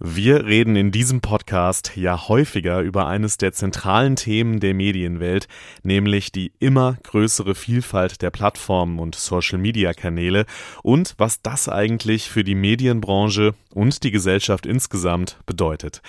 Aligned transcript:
Wir 0.00 0.46
reden 0.46 0.76
in 0.76 0.92
diesem 0.92 1.20
Podcast 1.20 1.96
ja 1.96 2.28
häufiger 2.28 2.82
über 2.82 3.08
eines 3.08 3.36
der 3.36 3.52
zentralen 3.52 4.14
Themen 4.14 4.60
der 4.60 4.72
Medienwelt, 4.72 5.48
nämlich 5.82 6.30
die 6.30 6.52
immer 6.60 6.96
größere 7.02 7.56
Vielfalt 7.56 8.22
der 8.22 8.30
Plattformen 8.30 9.00
und 9.00 9.16
Social-Media-Kanäle 9.16 10.46
und 10.84 11.14
was 11.18 11.42
das 11.42 11.68
eigentlich 11.68 12.30
für 12.30 12.44
die 12.44 12.54
Medienbranche 12.54 13.54
und 13.74 14.04
die 14.04 14.12
Gesellschaft 14.12 14.66
insgesamt 14.66 15.40
bedeutet. 15.46 16.00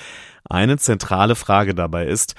Eine 0.47 0.77
zentrale 0.77 1.33
Frage 1.33 1.73
dabei 1.73 2.05
ist, 2.05 2.35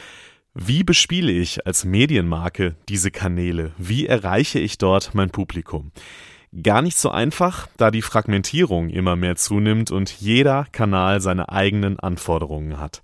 wie 0.55 0.85
bespiele 0.85 1.33
ich 1.33 1.67
als 1.67 1.85
Medienmarke 1.85 2.77
diese 2.89 3.11
Kanäle? 3.11 3.73
Wie 3.77 4.07
erreiche 4.07 4.61
ich 4.61 4.79
dort 4.79 5.17
mein 5.17 5.31
Publikum? 5.31 5.91
Gar 6.63 6.83
nicht 6.83 6.99
so 6.99 7.11
einfach, 7.11 7.69
da 7.77 7.93
die 7.93 8.03
Fragmentierung 8.03 8.89
immer 8.91 9.15
mehr 9.15 9.37
zunimmt 9.37 9.93
und 9.93 10.11
jeder 10.11 10.67
Kanal 10.73 11.21
seine 11.21 11.49
eigenen 11.51 12.01
Anforderungen 12.01 12.81
hat. 12.81 13.03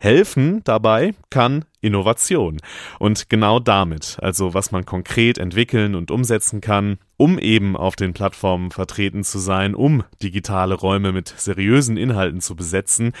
Helfen 0.00 0.62
dabei 0.62 1.14
kann 1.28 1.64
Innovation. 1.80 2.58
Und 2.98 3.28
genau 3.28 3.58
damit, 3.58 4.18
also 4.20 4.54
was 4.54 4.72
man 4.72 4.84
konkret 4.84 5.38
entwickeln 5.38 5.94
und 5.94 6.10
umsetzen 6.10 6.60
kann, 6.60 6.98
um 7.16 7.38
eben 7.38 7.76
auf 7.76 7.96
den 7.96 8.14
Plattformen 8.14 8.70
vertreten 8.70 9.24
zu 9.24 9.38
sein, 9.38 9.74
um 9.74 10.04
digitale 10.22 10.74
Räume 10.74 11.10
mit 11.12 11.34
seriösen 11.36 11.96
Inhalten 11.96 12.40
zu 12.40 12.54
besetzen, 12.54 13.12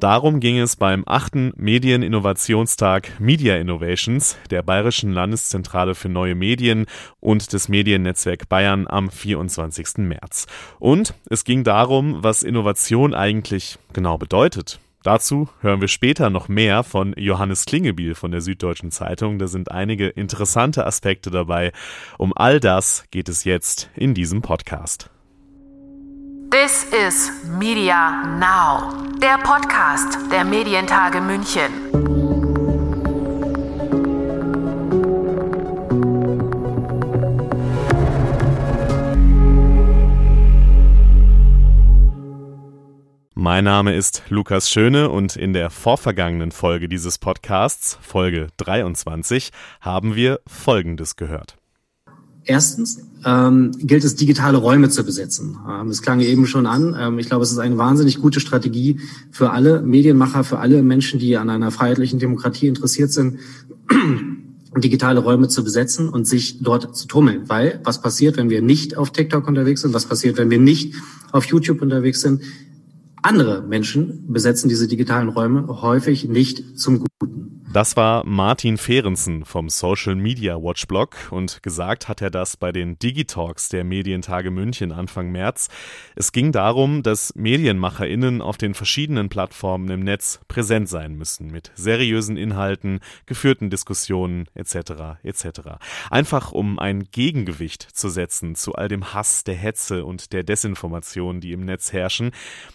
darum 0.00 0.40
ging 0.40 0.58
es 0.58 0.76
beim 0.76 1.04
achten 1.06 1.52
Medieninnovationstag 1.56 3.20
Media 3.20 3.56
Innovations 3.56 4.38
der 4.50 4.62
Bayerischen 4.62 5.12
Landeszentrale 5.12 5.94
für 5.94 6.08
neue 6.08 6.34
Medien 6.34 6.86
und 7.20 7.52
des 7.52 7.68
Mediennetzwerk 7.68 8.48
Bayern 8.48 8.86
am 8.88 9.10
24. 9.10 9.98
März. 9.98 10.46
Und 10.78 11.14
es 11.28 11.44
ging 11.44 11.62
darum, 11.62 12.22
was 12.22 12.42
Innovation 12.42 13.12
eigentlich 13.12 13.78
genau 13.92 14.16
bedeutet 14.16 14.80
Dazu 15.02 15.48
hören 15.60 15.80
wir 15.80 15.88
später 15.88 16.30
noch 16.30 16.48
mehr 16.48 16.84
von 16.84 17.12
Johannes 17.16 17.64
Klingebiel 17.64 18.14
von 18.14 18.30
der 18.30 18.40
Süddeutschen 18.40 18.92
Zeitung. 18.92 19.38
Da 19.38 19.48
sind 19.48 19.70
einige 19.70 20.08
interessante 20.08 20.86
Aspekte 20.86 21.30
dabei. 21.30 21.72
Um 22.18 22.32
all 22.36 22.60
das 22.60 23.04
geht 23.10 23.28
es 23.28 23.44
jetzt 23.44 23.90
in 23.96 24.14
diesem 24.14 24.42
Podcast. 24.42 25.10
This 26.50 26.84
is 26.84 27.32
Media 27.58 28.26
Now, 28.38 28.92
der 29.18 29.38
Podcast 29.38 30.18
der 30.30 30.44
Medientage 30.44 31.20
München. 31.20 32.01
Mein 43.54 43.64
Name 43.64 43.94
ist 43.94 44.22
Lukas 44.30 44.70
Schöne 44.70 45.10
und 45.10 45.36
in 45.36 45.52
der 45.52 45.68
vorvergangenen 45.68 46.52
Folge 46.52 46.88
dieses 46.88 47.18
Podcasts, 47.18 47.98
Folge 48.00 48.46
23, 48.56 49.50
haben 49.82 50.16
wir 50.16 50.40
Folgendes 50.46 51.16
gehört. 51.16 51.58
Erstens 52.44 53.02
ähm, 53.26 53.72
gilt 53.78 54.04
es, 54.04 54.16
digitale 54.16 54.56
Räume 54.56 54.88
zu 54.88 55.04
besetzen. 55.04 55.58
Ähm, 55.68 55.88
das 55.88 56.00
klang 56.00 56.20
eben 56.20 56.46
schon 56.46 56.64
an. 56.64 56.96
Ähm, 56.98 57.18
ich 57.18 57.26
glaube, 57.26 57.44
es 57.44 57.52
ist 57.52 57.58
eine 57.58 57.76
wahnsinnig 57.76 58.22
gute 58.22 58.40
Strategie 58.40 59.00
für 59.30 59.50
alle 59.50 59.82
Medienmacher, 59.82 60.44
für 60.44 60.58
alle 60.58 60.82
Menschen, 60.82 61.20
die 61.20 61.36
an 61.36 61.50
einer 61.50 61.70
freiheitlichen 61.70 62.18
Demokratie 62.18 62.68
interessiert 62.68 63.12
sind, 63.12 63.38
digitale 64.78 65.20
Räume 65.20 65.48
zu 65.48 65.62
besetzen 65.62 66.08
und 66.08 66.26
sich 66.26 66.62
dort 66.62 66.96
zu 66.96 67.06
tummeln. 67.06 67.50
Weil 67.50 67.82
was 67.84 68.00
passiert, 68.00 68.38
wenn 68.38 68.48
wir 68.48 68.62
nicht 68.62 68.96
auf 68.96 69.10
TikTok 69.10 69.46
unterwegs 69.46 69.82
sind? 69.82 69.92
Was 69.92 70.06
passiert, 70.06 70.38
wenn 70.38 70.48
wir 70.48 70.58
nicht 70.58 70.94
auf 71.32 71.44
YouTube 71.44 71.82
unterwegs 71.82 72.22
sind? 72.22 72.40
Andere 73.22 73.62
Menschen 73.62 74.32
besetzen 74.32 74.68
diese 74.68 74.88
digitalen 74.88 75.28
Räume 75.28 75.80
häufig 75.80 76.28
nicht 76.28 76.78
zum 76.78 77.04
Guten. 77.20 77.61
Das 77.72 77.96
war 77.96 78.26
Martin 78.26 78.76
Fehrensen 78.76 79.46
vom 79.46 79.70
Social 79.70 80.14
Media 80.14 80.56
Watch 80.62 80.86
Blog 80.86 81.16
und 81.30 81.62
gesagt 81.62 82.06
hat 82.06 82.20
er 82.20 82.30
das 82.30 82.58
bei 82.58 82.70
den 82.70 82.98
Digitalks 82.98 83.70
der 83.70 83.82
Medientage 83.82 84.50
München 84.50 84.92
Anfang 84.92 85.32
März. 85.32 85.70
Es 86.14 86.32
ging 86.32 86.52
darum, 86.52 87.02
dass 87.02 87.34
MedienmacherInnen 87.34 88.42
auf 88.42 88.58
den 88.58 88.74
verschiedenen 88.74 89.30
Plattformen 89.30 89.88
im 89.88 90.00
Netz 90.00 90.40
präsent 90.48 90.90
sein 90.90 91.14
müssen 91.14 91.46
mit 91.46 91.72
seriösen 91.74 92.36
Inhalten, 92.36 93.00
geführten 93.24 93.70
Diskussionen 93.70 94.48
etc. 94.54 95.16
etc. 95.22 95.60
Einfach 96.10 96.52
um 96.52 96.78
ein 96.78 97.04
Gegengewicht 97.04 97.80
zu 97.80 98.10
setzen 98.10 98.54
zu 98.54 98.74
all 98.74 98.88
dem 98.88 99.14
Hass, 99.14 99.44
der 99.44 99.54
Hetze 99.54 100.04
und 100.04 100.34
der 100.34 100.42
Desinformation, 100.42 101.40
die 101.40 101.52
im 101.52 101.64
Netz 101.64 101.94
herrschen. 101.94 102.32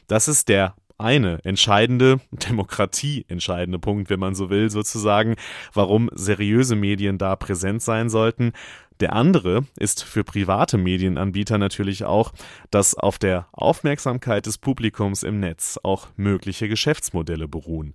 Das 0.08 0.28
ist 0.28 0.50
der 0.50 0.74
eine 0.98 1.44
entscheidende, 1.44 2.20
Demokratie 2.32 3.26
entscheidende 3.28 3.80
Punkt, 3.80 4.10
wenn 4.10 4.20
man 4.20 4.36
so 4.36 4.50
will, 4.50 4.70
sozusagen, 4.70 5.36
warum 5.74 6.10
seriöse 6.14 6.76
Medien 6.76 7.18
da 7.18 7.36
präsent 7.36 7.82
sein 7.82 8.10
sollten. 8.10 8.54
Der 9.00 9.14
andere 9.14 9.66
ist 9.78 10.04
für 10.04 10.24
private 10.24 10.78
Medienanbieter 10.78 11.58
natürlich 11.58 12.04
auch, 12.06 12.34
dass 12.72 12.96
auf 12.96 13.20
der 13.20 13.48
Aufmerksamkeit 13.52 14.48
des 14.48 14.58
Publikums 14.58 15.22
im 15.24 15.40
Netz 15.40 15.80
auch 15.84 16.08
mögliche 16.16 16.68
Geschäftsmodelle 16.68 17.48
beruhen. 17.48 17.94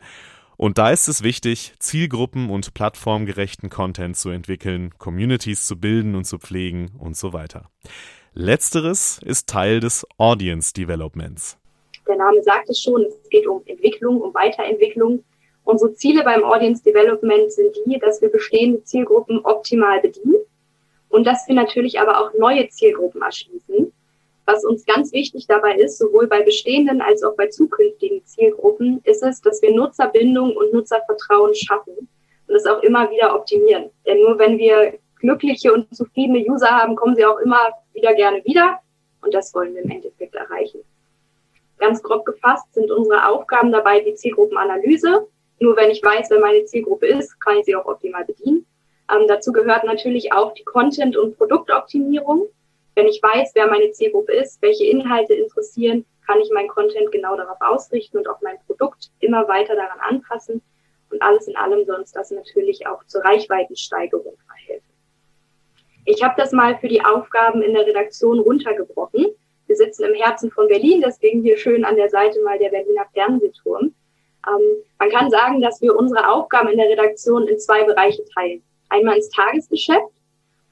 Und 0.57 0.79
da 0.79 0.91
ist 0.91 1.09
es 1.09 1.25
wichtig, 1.25 1.75
zielgruppen- 1.81 2.51
und 2.51 2.73
plattformgerechten 2.73 3.69
Content 3.69 4.17
zu 4.17 4.31
entwickeln, 4.31 4.91
Communities 4.99 5.67
zu 5.67 5.77
bilden 5.77 6.15
und 6.15 6.25
zu 6.25 6.39
pflegen 6.39 6.93
und 6.99 7.17
so 7.17 7.33
weiter. 7.33 7.69
Letzteres 8.33 9.19
ist 9.25 9.49
Teil 9.49 9.81
des 9.81 10.07
Audience 10.19 10.73
Developments. 10.73 11.59
Der 12.09 12.17
Name 12.17 12.43
sagt 12.43 12.69
es 12.69 12.81
schon, 12.81 13.03
es 13.03 13.29
geht 13.29 13.47
um 13.47 13.63
Entwicklung, 13.67 14.21
um 14.21 14.35
Weiterentwicklung. 14.35 15.25
Unsere 15.65 15.95
Ziele 15.95 16.25
beim 16.25 16.43
Audience 16.43 16.83
Development 16.83 17.53
sind 17.53 17.77
die, 17.87 17.99
dass 17.99 18.21
wir 18.21 18.29
bestehende 18.29 18.83
Zielgruppen 18.83 19.41
optimal 19.45 20.01
bedienen 20.01 20.43
und 21.09 21.27
dass 21.27 21.47
wir 21.47 21.55
natürlich 21.55 22.01
aber 22.01 22.21
auch 22.21 22.33
neue 22.35 22.69
Zielgruppen 22.69 23.23
erschließen. 23.23 23.93
Was 24.45 24.65
uns 24.65 24.85
ganz 24.85 25.13
wichtig 25.13 25.47
dabei 25.47 25.77
ist, 25.77 25.99
sowohl 25.99 26.27
bei 26.27 26.43
bestehenden 26.43 27.01
als 27.01 27.23
auch 27.23 27.37
bei 27.37 27.47
zukünftigen 27.47 28.25
Zielgruppen, 28.25 29.01
ist 29.05 29.23
es, 29.23 29.41
dass 29.41 29.63
wir 29.63 29.73
Nutzerbindung 29.73 30.57
und 30.57 30.73
Nutzervertrauen 30.73 31.55
schaffen 31.55 32.09
und 32.49 32.55
es 32.55 32.67
auch 32.67 32.83
immer 32.83 33.09
wieder 33.11 33.37
optimieren. 33.37 33.91
Denn 34.05 34.21
nur 34.21 34.39
wenn 34.39 34.59
wir 34.59 34.99
glückliche 35.21 35.73
und 35.73 35.95
zufriedene 35.95 36.41
User 36.41 36.71
haben, 36.71 36.97
kommen 36.97 37.15
sie 37.15 37.25
auch 37.25 37.39
immer 37.39 37.73
wieder 37.93 38.15
gerne 38.15 38.45
wieder. 38.45 38.81
Und 39.23 39.33
das 39.33 39.55
wollen 39.55 39.75
wir 39.75 39.83
im 39.83 39.91
Endeffekt 39.91 40.35
erreichen. 40.35 40.81
Ganz 41.83 42.01
grob 42.01 42.25
gefasst 42.25 42.73
sind 42.75 42.93
unsere 42.93 43.27
Aufgaben 43.27 43.73
dabei 43.73 43.99
die 43.99 44.15
Zielgruppenanalyse. 44.15 45.27
Nur 45.59 45.77
wenn 45.77 45.91
ich 45.91 46.01
weiß, 46.01 46.31
wer 46.31 46.39
meine 46.39 46.65
Zielgruppe 46.65 47.07
ist, 47.07 47.41
kann 47.41 47.57
ich 47.57 47.65
sie 47.65 47.75
auch 47.75 47.87
optimal 47.87 48.25
bedienen. 48.25 48.65
Ähm, 49.11 49.27
dazu 49.27 49.51
gehört 49.51 49.83
natürlich 49.83 50.33
auch 50.33 50.55
die 50.55 50.63
Content- 50.63 51.17
und 51.17 51.37
Produktoptimierung. 51.37 52.47
Wenn 52.95 53.09
ich 53.09 53.21
weiß, 53.21 53.51
wer 53.57 53.67
meine 53.67 53.91
Zielgruppe 53.91 54.33
ist, 54.33 54.63
welche 54.63 54.85
Inhalte 54.85 55.35
interessieren, 55.35 56.05
kann 56.25 56.39
ich 56.39 56.53
mein 56.55 56.69
Content 56.69 57.11
genau 57.11 57.37
darauf 57.37 57.61
ausrichten 57.61 58.19
und 58.19 58.29
auch 58.29 58.41
mein 58.43 58.59
Produkt 58.69 59.11
immer 59.19 59.49
weiter 59.49 59.75
daran 59.75 59.99
anpassen. 59.99 60.63
Und 61.11 61.21
alles 61.21 61.49
in 61.49 61.57
allem 61.57 61.85
sonst 61.85 62.15
das 62.15 62.31
natürlich 62.31 62.87
auch 62.87 63.03
zur 63.07 63.25
Reichweitensteigerung 63.25 64.37
verhelfen. 64.47 64.93
Ich 66.05 66.23
habe 66.23 66.35
das 66.37 66.53
mal 66.53 66.79
für 66.79 66.87
die 66.87 67.05
Aufgaben 67.05 67.61
in 67.61 67.75
der 67.75 67.89
Redaktion 67.89 68.39
runtergebrochen. 68.39 69.27
Wir 69.73 69.77
sitzen 69.79 70.05
im 70.05 70.13
Herzen 70.13 70.51
von 70.51 70.69
Berlin, 70.69 71.03
deswegen 71.03 71.41
hier 71.41 71.57
schön 71.57 71.87
an 71.87 71.97
der 71.97 72.11
Seite 72.11 72.43
mal 72.43 72.59
der 72.59 72.69
Berliner 72.69 73.07
Fernsehturm. 73.15 73.95
Ähm, 74.47 74.61
man 74.99 75.09
kann 75.09 75.31
sagen, 75.31 75.63
dass 75.63 75.81
wir 75.81 75.97
unsere 75.97 76.31
Aufgaben 76.31 76.69
in 76.69 76.77
der 76.77 76.91
Redaktion 76.91 77.49
in 77.49 77.59
zwei 77.59 77.83
Bereiche 77.83 78.23
teilen. 78.35 78.63
Einmal 78.91 79.17
ins 79.17 79.31
Tagesgeschäft, 79.31 80.13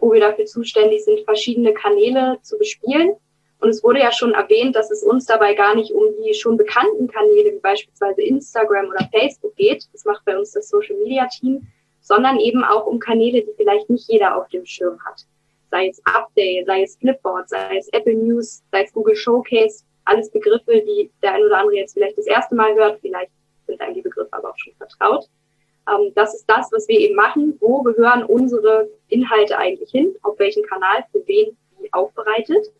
wo 0.00 0.12
wir 0.12 0.20
dafür 0.20 0.44
zuständig 0.44 1.02
sind, 1.02 1.20
verschiedene 1.20 1.72
Kanäle 1.72 2.40
zu 2.42 2.58
bespielen. 2.58 3.12
Und 3.60 3.70
es 3.70 3.82
wurde 3.82 4.00
ja 4.00 4.12
schon 4.12 4.34
erwähnt, 4.34 4.76
dass 4.76 4.90
es 4.90 5.02
uns 5.02 5.24
dabei 5.24 5.54
gar 5.54 5.74
nicht 5.74 5.92
um 5.92 6.04
die 6.22 6.34
schon 6.34 6.58
bekannten 6.58 7.08
Kanäle 7.08 7.54
wie 7.54 7.60
beispielsweise 7.60 8.20
Instagram 8.20 8.90
oder 8.90 9.08
Facebook 9.18 9.56
geht. 9.56 9.88
Das 9.94 10.04
macht 10.04 10.26
bei 10.26 10.36
uns 10.38 10.52
das 10.52 10.68
Social 10.68 10.96
Media 10.96 11.26
Team, 11.26 11.66
sondern 12.02 12.38
eben 12.38 12.64
auch 12.64 12.84
um 12.84 12.98
Kanäle, 12.98 13.40
die 13.40 13.54
vielleicht 13.56 13.88
nicht 13.88 14.10
jeder 14.10 14.36
auf 14.36 14.50
dem 14.50 14.66
Schirm 14.66 15.02
hat 15.06 15.24
sei 15.70 15.88
es 15.88 16.00
Update, 16.04 16.66
sei 16.66 16.82
es 16.82 16.96
Flipboard, 16.96 17.48
sei 17.48 17.78
es 17.78 17.88
Apple 17.92 18.14
News, 18.14 18.62
sei 18.70 18.84
es 18.84 18.92
Google 18.92 19.16
Showcase, 19.16 19.84
alles 20.04 20.30
Begriffe, 20.30 20.82
die 20.82 21.10
der 21.22 21.34
ein 21.34 21.42
oder 21.42 21.58
andere 21.58 21.76
jetzt 21.76 21.94
vielleicht 21.94 22.18
das 22.18 22.26
erste 22.26 22.54
Mal 22.54 22.74
hört, 22.74 23.00
vielleicht 23.00 23.30
sind 23.66 23.80
einem 23.80 23.94
die 23.94 24.02
Begriffe 24.02 24.32
aber 24.32 24.50
auch 24.50 24.58
schon 24.58 24.74
vertraut. 24.74 25.28
Ähm, 25.88 26.12
das 26.14 26.34
ist 26.34 26.46
das, 26.46 26.70
was 26.72 26.88
wir 26.88 26.98
eben 26.98 27.14
machen. 27.14 27.56
Wo 27.60 27.82
gehören 27.82 28.24
unsere 28.24 28.88
Inhalte 29.08 29.56
eigentlich 29.56 29.90
hin? 29.90 30.14
Auf 30.22 30.38
welchen 30.38 30.64
Kanal, 30.64 31.04
für 31.12 31.26
wen, 31.26 31.56
wie 31.78 31.92
aufbereitet? 31.92 32.72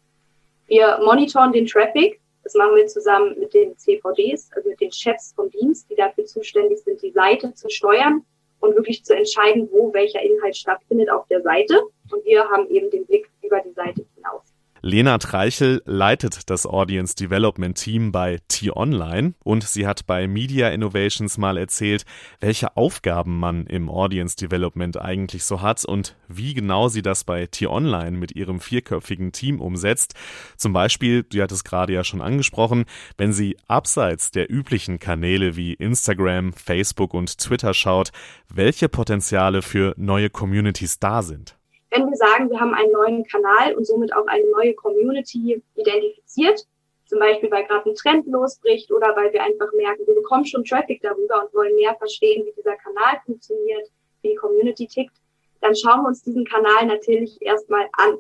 Wir 0.67 0.99
monitoren 1.05 1.53
den 1.53 1.67
Traffic. 1.67 2.21
Das 2.43 2.55
machen 2.55 2.77
wir 2.77 2.87
zusammen 2.87 3.39
mit 3.39 3.53
den 3.53 3.77
CVDs, 3.77 4.51
also 4.55 4.69
mit 4.69 4.81
den 4.81 4.91
Chefs 4.91 5.33
vom 5.35 5.51
Dienst, 5.51 5.91
die 5.91 5.95
dafür 5.95 6.25
zuständig 6.25 6.79
sind, 6.81 7.03
die 7.03 7.13
Seite 7.13 7.53
zu 7.55 7.69
steuern 7.69 8.25
und 8.61 8.77
wirklich 8.77 9.05
zu 9.05 9.15
entscheiden, 9.17 9.69
wo 9.71 9.93
welcher 9.93 10.23
Inhalt 10.23 10.57
stattfindet 10.57 11.11
auf 11.11 11.27
der 11.29 11.43
Seite. 11.43 11.83
Und 12.11 12.25
wir 12.25 12.49
haben 12.49 12.69
eben 12.69 12.91
den 12.91 13.07
Blick 13.07 13.29
über 13.43 13.61
die 13.61 13.73
Seite 13.73 14.05
hinaus. 14.15 14.50
Lena 14.83 15.19
Treichel 15.19 15.83
leitet 15.85 16.49
das 16.49 16.65
Audience 16.65 17.15
Development 17.15 17.77
Team 17.77 18.13
bei 18.13 18.39
T-Online 18.49 19.35
und 19.45 19.63
sie 19.63 19.87
hat 19.87 20.07
bei 20.07 20.27
Media 20.27 20.71
Innovations 20.71 21.37
mal 21.37 21.59
erzählt, 21.59 22.07
welche 22.41 22.79
Aufgaben 22.79 23.39
man 23.39 23.67
im 23.67 23.91
Audience 23.91 24.37
Development 24.37 24.97
eigentlich 24.99 25.45
so 25.45 25.61
hat 25.61 25.85
und 25.85 26.17
wie 26.29 26.55
genau 26.55 26.89
sie 26.89 27.03
das 27.03 27.25
bei 27.25 27.47
T-Online 27.47 28.17
mit 28.17 28.35
ihrem 28.35 28.59
vierköpfigen 28.59 29.33
Team 29.33 29.61
umsetzt. 29.61 30.15
Zum 30.57 30.73
Beispiel, 30.73 31.25
du 31.25 31.43
hattest 31.43 31.67
gerade 31.67 31.93
ja 31.93 32.03
schon 32.03 32.23
angesprochen, 32.23 32.87
wenn 33.19 33.35
sie 33.35 33.59
abseits 33.69 34.31
der 34.31 34.51
üblichen 34.51 34.99
Kanäle 34.99 35.57
wie 35.57 35.75
Instagram, 35.75 36.55
Facebook 36.55 37.13
und 37.13 37.37
Twitter 37.37 37.75
schaut, 37.75 38.13
welche 38.49 38.89
Potenziale 38.89 39.61
für 39.61 39.93
neue 39.99 40.31
Communities 40.31 40.99
da 40.99 41.21
sind. 41.21 41.60
Wenn 41.91 42.09
wir 42.09 42.17
sagen, 42.17 42.51
wir 42.51 42.61
haben 42.61 42.75
einen 42.75 42.93
neuen 42.93 43.25
Kanal 43.25 43.75
und 43.75 43.87
somit 43.87 44.15
auch 44.15 44.27
eine 44.27 44.49
neue 44.51 44.75
Community 44.75 45.63
identifiziert, 45.75 46.67
zum 47.07 47.19
Beispiel 47.19 47.51
weil 47.51 47.65
gerade 47.65 47.91
ein 47.91 47.95
Trend 47.97 48.27
losbricht 48.29 48.93
oder 48.93 49.15
weil 49.17 49.33
wir 49.33 49.43
einfach 49.43 49.73
merken, 49.73 50.07
wir 50.07 50.15
bekommen 50.15 50.47
schon 50.47 50.65
Traffic 50.65 51.03
darüber 51.03 51.43
und 51.43 51.53
wollen 51.55 51.75
mehr 51.75 51.95
verstehen, 51.97 52.47
wie 52.47 52.53
dieser 52.53 52.77
Kanal 52.77 53.21
funktioniert, 53.27 53.91
wie 54.23 54.31
die 54.31 54.37
Community 54.37 54.87
tickt, 54.87 55.17
dann 55.61 55.75
schauen 55.75 56.03
wir 56.03 56.09
uns 56.09 56.23
diesen 56.23 56.45
Kanal 56.45 56.87
natürlich 56.87 57.43
erstmal 57.43 57.89
an. 57.93 58.19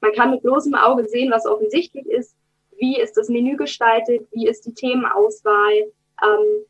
Man 0.00 0.12
kann 0.12 0.32
mit 0.32 0.42
bloßem 0.42 0.74
Auge 0.74 1.08
sehen, 1.08 1.30
was 1.30 1.46
offensichtlich 1.46 2.06
ist. 2.06 2.36
Wie 2.76 3.00
ist 3.00 3.16
das 3.16 3.28
Menü 3.28 3.56
gestaltet? 3.56 4.26
Wie 4.32 4.48
ist 4.48 4.66
die 4.66 4.74
Themenauswahl? 4.74 5.92
Ähm, 6.22 6.66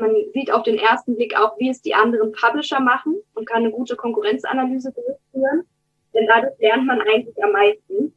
man 0.00 0.14
sieht 0.32 0.52
auf 0.52 0.62
den 0.62 0.78
ersten 0.78 1.16
Blick 1.16 1.36
auch, 1.36 1.58
wie 1.58 1.70
es 1.70 1.82
die 1.82 1.94
anderen 1.94 2.32
Publisher 2.32 2.80
machen 2.80 3.16
und 3.34 3.46
kann 3.46 3.58
eine 3.58 3.70
gute 3.70 3.96
Konkurrenzanalyse 3.96 4.92
durchführen. 4.92 5.66
Denn 6.14 6.26
dadurch 6.26 6.58
lernt 6.58 6.86
man 6.86 7.00
eigentlich 7.00 7.42
am 7.42 7.52
meisten. 7.52 8.14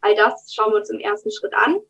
All 0.00 0.14
das 0.14 0.52
schauen 0.54 0.72
wir 0.72 0.78
uns 0.78 0.90
im 0.90 1.00
ersten 1.00 1.30
Schritt 1.30 1.54
an. 1.54 1.80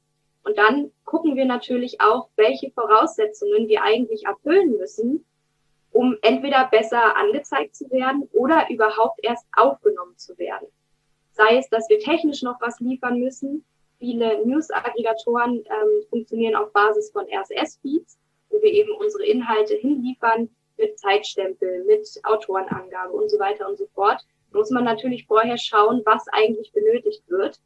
Und 0.45 0.57
dann 0.59 0.93
gucken 1.05 1.37
wir 1.37 1.45
natürlich 1.45 2.01
auch, 2.01 2.29
welche 2.37 2.71
Voraussetzungen 2.71 3.69
wir 3.69 3.83
eigentlich 3.83 4.25
erfüllen 4.25 4.77
müssen, 4.77 5.25
um 5.93 6.17
entweder 6.23 6.69
besser 6.69 7.17
angezeigt 7.17 7.75
zu 7.75 7.91
werden 7.91 8.29
oder 8.33 8.71
überhaupt 8.71 9.19
erst 9.23 9.47
aufgenommen 9.57 10.17
zu 10.17 10.39
werden. 10.39 10.69
Sei 11.33 11.59
es, 11.59 11.69
dass 11.69 11.89
wir 11.89 11.99
technisch 11.99 12.43
noch 12.43 12.61
was 12.61 12.79
liefern 12.81 13.19
müssen. 13.19 13.65
Viele 13.99 14.47
News-Aggregatoren 14.47 15.65
ähm, 15.65 16.07
funktionieren 16.11 16.55
auf 16.55 16.73
Basis 16.73 17.11
von 17.11 17.27
RSS-Feeds 17.27 18.19
wo 18.57 18.63
wir 18.63 18.73
eben 18.73 18.93
unsere 18.93 19.25
Inhalte 19.25 19.75
hinliefern 19.75 20.49
mit 20.79 20.99
Zeitstempel, 20.99 21.85
mit 21.85 22.09
Autorenangabe 22.25 23.13
und 23.13 23.31
so 23.31 23.39
weiter 23.39 23.69
und 23.69 23.77
so 23.77 23.87
fort, 23.95 24.25
muss 24.53 24.71
man 24.71 24.85
natürlich 24.85 25.27
vorher 25.27 25.59
schauen, 25.59 26.03
was 26.05 26.27
eigentlich 26.33 26.73
benötigt 26.73 27.23
wird. 27.29 27.61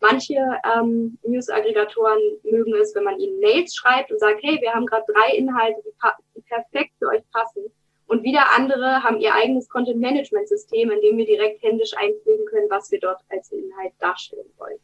Manche 0.00 0.34
ähm, 0.76 1.18
News-Aggregatoren 1.22 2.20
mögen 2.42 2.74
es, 2.74 2.94
wenn 2.94 3.04
man 3.04 3.18
ihnen 3.18 3.40
Mails 3.40 3.74
schreibt 3.74 4.12
und 4.12 4.20
sagt, 4.20 4.42
hey, 4.42 4.60
wir 4.60 4.72
haben 4.72 4.86
gerade 4.86 5.04
drei 5.12 5.34
Inhalte, 5.34 5.80
die, 5.84 5.90
die 6.36 6.42
perfekt 6.42 6.92
für 6.98 7.08
euch 7.08 7.22
passen. 7.32 7.64
Und 8.06 8.22
wieder 8.22 8.54
andere 8.54 9.02
haben 9.02 9.18
ihr 9.18 9.34
eigenes 9.34 9.68
Content-Management-System, 9.68 10.90
in 10.90 11.00
dem 11.00 11.16
wir 11.16 11.24
direkt 11.24 11.62
händisch 11.62 11.96
einpflegen 11.96 12.44
können, 12.46 12.68
was 12.68 12.90
wir 12.90 13.00
dort 13.00 13.20
als 13.30 13.50
Inhalt 13.50 13.94
darstellen 13.98 14.50
wollen. 14.58 14.78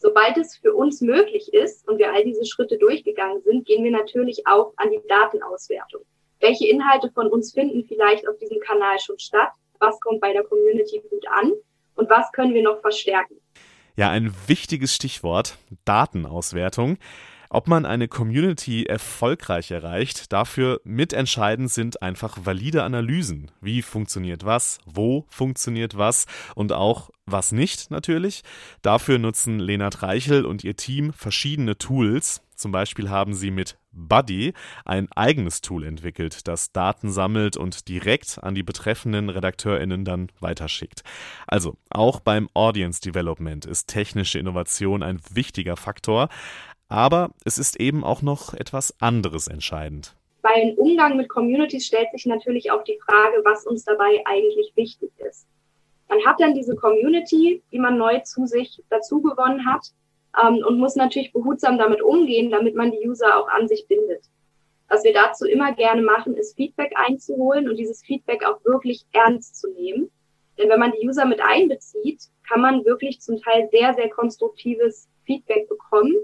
Sobald 0.00 0.36
es 0.36 0.56
für 0.56 0.74
uns 0.74 1.00
möglich 1.00 1.52
ist 1.52 1.86
und 1.88 1.98
wir 1.98 2.12
all 2.12 2.24
diese 2.24 2.46
Schritte 2.46 2.78
durchgegangen 2.78 3.42
sind, 3.42 3.66
gehen 3.66 3.82
wir 3.82 3.90
natürlich 3.90 4.46
auch 4.46 4.72
an 4.76 4.90
die 4.90 5.00
Datenauswertung. 5.08 6.02
Welche 6.40 6.68
Inhalte 6.68 7.10
von 7.10 7.26
uns 7.26 7.52
finden 7.52 7.84
vielleicht 7.84 8.28
auf 8.28 8.38
diesem 8.38 8.60
Kanal 8.60 8.98
schon 9.00 9.18
statt? 9.18 9.50
Was 9.80 9.98
kommt 10.00 10.20
bei 10.20 10.32
der 10.32 10.44
Community 10.44 11.02
gut 11.10 11.26
an? 11.28 11.52
Und 11.96 12.08
was 12.08 12.30
können 12.30 12.54
wir 12.54 12.62
noch 12.62 12.80
verstärken? 12.80 13.40
Ja, 13.96 14.10
ein 14.10 14.32
wichtiges 14.46 14.94
Stichwort, 14.94 15.58
Datenauswertung. 15.84 16.98
Ob 17.50 17.66
man 17.66 17.86
eine 17.86 18.08
Community 18.08 18.84
erfolgreich 18.84 19.70
erreicht, 19.70 20.32
dafür 20.32 20.80
mitentscheidend 20.84 21.70
sind 21.70 22.02
einfach 22.02 22.36
valide 22.42 22.82
Analysen. 22.82 23.50
Wie 23.62 23.80
funktioniert 23.80 24.44
was, 24.44 24.78
wo 24.84 25.24
funktioniert 25.30 25.96
was 25.96 26.26
und 26.54 26.72
auch 26.72 27.10
was 27.24 27.52
nicht 27.52 27.90
natürlich. 27.90 28.42
Dafür 28.82 29.18
nutzen 29.18 29.58
Lena 29.58 29.88
Reichel 29.88 30.44
und 30.44 30.64
ihr 30.64 30.76
Team 30.76 31.12
verschiedene 31.12 31.78
Tools. 31.78 32.42
Zum 32.54 32.72
Beispiel 32.72 33.08
haben 33.08 33.34
sie 33.34 33.52
mit 33.52 33.78
Buddy 33.92 34.52
ein 34.84 35.08
eigenes 35.12 35.60
Tool 35.60 35.84
entwickelt, 35.84 36.48
das 36.48 36.72
Daten 36.72 37.10
sammelt 37.10 37.56
und 37.56 37.88
direkt 37.88 38.42
an 38.42 38.54
die 38.54 38.64
betreffenden 38.64 39.28
RedakteurInnen 39.28 40.04
dann 40.04 40.28
weiterschickt. 40.40 41.02
Also 41.46 41.76
auch 41.90 42.18
beim 42.18 42.48
Audience 42.54 43.00
Development 43.00 43.64
ist 43.64 43.86
technische 43.86 44.38
Innovation 44.40 45.02
ein 45.04 45.20
wichtiger 45.32 45.76
Faktor. 45.76 46.28
Aber 46.88 47.30
es 47.44 47.58
ist 47.58 47.78
eben 47.78 48.02
auch 48.02 48.22
noch 48.22 48.54
etwas 48.54 48.94
anderes 49.00 49.46
entscheidend. 49.46 50.14
Beim 50.40 50.74
Umgang 50.76 51.16
mit 51.16 51.28
Communities 51.28 51.86
stellt 51.86 52.10
sich 52.12 52.24
natürlich 52.24 52.70
auch 52.70 52.82
die 52.84 52.98
Frage, 53.04 53.42
was 53.44 53.66
uns 53.66 53.84
dabei 53.84 54.22
eigentlich 54.24 54.72
wichtig 54.76 55.10
ist. 55.18 55.46
Man 56.08 56.24
hat 56.24 56.40
dann 56.40 56.54
diese 56.54 56.74
Community, 56.76 57.62
die 57.70 57.78
man 57.78 57.98
neu 57.98 58.20
zu 58.20 58.46
sich 58.46 58.82
dazu 58.88 59.20
gewonnen 59.20 59.66
hat 59.66 59.92
ähm, 60.42 60.64
und 60.66 60.78
muss 60.78 60.96
natürlich 60.96 61.32
behutsam 61.32 61.76
damit 61.76 62.00
umgehen, 62.00 62.50
damit 62.50 62.74
man 62.74 62.92
die 62.92 63.06
User 63.06 63.36
auch 63.36 63.48
an 63.48 63.68
sich 63.68 63.86
bindet. 63.88 64.24
Was 64.88 65.04
wir 65.04 65.12
dazu 65.12 65.44
immer 65.44 65.74
gerne 65.74 66.00
machen, 66.00 66.34
ist 66.34 66.56
Feedback 66.56 66.92
einzuholen 66.96 67.68
und 67.68 67.76
dieses 67.76 68.02
Feedback 68.02 68.42
auch 68.44 68.64
wirklich 68.64 69.04
ernst 69.12 69.56
zu 69.60 69.70
nehmen. 69.70 70.10
Denn 70.56 70.70
wenn 70.70 70.80
man 70.80 70.92
die 70.92 71.06
User 71.06 71.26
mit 71.26 71.42
einbezieht, 71.42 72.22
kann 72.48 72.62
man 72.62 72.86
wirklich 72.86 73.20
zum 73.20 73.38
Teil 73.42 73.68
sehr, 73.70 73.92
sehr 73.92 74.08
konstruktives 74.08 75.08
Feedback 75.26 75.68
bekommen 75.68 76.16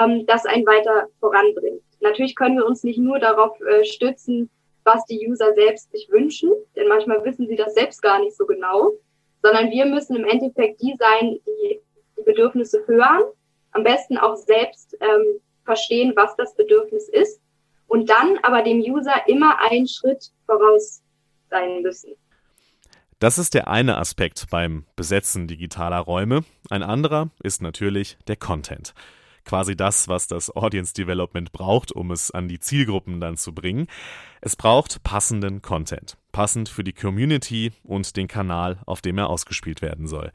ähm, 0.00 0.26
das 0.26 0.46
einen 0.46 0.66
weiter 0.66 1.08
voranbringt. 1.20 1.82
Natürlich 2.00 2.34
können 2.34 2.56
wir 2.56 2.66
uns 2.66 2.82
nicht 2.82 2.98
nur 2.98 3.18
darauf 3.18 3.60
äh, 3.60 3.84
stützen, 3.84 4.50
was 4.84 5.04
die 5.06 5.28
User 5.28 5.54
selbst 5.54 5.92
sich 5.92 6.08
wünschen, 6.10 6.50
denn 6.74 6.88
manchmal 6.88 7.24
wissen 7.24 7.46
sie 7.46 7.56
das 7.56 7.74
selbst 7.74 8.02
gar 8.02 8.18
nicht 8.18 8.36
so 8.36 8.46
genau, 8.46 8.92
sondern 9.42 9.70
wir 9.70 9.86
müssen 9.86 10.16
im 10.16 10.24
Endeffekt 10.24 10.80
die 10.82 10.94
sein, 10.98 11.38
die 11.46 11.80
die 12.18 12.22
Bedürfnisse 12.24 12.84
hören, 12.86 13.22
am 13.72 13.84
besten 13.84 14.18
auch 14.18 14.36
selbst 14.36 14.96
ähm, 15.00 15.40
verstehen, 15.64 16.12
was 16.16 16.34
das 16.36 16.54
Bedürfnis 16.54 17.08
ist 17.08 17.40
und 17.86 18.10
dann 18.10 18.38
aber 18.42 18.62
dem 18.62 18.80
User 18.80 19.14
immer 19.26 19.60
einen 19.60 19.86
Schritt 19.86 20.30
voraus 20.46 21.02
sein 21.50 21.82
müssen. 21.82 22.14
Das 23.18 23.38
ist 23.38 23.54
der 23.54 23.68
eine 23.68 23.98
Aspekt 23.98 24.46
beim 24.50 24.84
Besetzen 24.96 25.46
digitaler 25.46 26.00
Räume. 26.00 26.44
Ein 26.70 26.82
anderer 26.82 27.30
ist 27.42 27.62
natürlich 27.62 28.18
der 28.26 28.36
Content 28.36 28.94
quasi 29.44 29.76
das, 29.76 30.08
was 30.08 30.26
das 30.26 30.54
Audience 30.54 30.94
Development 30.94 31.52
braucht, 31.52 31.92
um 31.92 32.10
es 32.10 32.30
an 32.30 32.48
die 32.48 32.58
Zielgruppen 32.58 33.20
dann 33.20 33.36
zu 33.36 33.54
bringen. 33.54 33.86
Es 34.40 34.56
braucht 34.56 35.02
passenden 35.02 35.62
Content, 35.62 36.16
passend 36.32 36.68
für 36.68 36.84
die 36.84 36.92
Community 36.92 37.72
und 37.84 38.16
den 38.16 38.28
Kanal, 38.28 38.78
auf 38.86 39.00
dem 39.00 39.18
er 39.18 39.28
ausgespielt 39.30 39.82
werden 39.82 40.06
soll. 40.06 40.32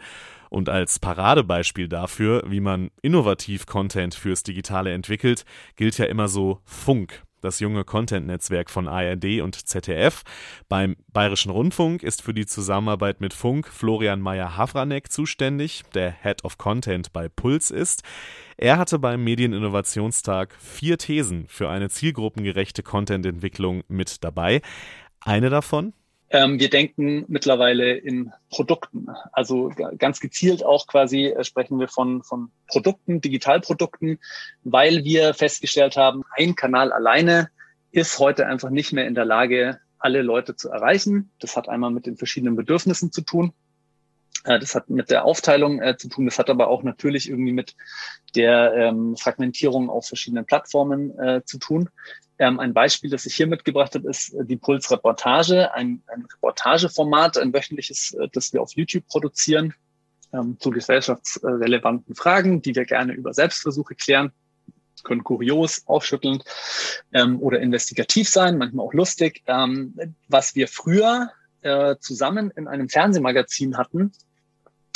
Und 0.49 0.69
als 0.69 0.99
Paradebeispiel 0.99 1.89
dafür, 1.89 2.43
wie 2.47 2.61
man 2.61 2.89
innovativ 3.01 3.65
Content 3.65 4.15
fürs 4.15 4.43
Digitale 4.43 4.93
entwickelt, 4.93 5.43
gilt 5.75 5.97
ja 5.97 6.05
immer 6.05 6.29
so 6.29 6.61
Funk 6.63 7.23
das 7.41 7.59
junge 7.59 7.83
Content-Netzwerk 7.83 8.69
von 8.69 8.87
ARD 8.87 9.41
und 9.41 9.55
ZDF. 9.55 10.23
Beim 10.69 10.95
Bayerischen 11.11 11.51
Rundfunk 11.51 12.03
ist 12.03 12.21
für 12.21 12.33
die 12.33 12.45
Zusammenarbeit 12.45 13.21
mit 13.21 13.33
Funk 13.33 13.67
Florian 13.67 14.21
Meyer-Havranek 14.21 15.11
zuständig, 15.11 15.83
der 15.93 16.11
Head 16.11 16.43
of 16.43 16.57
Content 16.57 17.13
bei 17.13 17.29
Puls 17.29 17.71
ist. 17.71 18.03
Er 18.57 18.77
hatte 18.77 18.99
beim 18.99 19.23
Medieninnovationstag 19.23 20.55
vier 20.59 20.97
Thesen 20.97 21.47
für 21.47 21.69
eine 21.69 21.89
zielgruppengerechte 21.89 22.83
Content-Entwicklung 22.83 23.83
mit 23.87 24.23
dabei. 24.23 24.61
Eine 25.21 25.49
davon 25.49 25.93
ähm, 26.29 26.59
wir 26.59 26.69
denken 26.69 27.25
mittlerweile 27.27 27.95
in 27.95 28.31
Produkten. 28.49 29.07
Also 29.31 29.71
ganz 29.97 30.19
gezielt 30.19 30.63
auch 30.63 30.87
quasi 30.87 31.27
äh, 31.27 31.43
sprechen 31.43 31.79
wir 31.79 31.87
von, 31.87 32.23
von 32.23 32.51
Produkten, 32.67 33.21
Digitalprodukten, 33.21 34.19
weil 34.63 35.03
wir 35.03 35.33
festgestellt 35.33 35.95
haben, 35.95 36.23
ein 36.35 36.55
Kanal 36.55 36.91
alleine 36.91 37.49
ist 37.91 38.19
heute 38.19 38.45
einfach 38.45 38.69
nicht 38.69 38.91
mehr 38.93 39.07
in 39.07 39.15
der 39.15 39.25
Lage, 39.25 39.79
alle 39.99 40.21
Leute 40.21 40.55
zu 40.55 40.69
erreichen. 40.69 41.31
Das 41.39 41.55
hat 41.55 41.69
einmal 41.69 41.91
mit 41.91 42.05
den 42.05 42.17
verschiedenen 42.17 42.55
Bedürfnissen 42.55 43.11
zu 43.11 43.21
tun. 43.21 43.53
Äh, 44.47 44.59
das 44.59 44.73
hat 44.73 44.89
mit 44.89 45.11
der 45.11 45.25
Aufteilung 45.25 45.81
äh, 45.81 45.97
zu 45.97 46.07
tun. 46.07 46.25
Das 46.25 46.39
hat 46.39 46.49
aber 46.49 46.69
auch 46.69 46.83
natürlich 46.83 47.29
irgendwie 47.29 47.51
mit 47.51 47.75
der 48.35 48.73
ähm, 48.73 49.15
Fragmentierung 49.17 49.89
auf 49.89 50.07
verschiedenen 50.07 50.45
Plattformen 50.45 51.17
äh, 51.19 51.41
zu 51.45 51.59
tun. 51.59 51.89
Ähm, 52.39 52.59
ein 52.59 52.73
Beispiel, 52.73 53.09
das 53.09 53.25
ich 53.25 53.35
hier 53.35 53.47
mitgebracht 53.47 53.93
habe, 53.95 54.09
ist 54.09 54.33
äh, 54.33 54.45
die 54.45 54.57
Puls-Reportage, 54.57 55.73
ein, 55.73 56.01
ein 56.07 56.25
Reportageformat, 56.33 57.37
ein 57.37 57.53
wöchentliches, 57.53 58.13
äh, 58.13 58.29
das 58.31 58.53
wir 58.53 58.61
auf 58.61 58.71
YouTube 58.73 59.05
produzieren 59.07 59.73
ähm, 60.33 60.57
zu 60.59 60.71
gesellschaftsrelevanten 60.71 62.15
Fragen, 62.15 62.61
die 62.61 62.75
wir 62.75 62.85
gerne 62.85 63.13
über 63.13 63.33
Selbstversuche 63.33 63.95
klären. 63.95 64.31
Können 65.03 65.23
kurios, 65.23 65.83
aufschüttelnd 65.85 66.43
ähm, 67.13 67.39
oder 67.39 67.59
investigativ 67.59 68.29
sein, 68.29 68.57
manchmal 68.57 68.85
auch 68.85 68.93
lustig. 68.93 69.43
Ähm, 69.45 69.95
was 70.27 70.55
wir 70.55 70.67
früher 70.67 71.31
äh, 71.61 71.95
zusammen 71.99 72.51
in 72.51 72.67
einem 72.67 72.89
Fernsehmagazin 72.89 73.77
hatten, 73.77 74.11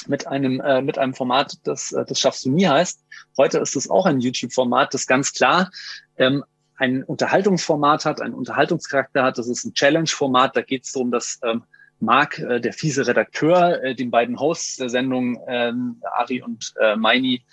mit 0.07 0.27
einem, 0.27 0.59
äh, 0.61 0.81
mit 0.81 0.97
einem 0.97 1.13
Format, 1.13 1.57
das, 1.63 1.91
äh, 1.91 2.05
das 2.05 2.19
schaffst 2.19 2.45
du 2.45 2.51
nie 2.51 2.67
heißt. 2.67 3.03
Heute 3.37 3.59
ist 3.59 3.75
es 3.75 3.89
auch 3.89 4.05
ein 4.05 4.19
YouTube-Format, 4.19 4.93
das 4.93 5.07
ganz 5.07 5.33
klar 5.33 5.71
ähm, 6.17 6.43
ein 6.77 7.03
Unterhaltungsformat 7.03 8.05
hat, 8.05 8.21
einen 8.21 8.33
Unterhaltungscharakter 8.33 9.23
hat. 9.23 9.37
Das 9.37 9.47
ist 9.47 9.63
ein 9.65 9.73
Challenge-Format. 9.73 10.55
Da 10.55 10.61
geht 10.61 10.85
es 10.85 10.91
darum, 10.91 11.11
dass 11.11 11.39
ähm, 11.43 11.63
Marc, 11.99 12.39
äh, 12.39 12.59
der 12.59 12.73
fiese 12.73 13.05
Redakteur, 13.05 13.83
äh, 13.83 13.95
den 13.95 14.09
beiden 14.09 14.39
Hosts 14.39 14.77
der 14.77 14.89
Sendung, 14.89 15.39
ähm, 15.47 16.01
Ari 16.17 16.41
und 16.41 16.73
äh, 16.81 16.95
Meini, 16.95 17.45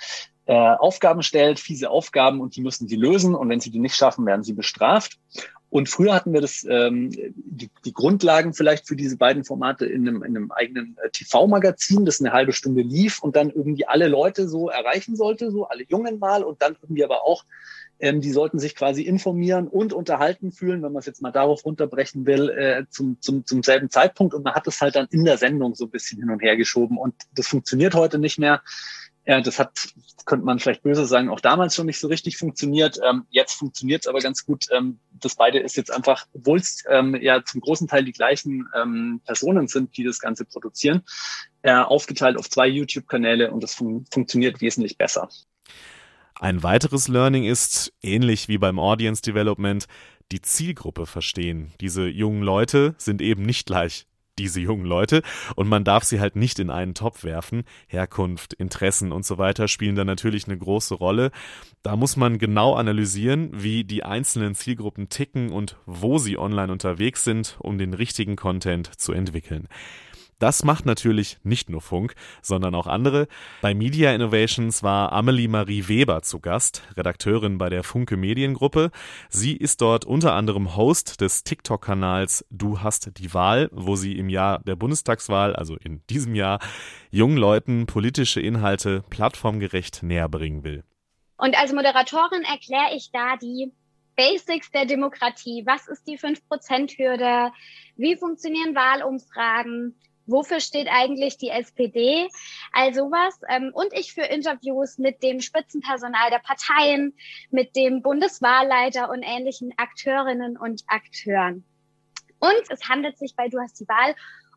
äh, 0.47 0.55
Aufgaben 0.55 1.23
stellt, 1.23 1.61
fiese 1.61 1.91
Aufgaben 1.91 2.41
und 2.41 2.57
die 2.57 2.63
müssen 2.63 2.89
sie 2.89 2.97
lösen 2.97 3.35
und 3.35 3.51
wenn 3.51 3.61
sie 3.61 3.71
die 3.71 3.81
nicht 3.81 3.97
schaffen, 3.97 4.25
werden 4.25 4.43
sie 4.43 4.55
bestraft. 4.55 5.19
Und 5.71 5.89
früher 5.89 6.15
hatten 6.15 6.33
wir 6.33 6.41
das, 6.41 6.67
ähm, 6.69 7.11
die, 7.11 7.71
die 7.85 7.93
Grundlagen 7.93 8.55
vielleicht 8.55 8.87
für 8.89 8.97
diese 8.97 9.17
beiden 9.17 9.45
Formate 9.45 9.87
in 9.87 10.09
einem, 10.09 10.23
in 10.23 10.37
einem 10.37 10.51
eigenen 10.51 10.97
äh, 11.03 11.11
TV-Magazin, 11.11 12.07
das 12.07 12.21
eine 12.21 12.33
halbe 12.33 12.53
Stunde 12.53 12.83
lief 12.83 13.23
und 13.23 13.37
dann 13.37 13.51
irgendwie 13.51 13.87
alle 13.87 14.09
Leute 14.09 14.49
so 14.49 14.71
erreichen 14.71 15.17
sollte, 15.17 15.51
so 15.51 15.67
alle 15.67 15.85
Jungen 15.89 16.19
mal 16.19 16.43
und 16.43 16.63
dann 16.63 16.77
irgendwie 16.83 17.05
aber 17.05 17.23
auch 17.23 17.45
ähm, 18.01 18.21
die 18.21 18.31
sollten 18.31 18.59
sich 18.59 18.77
quasi 18.77 19.03
informieren 19.03 19.67
und 19.67 19.93
unterhalten 19.93 20.53
fühlen, 20.53 20.83
wenn 20.83 20.93
man 20.93 21.01
es 21.01 21.07
jetzt 21.07 21.23
mal 21.23 21.33
darauf 21.33 21.65
runterbrechen 21.65 22.27
will, 22.27 22.49
äh, 22.51 22.85
zum, 22.91 23.21
zum, 23.21 23.45
zum 23.45 23.63
selben 23.63 23.91
Zeitpunkt. 23.91 24.35
Und 24.35 24.45
man 24.45 24.55
hat 24.55 24.67
es 24.67 24.81
halt 24.81 24.95
dann 24.95 25.09
in 25.11 25.25
der 25.25 25.37
Sendung 25.37 25.75
so 25.75 25.87
ein 25.87 25.91
bisschen 25.91 26.21
hin 26.21 26.31
und 26.31 26.41
her 26.41 26.57
geschoben. 26.57 26.97
Und 26.97 27.15
das 27.35 27.49
funktioniert 27.49 27.95
heute 27.95 28.19
nicht 28.19 28.39
mehr. 28.39 28.63
Ja, 29.29 29.43
das 29.43 29.59
hat, 29.59 29.91
könnte 30.25 30.47
man 30.47 30.59
vielleicht 30.59 30.83
böse 30.83 31.05
sagen, 31.05 31.29
auch 31.29 31.41
damals 31.41 31.75
schon 31.75 31.85
nicht 31.85 32.01
so 32.01 32.09
richtig 32.09 32.39
funktioniert. 32.39 32.99
Ähm, 33.07 33.27
jetzt 33.29 33.53
funktioniert 33.53 34.01
es 34.01 34.09
aber 34.09 34.21
ganz 34.21 34.47
gut. 34.47 34.65
Ähm, 34.73 35.01
das 35.13 35.35
beide 35.35 35.59
ist 35.59 35.77
jetzt 35.77 35.93
einfach, 35.93 36.27
obwohl 36.33 36.57
es 36.57 36.83
ähm, 36.89 37.15
ja 37.21 37.45
zum 37.45 37.61
großen 37.61 37.89
Teil 37.89 38.07
die 38.07 38.13
gleichen 38.13 38.67
ähm, 38.75 39.21
Personen 39.27 39.69
sind, 39.69 39.99
die 39.99 40.03
das 40.03 40.19
Ganze 40.19 40.47
produzieren, 40.47 41.03
äh, 41.61 41.75
aufgeteilt 41.75 42.39
auf 42.39 42.49
zwei 42.49 42.69
YouTube-Kanäle 42.69 43.51
und 43.51 43.63
das 43.63 43.75
fun 43.75 44.07
funktioniert 44.11 44.63
wesentlich 44.63 44.97
besser. 44.97 45.29
Ein 46.41 46.63
weiteres 46.63 47.09
Learning 47.09 47.45
ist, 47.45 47.93
ähnlich 48.01 48.49
wie 48.49 48.57
beim 48.57 48.79
Audience 48.79 49.21
Development, 49.21 49.85
die 50.33 50.41
Zielgruppe 50.41 51.05
verstehen. 51.05 51.73
Diese 51.83 52.07
jungen 52.07 52.43
Leute 52.43 52.95
sind 52.97 53.21
eben 53.21 53.43
nicht 53.43 53.67
gleich 53.67 54.08
diese 54.39 54.61
jungen 54.61 54.85
Leute 54.85 55.23
und 55.57 55.69
man 55.69 55.85
darf 55.85 56.05
sie 56.05 56.21
halt 56.21 56.37
nicht 56.37 56.59
in 56.59 56.71
einen 56.71 56.95
Topf 56.95 57.25
werfen. 57.25 57.65
Herkunft, 57.87 58.55
Interessen 58.55 59.13
und 59.13 59.27
so 59.27 59.39
weiter 59.39 59.69
spielen 59.69 59.97
da 59.97 60.05
natürlich 60.05 60.47
eine 60.47 60.59
große 60.59 60.95
Rolle. 60.95 61.31
Da 61.83 61.97
muss 61.97 62.17
man 62.17 62.39
genau 62.39 62.75
analysieren, 62.75 63.51
wie 63.53 63.85
die 63.85 64.05
einzelnen 64.05 64.55
Zielgruppen 64.55 65.09
ticken 65.09 65.51
und 65.51 65.77
wo 65.87 66.19
sie 66.19 66.39
online 66.39 66.73
unterwegs 66.73 67.25
sind, 67.25 67.57
um 67.61 67.79
den 67.79 67.95
richtigen 67.95 68.37
Content 68.37 69.01
zu 69.01 69.13
entwickeln. 69.13 69.69
Das 70.39 70.63
macht 70.63 70.87
natürlich 70.87 71.39
nicht 71.43 71.69
nur 71.69 71.81
Funk, 71.81 72.15
sondern 72.43 72.75
auch 72.77 72.87
andere. 72.87 73.27
Bei 73.61 73.75
Media 73.75 74.15
Innovations 74.15 74.85
war 74.85 75.13
Amelie 75.13 75.49
Marie 75.49 75.89
Weber 75.89 76.23
zu 76.23 76.39
Gast, 76.39 76.83
Redakteurin 76.97 77.59
bei 77.59 77.69
der 77.69 77.83
Funke 77.83 78.17
Mediengruppe. 78.17 78.91
Sie 79.29 79.57
ist 79.57 79.81
dort 79.81 80.05
unter 80.05 80.35
anderem 80.35 80.77
Host 80.77 81.21
des 81.21 81.43
TikTok-Kanals 81.43 82.45
Du 82.51 82.81
hast 82.81 83.19
die 83.19 83.35
Wahl, 83.35 83.69
wo 83.73 83.97
sie 83.97 84.17
im 84.17 84.29
Jahr 84.29 84.61
der 84.61 84.77
Bundestagswahl, 84.77 85.57
also 85.57 85.77
in 85.77 86.03
diesem 86.09 86.37
Jahr, 86.37 86.61
jungen 87.11 87.37
Leuten 87.37 87.87
politische 87.87 88.41
Inhalte 88.41 89.03
plattformgerecht 89.11 90.05
näher 90.05 90.29
bringen 90.29 90.63
will. 90.63 90.85
Und 91.37 91.59
als 91.59 91.73
Moderatorin 91.73 92.43
erkläre 92.43 92.95
ich 92.95 93.11
da 93.13 93.37
die 93.37 93.73
Basics 94.17 94.71
der 94.71 94.85
Demokratie. 94.85 95.63
Was 95.67 95.87
ist 95.89 96.07
die 96.07 96.19
5%-Hürde? 96.19 97.53
Wie 97.97 98.17
funktionieren 98.17 98.75
Wahlumfragen? 98.75 99.95
Wofür 100.29 100.61
steht 100.61 100.89
eigentlich 100.89 101.39
die 101.39 101.49
SPD, 101.49 102.29
all 102.73 102.95
sowas. 102.95 103.41
Ähm, 103.49 103.71
und 103.73 103.93
ich 103.93 104.13
führe 104.13 104.29
Interviews 104.29 104.99
mit 104.99 105.23
dem 105.23 105.41
Spitzenpersonal 105.41 106.31
der 106.31 106.39
Parteien, 106.39 107.15
mit 107.51 107.75
dem 107.75 108.03
Bundeswahlleiter 108.03 109.11
und 109.11 109.23
ähnlichen 109.23 109.73
Akteurinnen 109.77 110.57
und 110.57 110.83
Akteuren. 110.87 111.65
Und 112.39 112.63
es 112.71 112.89
handelt 112.89 113.19
sich 113.19 113.35
bei 113.35 113.49
Du 113.49 113.59
hast 113.59 113.81
die 113.81 113.89
Wahl 113.89 114.15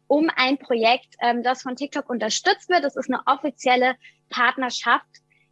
um 0.08 0.30
ein 0.36 0.58
Projekt, 0.58 1.16
ähm, 1.22 1.42
das 1.42 1.62
von 1.64 1.76
TikTok 1.76 2.10
unterstützt 2.10 2.70
wird. 2.70 2.84
Das 2.84 2.96
ist 2.96 3.10
eine 3.10 3.22
offizielle 3.26 3.96
Partnerschaft 4.30 5.08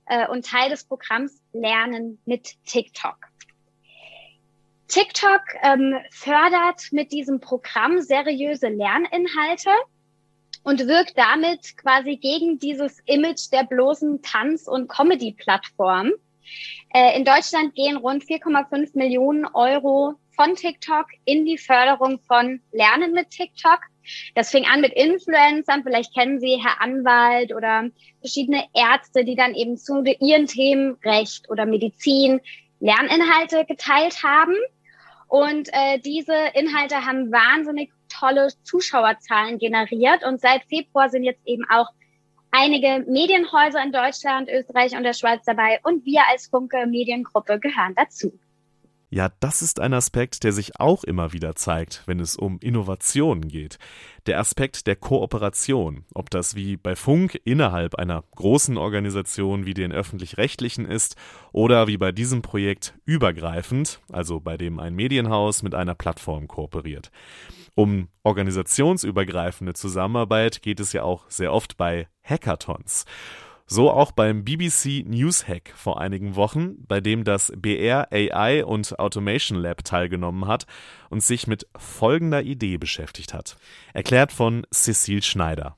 äh, 0.06 0.28
und 0.28 0.46
Teil 0.46 0.70
des 0.70 0.84
Programms 0.84 1.42
Lernen 1.54 2.22
mit 2.26 2.56
TikTok. 2.66 3.18
TikTok 4.90 5.42
ähm, 5.62 5.96
fördert 6.12 6.92
mit 6.92 7.12
diesem 7.12 7.40
Programm 7.40 8.02
seriöse 8.02 8.70
Lerninhalte 8.70 9.70
und 10.64 10.88
wirkt 10.88 11.18
damit 11.18 11.78
quasi 11.78 12.18
gegen 12.18 12.60
dieses 12.60 13.00
Image 13.06 13.52
der 13.52 13.64
bloßen 13.64 14.22
Tanz- 14.22 14.68
und 14.68 14.88
Comedy-Plattform. 14.88 16.12
Äh, 16.94 17.18
in 17.18 17.26
Deutschland 17.26 17.76
gehen 17.76 17.98
rund 17.98 18.24
4,5 18.24 18.98
Millionen 18.98 19.46
Euro 19.46 20.16
von 20.36 20.56
TikTok 20.56 21.08
in 21.26 21.46
die 21.46 21.58
Förderung 21.58 22.20
von 22.20 22.62
Lernen 22.72 23.14
mit 23.14 23.30
TikTok. 23.30 23.80
Das 24.34 24.50
fing 24.50 24.66
an 24.66 24.82
mit 24.82 24.94
Influencern, 24.94 25.84
vielleicht 25.84 26.16
kennen 26.16 26.40
Sie 26.40 26.62
Herr 26.64 26.82
Anwalt 26.82 27.54
oder 27.54 27.90
verschiedene 28.22 28.64
Ärzte, 28.74 29.24
die 29.24 29.36
dann 29.36 29.54
eben 29.54 29.78
zu 29.78 30.04
ihren 30.04 30.48
Themen 30.48 30.98
Recht 31.04 31.50
oder 31.50 31.66
Medizin 31.66 32.42
Lerninhalte 32.80 33.66
geteilt 33.66 34.24
haben. 34.24 34.56
Und 35.28 35.70
äh, 35.74 36.00
diese 36.00 36.34
Inhalte 36.56 37.06
haben 37.06 37.32
wahnsinnig 37.32 37.92
tolle 38.10 38.50
Zuschauerzahlen 38.64 39.58
generiert. 39.60 40.24
Und 40.26 40.42
seit 40.42 40.64
Februar 40.66 41.10
sind 41.10 41.24
jetzt 41.24 41.46
eben 41.46 41.64
auch 41.70 41.88
einige 42.52 43.06
Medienhäuser 43.08 43.82
in 43.84 43.92
Deutschland, 43.92 44.50
Österreich 44.50 44.96
und 44.96 45.04
der 45.04 45.14
Schweiz 45.14 45.44
dabei. 45.46 45.80
Und 45.84 46.06
wir 46.06 46.22
als 46.30 46.48
Funke 46.48 46.86
Mediengruppe 46.86 47.60
gehören 47.60 47.96
dazu. 47.96 48.38
Ja, 49.12 49.30
das 49.40 49.64
ist 49.64 49.80
ein 49.80 49.96
Aspekt, 49.96 50.44
der 50.44 50.52
sich 50.52 50.80
auch 50.80 51.04
immer 51.04 51.34
wieder 51.34 51.56
zeigt, 51.56 52.04
wenn 52.06 52.20
es 52.20 52.36
um 52.36 52.60
Innovationen 52.60 53.48
geht. 53.48 53.80
Der 54.28 54.40
Aspekt 54.40 54.86
der 54.86 54.96
Kooperation, 54.96 56.06
ob 56.14 56.30
das 56.30 56.54
wie 56.54 56.78
bei 56.78 56.96
Funk 56.96 57.42
innerhalb 57.44 57.96
einer 57.96 58.24
großen 58.36 58.78
Organisation 58.78 59.66
wie 59.66 59.74
den 59.74 59.92
öffentlich-rechtlichen 59.92 60.86
ist 60.86 61.16
oder 61.52 61.88
wie 61.88 61.98
bei 61.98 62.12
diesem 62.12 62.44
Projekt 62.44 62.94
übergreifend, 63.06 64.00
also 64.12 64.40
bei 64.40 64.58
dem 64.58 64.80
ein 64.80 64.94
Medienhaus 64.94 65.64
mit 65.64 65.74
einer 65.74 65.96
Plattform 65.96 66.48
kooperiert. 66.48 67.10
Um 67.74 68.10
organisationsübergreifende 68.22 69.74
Zusammenarbeit 69.74 70.62
geht 70.62 70.80
es 70.80 70.94
ja 70.94 71.02
auch 71.02 71.24
sehr 71.30 71.52
oft 71.52 71.78
bei 71.78 72.08
Hackathons. 72.24 73.06
So 73.72 73.92
auch 73.92 74.12
beim 74.12 74.44
BBC 74.44 75.04
News 75.06 75.48
Hack 75.48 75.72
vor 75.76 76.02
einigen 76.02 76.36
Wochen, 76.36 76.84
bei 76.88 77.02
dem 77.02 77.24
das 77.24 77.54
BR 77.56 78.08
AI 78.12 78.66
und 78.66 78.98
Automation 78.98 79.60
Lab 79.60 79.84
teilgenommen 79.84 80.48
hat 80.48 80.66
und 81.12 81.24
sich 81.24 81.46
mit 81.46 81.68
folgender 81.78 82.42
Idee 82.42 82.78
beschäftigt 82.80 83.32
hat. 83.32 83.58
Erklärt 83.94 84.32
von 84.32 84.66
Cecile 84.74 85.22
Schneider. 85.22 85.78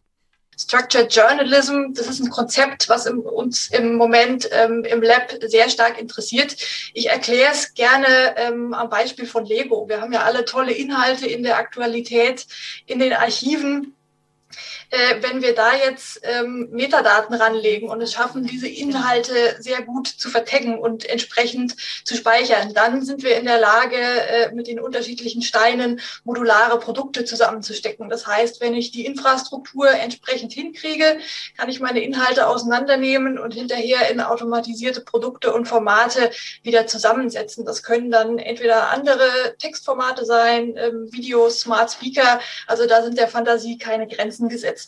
Structured 0.57 1.13
Journalism, 1.13 1.91
das 1.93 2.07
ist 2.07 2.21
ein 2.21 2.29
Konzept, 2.29 2.88
was 2.88 3.07
im, 3.07 3.19
uns 3.19 3.67
im 3.71 3.95
Moment 3.95 4.48
ähm, 4.53 4.86
im 4.86 5.01
Lab 5.01 5.33
sehr 5.41 5.67
stark 5.67 6.00
interessiert. 6.00 6.55
Ich 6.93 7.10
erkläre 7.10 7.51
es 7.51 7.74
gerne 7.74 8.38
ähm, 8.38 8.74
am 8.74 8.89
Beispiel 8.89 9.25
von 9.25 9.43
Lego. 9.45 9.89
Wir 9.89 10.00
haben 10.00 10.13
ja 10.13 10.21
alle 10.21 10.45
tolle 10.45 10.71
Inhalte 10.71 11.27
in 11.27 11.43
der 11.43 11.57
Aktualität, 11.57 12.48
in 12.86 13.00
den 13.00 13.12
Archiven 13.12 13.95
äh, 14.91 15.21
wenn 15.21 15.41
wir 15.41 15.55
da 15.55 15.74
jetzt 15.74 16.19
ähm, 16.24 16.67
Metadaten 16.71 17.33
ranlegen 17.33 17.89
und 17.89 18.01
es 18.01 18.13
schaffen, 18.13 18.45
diese 18.45 18.67
Inhalte 18.67 19.55
sehr 19.60 19.81
gut 19.81 20.07
zu 20.07 20.29
vertaggen 20.29 20.77
und 20.77 21.05
entsprechend 21.05 21.75
zu 22.03 22.15
speichern, 22.15 22.74
dann 22.74 23.03
sind 23.03 23.24
wir 23.24 23.38
in 23.38 23.45
der 23.45 23.60
Lage, 23.60 23.95
äh, 23.95 24.51
mit 24.51 24.67
den 24.67 24.81
unterschiedlichen 24.81 25.41
Steinen 25.41 26.01
modulare 26.25 26.77
Produkte 26.77 27.24
zusammenzustecken. 27.24 28.10
Das 28.10 28.27
heißt, 28.27 28.60
wenn 28.60 28.74
ich 28.74 28.91
die 28.91 29.05
Infrastruktur 29.05 29.89
entsprechend 29.89 30.51
hinkriege, 30.51 31.19
kann 31.57 31.69
ich 31.69 31.79
meine 31.79 32.01
Inhalte 32.01 32.48
auseinandernehmen 32.48 33.39
und 33.39 33.53
hinterher 33.53 34.10
in 34.12 34.19
automatisierte 34.19 35.00
Produkte 35.00 35.53
und 35.53 35.69
Formate 35.69 36.31
wieder 36.63 36.86
zusammensetzen. 36.86 37.65
Das 37.65 37.81
können 37.81 38.12
dann 38.12 38.38
entweder 38.39 38.89
andere 38.89 39.55
Textformate 39.57 40.25
sein, 40.25 40.75
ähm, 40.75 41.07
Videos, 41.13 41.62
Smart 41.62 41.91
Speaker. 41.91 42.41
Also 42.67 42.86
da 42.88 43.03
sind 43.03 43.17
der 43.17 43.29
Fantasie 43.29 43.77
keine 43.77 44.05
Grenzen 44.05 44.50
gesetzt. 44.50 44.80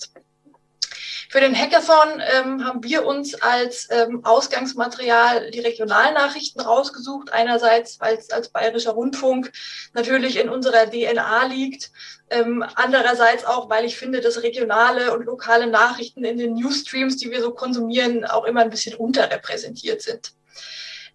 Für 1.33 1.39
den 1.39 1.57
Hackathon 1.57 2.21
ähm, 2.31 2.63
haben 2.63 2.83
wir 2.83 3.07
uns 3.07 3.33
als 3.33 3.87
ähm, 3.89 4.23
Ausgangsmaterial 4.23 5.49
die 5.49 5.61
Regionalnachrichten 5.61 6.61
rausgesucht. 6.61 7.33
Einerseits, 7.33 7.99
weil 7.99 8.17
es 8.17 8.29
als 8.29 8.49
bayerischer 8.49 8.91
Rundfunk 8.91 9.51
natürlich 9.95 10.37
in 10.39 10.47
unserer 10.47 10.85
DNA 10.85 11.47
liegt. 11.47 11.89
Ähm, 12.29 12.63
andererseits 12.75 13.45
auch, 13.45 13.67
weil 13.67 13.83
ich 13.83 13.97
finde, 13.97 14.21
dass 14.21 14.43
regionale 14.43 15.11
und 15.11 15.25
lokale 15.25 15.65
Nachrichten 15.65 16.23
in 16.23 16.37
den 16.37 16.53
Newsstreams, 16.53 17.17
die 17.17 17.31
wir 17.31 17.41
so 17.41 17.49
konsumieren, 17.49 18.25
auch 18.25 18.45
immer 18.45 18.61
ein 18.61 18.69
bisschen 18.69 18.95
unterrepräsentiert 18.95 20.03
sind. 20.03 20.33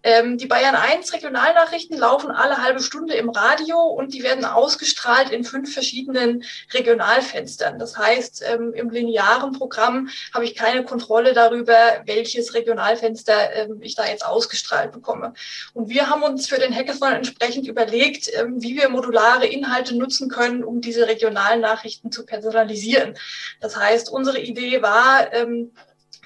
Ähm, 0.01 0.37
die 0.37 0.47
Bayern 0.47 0.75
1 0.75 1.11
Regionalnachrichten 1.11 1.97
laufen 1.97 2.31
alle 2.31 2.63
halbe 2.63 2.79
Stunde 2.79 3.15
im 3.15 3.29
Radio 3.29 3.79
und 3.79 4.13
die 4.13 4.23
werden 4.23 4.45
ausgestrahlt 4.45 5.29
in 5.29 5.43
fünf 5.43 5.73
verschiedenen 5.73 6.43
Regionalfenstern. 6.73 7.79
Das 7.79 7.97
heißt, 7.97 8.43
ähm, 8.47 8.73
im 8.73 8.89
linearen 8.89 9.51
Programm 9.51 10.09
habe 10.33 10.45
ich 10.45 10.55
keine 10.55 10.85
Kontrolle 10.85 11.33
darüber, 11.33 11.75
welches 12.05 12.53
Regionalfenster 12.53 13.53
ähm, 13.53 13.81
ich 13.81 13.95
da 13.95 14.07
jetzt 14.07 14.25
ausgestrahlt 14.25 14.93
bekomme. 14.93 15.33
Und 15.73 15.89
wir 15.89 16.09
haben 16.09 16.23
uns 16.23 16.47
für 16.47 16.59
den 16.59 16.73
Hackathon 16.73 17.11
entsprechend 17.11 17.67
überlegt, 17.67 18.29
ähm, 18.33 18.61
wie 18.61 18.77
wir 18.77 18.87
modulare 18.89 19.47
Inhalte 19.47 19.97
nutzen 19.97 20.29
können, 20.29 20.63
um 20.63 20.79
diese 20.79 21.07
regionalen 21.07 21.59
Nachrichten 21.59 22.11
zu 22.11 22.25
personalisieren. 22.25 23.15
Das 23.59 23.75
heißt, 23.75 24.09
unsere 24.09 24.39
Idee 24.39 24.81
war, 24.81 25.33
ähm, 25.33 25.71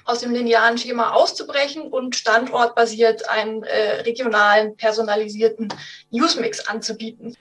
aus 0.04 0.20
dem 0.20 0.32
linearen 0.32 0.78
Schema 0.78 1.12
auszubrechen 1.12 1.82
und 1.82 2.16
standortbasiert 2.16 3.28
einen 3.28 3.62
äh, 3.62 4.02
regionalen, 4.02 4.76
personalisierten 4.76 5.68
Newsmix 6.10 6.66
anzubieten. 6.66 7.34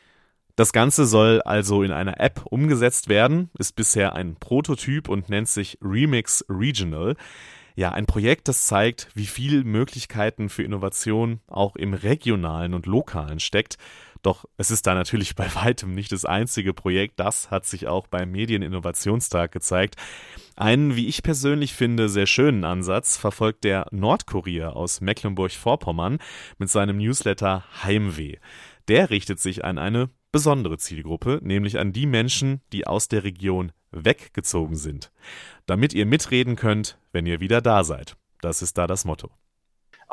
Das 0.55 0.71
Ganze 0.71 1.05
soll 1.05 1.41
also 1.41 1.81
in 1.81 1.91
einer 1.91 2.19
App 2.19 2.43
umgesetzt 2.45 3.09
werden, 3.09 3.49
ist 3.57 3.75
bisher 3.75 4.13
ein 4.13 4.35
Prototyp 4.35 5.09
und 5.09 5.29
nennt 5.29 5.49
sich 5.49 5.79
Remix 5.81 6.45
Regional. 6.47 7.15
Ja, 7.75 7.91
ein 7.91 8.05
Projekt, 8.05 8.47
das 8.47 8.67
zeigt, 8.67 9.07
wie 9.15 9.25
viel 9.25 9.63
Möglichkeiten 9.63 10.49
für 10.49 10.61
Innovation 10.61 11.39
auch 11.47 11.75
im 11.75 11.95
regionalen 11.95 12.75
und 12.75 12.85
lokalen 12.85 13.39
steckt. 13.39 13.77
Doch 14.23 14.45
es 14.57 14.71
ist 14.71 14.87
da 14.87 14.95
natürlich 14.95 15.35
bei 15.35 15.53
weitem 15.53 15.93
nicht 15.93 16.11
das 16.11 16.25
einzige 16.25 16.73
Projekt. 16.73 17.19
Das 17.19 17.51
hat 17.51 17.65
sich 17.65 17.87
auch 17.87 18.07
beim 18.07 18.31
Medieninnovationstag 18.31 19.51
gezeigt. 19.51 19.97
Einen, 20.55 20.95
wie 20.95 21.07
ich 21.07 21.23
persönlich 21.23 21.73
finde, 21.73 22.09
sehr 22.09 22.25
schönen 22.25 22.63
Ansatz 22.63 23.17
verfolgt 23.17 23.65
der 23.65 23.85
Nordkurier 23.91 24.75
aus 24.75 25.01
Mecklenburg-Vorpommern 25.01 26.19
mit 26.57 26.69
seinem 26.69 26.97
Newsletter 26.97 27.65
Heimweh. 27.83 28.37
Der 28.87 29.09
richtet 29.09 29.39
sich 29.39 29.65
an 29.65 29.77
eine 29.77 30.09
besondere 30.31 30.77
Zielgruppe, 30.77 31.39
nämlich 31.43 31.77
an 31.77 31.91
die 31.91 32.05
Menschen, 32.05 32.61
die 32.71 32.87
aus 32.87 33.09
der 33.09 33.23
Region 33.23 33.71
weggezogen 33.91 34.75
sind. 34.75 35.11
Damit 35.65 35.93
ihr 35.93 36.05
mitreden 36.05 36.55
könnt, 36.55 36.97
wenn 37.11 37.25
ihr 37.25 37.39
wieder 37.39 37.61
da 37.61 37.83
seid. 37.83 38.15
Das 38.41 38.61
ist 38.61 38.77
da 38.77 38.87
das 38.87 39.05
Motto. 39.05 39.29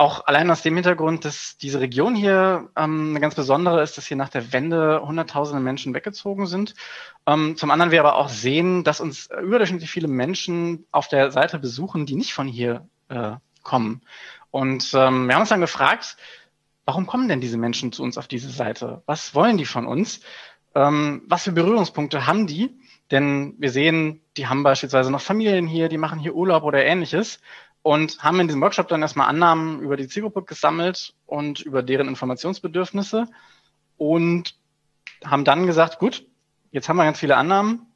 Auch 0.01 0.27
allein 0.27 0.51
aus 0.51 0.63
dem 0.63 0.77
Hintergrund, 0.77 1.27
dass 1.27 1.59
diese 1.59 1.79
Region 1.79 2.15
hier 2.15 2.71
ähm, 2.75 3.11
eine 3.11 3.21
ganz 3.21 3.35
besondere 3.35 3.83
ist, 3.83 3.99
dass 3.99 4.07
hier 4.07 4.17
nach 4.17 4.31
der 4.31 4.51
Wende 4.51 5.03
hunderttausende 5.05 5.63
Menschen 5.63 5.93
weggezogen 5.93 6.47
sind. 6.47 6.75
Ähm, 7.27 7.55
zum 7.59 7.71
anderen 7.71 7.93
wir 7.93 8.01
aber 8.01 8.17
auch 8.17 8.31
sehen, 8.31 8.83
dass 8.83 9.03
uns 9.03 9.29
überdurchschnittlich 9.31 9.91
viele 9.91 10.09
Menschen 10.09 10.87
auf 10.91 11.09
der 11.09 11.33
Seite 11.33 11.59
besuchen, 11.59 12.07
die 12.07 12.15
nicht 12.15 12.33
von 12.33 12.49
hier 12.49 12.89
äh, 13.11 13.33
kommen. 13.63 14.01
Und 14.51 14.91
ähm, 14.95 15.27
wir 15.27 15.35
haben 15.35 15.43
uns 15.43 15.51
dann 15.51 15.61
gefragt, 15.61 16.17
warum 16.87 17.07
kommen 17.07 17.29
denn 17.29 17.43
diese 17.43 17.59
Menschen 17.59 17.93
zu 17.93 18.03
uns 18.03 18.17
auf 18.17 18.27
diese 18.27 18.49
Seite? 18.49 19.03
Was 19.05 19.35
wollen 19.35 19.59
die 19.59 19.67
von 19.67 19.85
uns? 19.85 20.23
Ähm, 20.75 21.25
was 21.27 21.45
für 21.45 21.53
Berührungspunkte 21.53 22.27
haben 22.27 22.47
die? 22.47 22.75
Denn 23.11 23.55
wir 23.59 23.71
sehen, 23.71 24.23
die 24.39 24.47
haben 24.47 24.63
beispielsweise 24.63 25.11
noch 25.11 25.21
Familien 25.21 25.67
hier, 25.67 25.91
die 25.91 25.99
machen 25.99 26.21
hier 26.21 26.35
Urlaub 26.35 26.63
oder 26.63 26.83
ähnliches 26.87 27.39
und 27.83 28.23
haben 28.23 28.41
in 28.41 28.49
diesem 28.49 28.61
Workshop 28.61 28.89
dann 28.89 29.03
erstmal 29.03 29.29
Annahmen 29.29 29.81
über 29.81 29.97
die 29.97 30.09
Zielgruppe 30.09 30.43
gesammelt 30.43 31.15
und 31.27 31.61
über 31.61 31.83
deren 31.83 32.09
Informationsbedürfnisse 32.09 33.27
und 33.97 34.55
haben 35.25 35.45
dann 35.45 35.67
gesagt, 35.67 35.99
gut, 35.99 36.27
jetzt 36.71 36.89
haben 36.89 36.97
wir 36.97 37.05
ganz 37.05 37.19
viele 37.19 37.37
Annahmen, 37.37 37.87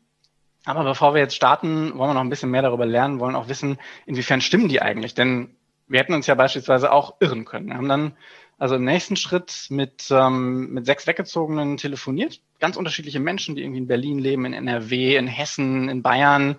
aber 0.64 0.84
bevor 0.84 1.14
wir 1.14 1.20
jetzt 1.20 1.36
starten, 1.36 1.96
wollen 1.98 2.10
wir 2.10 2.14
noch 2.14 2.20
ein 2.22 2.30
bisschen 2.30 2.50
mehr 2.50 2.62
darüber 2.62 2.86
lernen, 2.86 3.20
wollen 3.20 3.36
auch 3.36 3.48
wissen, 3.48 3.78
inwiefern 4.06 4.40
stimmen 4.40 4.68
die 4.68 4.80
eigentlich, 4.80 5.14
denn 5.14 5.56
wir 5.86 6.00
hätten 6.00 6.14
uns 6.14 6.26
ja 6.26 6.34
beispielsweise 6.34 6.90
auch 6.90 7.16
irren 7.20 7.44
können. 7.44 7.68
Wir 7.68 7.76
haben 7.76 7.88
dann 7.88 8.16
also 8.56 8.76
im 8.76 8.84
nächsten 8.84 9.16
Schritt 9.16 9.66
mit, 9.68 10.08
ähm, 10.10 10.70
mit 10.72 10.86
sechs 10.86 11.06
Weggezogenen 11.06 11.76
telefoniert. 11.76 12.40
Ganz 12.60 12.76
unterschiedliche 12.76 13.20
Menschen, 13.20 13.56
die 13.56 13.62
irgendwie 13.62 13.80
in 13.80 13.88
Berlin 13.88 14.18
leben, 14.18 14.44
in 14.46 14.54
NRW, 14.54 15.16
in 15.16 15.26
Hessen, 15.26 15.88
in 15.88 16.02
Bayern, 16.02 16.56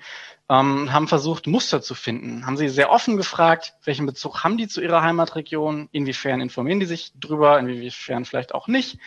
ähm, 0.50 0.94
haben 0.94 1.08
versucht, 1.08 1.48
Muster 1.48 1.82
zu 1.82 1.96
finden. 1.96 2.46
Haben 2.46 2.58
sie 2.58 2.70
sehr 2.70 2.92
offen 2.92 3.18
gefragt, 3.18 3.74
welchen 3.84 4.06
Bezug 4.06 4.44
haben 4.44 4.58
die 4.58 4.68
zu 4.68 4.82
ihrer 4.82 5.02
Heimatregion, 5.02 5.90
inwiefern 5.92 6.42
informieren 6.42 6.80
die 6.80 6.86
sich 6.86 7.14
drüber, 7.20 7.60
inwiefern 7.60 8.26
vielleicht 8.26 8.54
auch 8.54 8.68
nicht. 8.68 9.00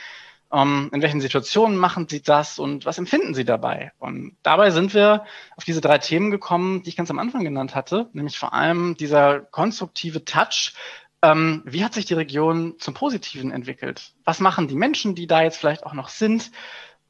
Ähm, 0.52 0.90
in 0.92 1.02
welchen 1.02 1.20
Situationen 1.20 1.76
machen 1.76 2.08
sie 2.08 2.22
das 2.22 2.58
und 2.58 2.86
was 2.86 2.98
empfinden 2.98 3.34
sie 3.34 3.44
dabei? 3.44 3.92
Und 3.98 4.36
dabei 4.42 4.70
sind 4.70 4.94
wir 4.94 5.24
auf 5.56 5.64
diese 5.64 5.80
drei 5.80 5.98
Themen 5.98 6.30
gekommen, 6.30 6.82
die 6.82 6.88
ich 6.88 6.96
ganz 6.96 7.10
am 7.10 7.18
Anfang 7.18 7.44
genannt 7.44 7.74
hatte, 7.74 8.08
nämlich 8.14 8.38
vor 8.38 8.54
allem 8.54 8.96
dieser 8.96 9.40
konstruktive 9.40 10.24
Touch, 10.24 10.72
ähm, 11.22 11.62
wie 11.66 11.84
hat 11.84 11.94
sich 11.94 12.06
die 12.06 12.14
Region 12.14 12.76
zum 12.78 12.94
Positiven 12.94 13.50
entwickelt? 13.50 14.12
Was 14.24 14.40
machen 14.40 14.68
die 14.68 14.76
Menschen, 14.76 15.14
die 15.14 15.26
da 15.26 15.42
jetzt 15.42 15.58
vielleicht 15.58 15.84
auch 15.84 15.94
noch 15.94 16.08
sind? 16.08 16.50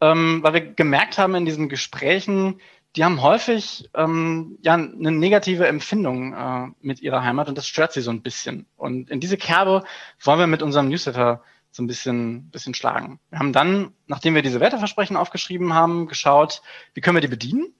Ähm, 0.00 0.40
weil 0.42 0.54
wir 0.54 0.60
gemerkt 0.60 1.18
haben 1.18 1.34
in 1.34 1.44
diesen 1.44 1.68
Gesprächen, 1.68 2.60
die 2.96 3.04
haben 3.04 3.22
häufig 3.22 3.90
ähm, 3.94 4.58
ja 4.62 4.74
eine 4.74 5.12
negative 5.12 5.66
Empfindung 5.66 6.32
äh, 6.32 6.68
mit 6.80 7.00
ihrer 7.00 7.22
Heimat 7.22 7.48
und 7.48 7.58
das 7.58 7.68
stört 7.68 7.92
sie 7.92 8.00
so 8.00 8.10
ein 8.10 8.22
bisschen. 8.22 8.66
Und 8.76 9.10
in 9.10 9.20
diese 9.20 9.36
Kerbe 9.36 9.84
wollen 10.22 10.38
wir 10.38 10.46
mit 10.46 10.62
unserem 10.62 10.88
Newsletter 10.88 11.42
so 11.70 11.82
ein 11.82 11.86
bisschen, 11.86 12.50
bisschen 12.50 12.74
schlagen. 12.74 13.20
Wir 13.30 13.38
haben 13.38 13.52
dann, 13.52 13.92
nachdem 14.06 14.34
wir 14.34 14.42
diese 14.42 14.60
Werteversprechen 14.60 15.16
aufgeschrieben 15.16 15.74
haben, 15.74 16.06
geschaut, 16.06 16.62
wie 16.94 17.00
können 17.00 17.16
wir 17.16 17.20
die 17.20 17.28
bedienen 17.28 17.74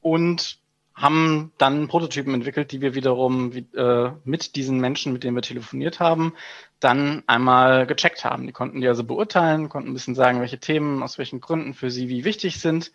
und 0.00 0.60
haben 0.94 1.52
dann 1.56 1.88
Prototypen 1.88 2.34
entwickelt, 2.34 2.72
die 2.72 2.82
wir 2.82 2.94
wiederum 2.94 3.52
äh, 3.74 4.10
mit 4.24 4.54
diesen 4.56 4.78
Menschen, 4.80 5.12
mit 5.12 5.24
denen 5.24 5.36
wir 5.36 5.42
telefoniert 5.42 5.98
haben, 5.98 6.34
dann 6.78 7.22
einmal 7.26 7.86
gecheckt 7.86 8.24
haben. 8.24 8.46
Die 8.46 8.52
konnten 8.52 8.82
die 8.82 8.88
also 8.88 9.04
beurteilen, 9.04 9.70
konnten 9.70 9.90
ein 9.90 9.94
bisschen 9.94 10.14
sagen, 10.14 10.40
welche 10.40 10.58
Themen 10.58 11.02
aus 11.02 11.16
welchen 11.16 11.40
Gründen 11.40 11.72
für 11.72 11.90
sie 11.90 12.08
wie 12.08 12.24
wichtig 12.24 12.60
sind. 12.60 12.92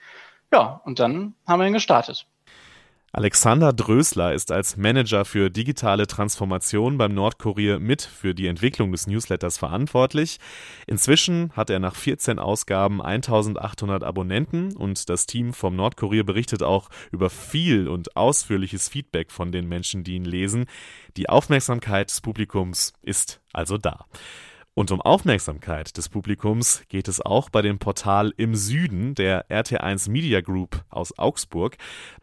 Ja, 0.51 0.81
und 0.85 0.99
dann 0.99 1.35
haben 1.45 1.59
wir 1.59 1.67
ihn 1.67 1.73
gestartet. 1.73 2.27
Alexander 3.15 3.71
Drösler 3.71 4.33
ist 4.33 4.51
als 4.51 4.75
Manager 4.75 5.23
für 5.23 5.49
digitale 5.49 6.05
Transformation 6.05 6.97
beim 6.97 7.13
Nordkurier 7.13 7.79
mit 7.79 8.01
für 8.01 8.35
die 8.35 8.47
Entwicklung 8.47 8.91
des 8.91 9.07
Newsletters 9.07 9.57
verantwortlich. 9.57 10.37
Inzwischen 10.85 11.53
hat 11.53 11.69
er 11.69 11.79
nach 11.79 11.95
14 11.95 12.39
Ausgaben 12.39 13.01
1800 13.01 14.03
Abonnenten 14.03 14.75
und 14.75 15.07
das 15.07 15.27
Team 15.27 15.53
vom 15.53 15.77
Nordkurier 15.77 16.25
berichtet 16.25 16.61
auch 16.61 16.89
über 17.09 17.29
viel 17.29 17.87
und 17.87 18.17
ausführliches 18.17 18.89
Feedback 18.89 19.31
von 19.31 19.53
den 19.53 19.69
Menschen, 19.69 20.03
die 20.03 20.15
ihn 20.15 20.25
lesen. 20.25 20.65
Die 21.15 21.29
Aufmerksamkeit 21.29 22.09
des 22.09 22.19
Publikums 22.19 22.91
ist 23.01 23.39
also 23.53 23.77
da. 23.77 24.07
Und 24.77 24.91
um 24.91 25.01
Aufmerksamkeit 25.01 25.95
des 25.95 26.09
Publikums 26.09 26.83
geht 26.89 27.07
es 27.07 27.21
auch 27.21 27.49
bei 27.49 27.61
dem 27.61 27.79
Portal 27.79 28.33
Im 28.35 28.55
Süden 28.55 29.15
der 29.15 29.49
RT1 29.49 30.09
Media 30.11 30.41
Group 30.41 30.83
aus 30.89 31.17
Augsburg. 31.17 31.77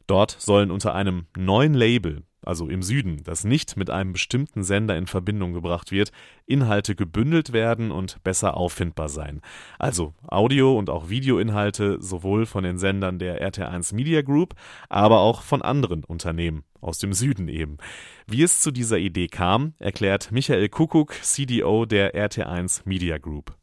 Dort 0.07 0.37
sollen 0.39 0.71
unter 0.71 0.95
einem 0.95 1.25
neuen 1.35 1.73
Label 1.73 2.25
also 2.45 2.69
im 2.69 2.83
Süden, 2.83 3.23
das 3.25 3.45
nicht 3.45 3.77
mit 3.77 3.91
einem 3.91 4.13
bestimmten 4.13 4.63
Sender 4.63 4.97
in 4.97 5.07
Verbindung 5.07 5.53
gebracht 5.53 5.93
wird, 5.93 6.13
Inhalte 6.47 6.95
gebündelt 6.95 7.53
werden 7.53 7.91
und 7.91 8.23
besser 8.23 8.57
auffindbar 8.57 9.09
sein. 9.09 9.41
Also 9.79 10.15
Audio- 10.27 10.79
und 10.79 10.91
auch 10.91 11.09
Videoinhalte 11.09 12.01
sowohl 12.01 12.47
von 12.47 12.65
den 12.65 12.79
Sendern 12.79 13.19
der 13.19 13.41
RT1 13.43 13.95
Media 13.95 14.23
Group, 14.23 14.55
aber 14.89 15.21
auch 15.21 15.43
von 15.43 15.63
anderen 15.63 16.05
Unternehmen 16.05 16.65
aus 16.81 16.99
dem 16.99 17.13
Süden 17.13 17.49
eben. 17.49 17.79
Wie 18.27 18.43
es 18.43 18.61
zu 18.61 18.71
dieser 18.71 18.99
Idee 18.99 19.29
kam, 19.29 19.75
erklärt 19.79 20.33
Michael 20.33 20.69
Kuckuck, 20.69 21.15
CDO 21.23 21.87
der 21.87 22.15
RT1 22.15 22.83
Media 22.85 23.19
Group. 23.19 23.55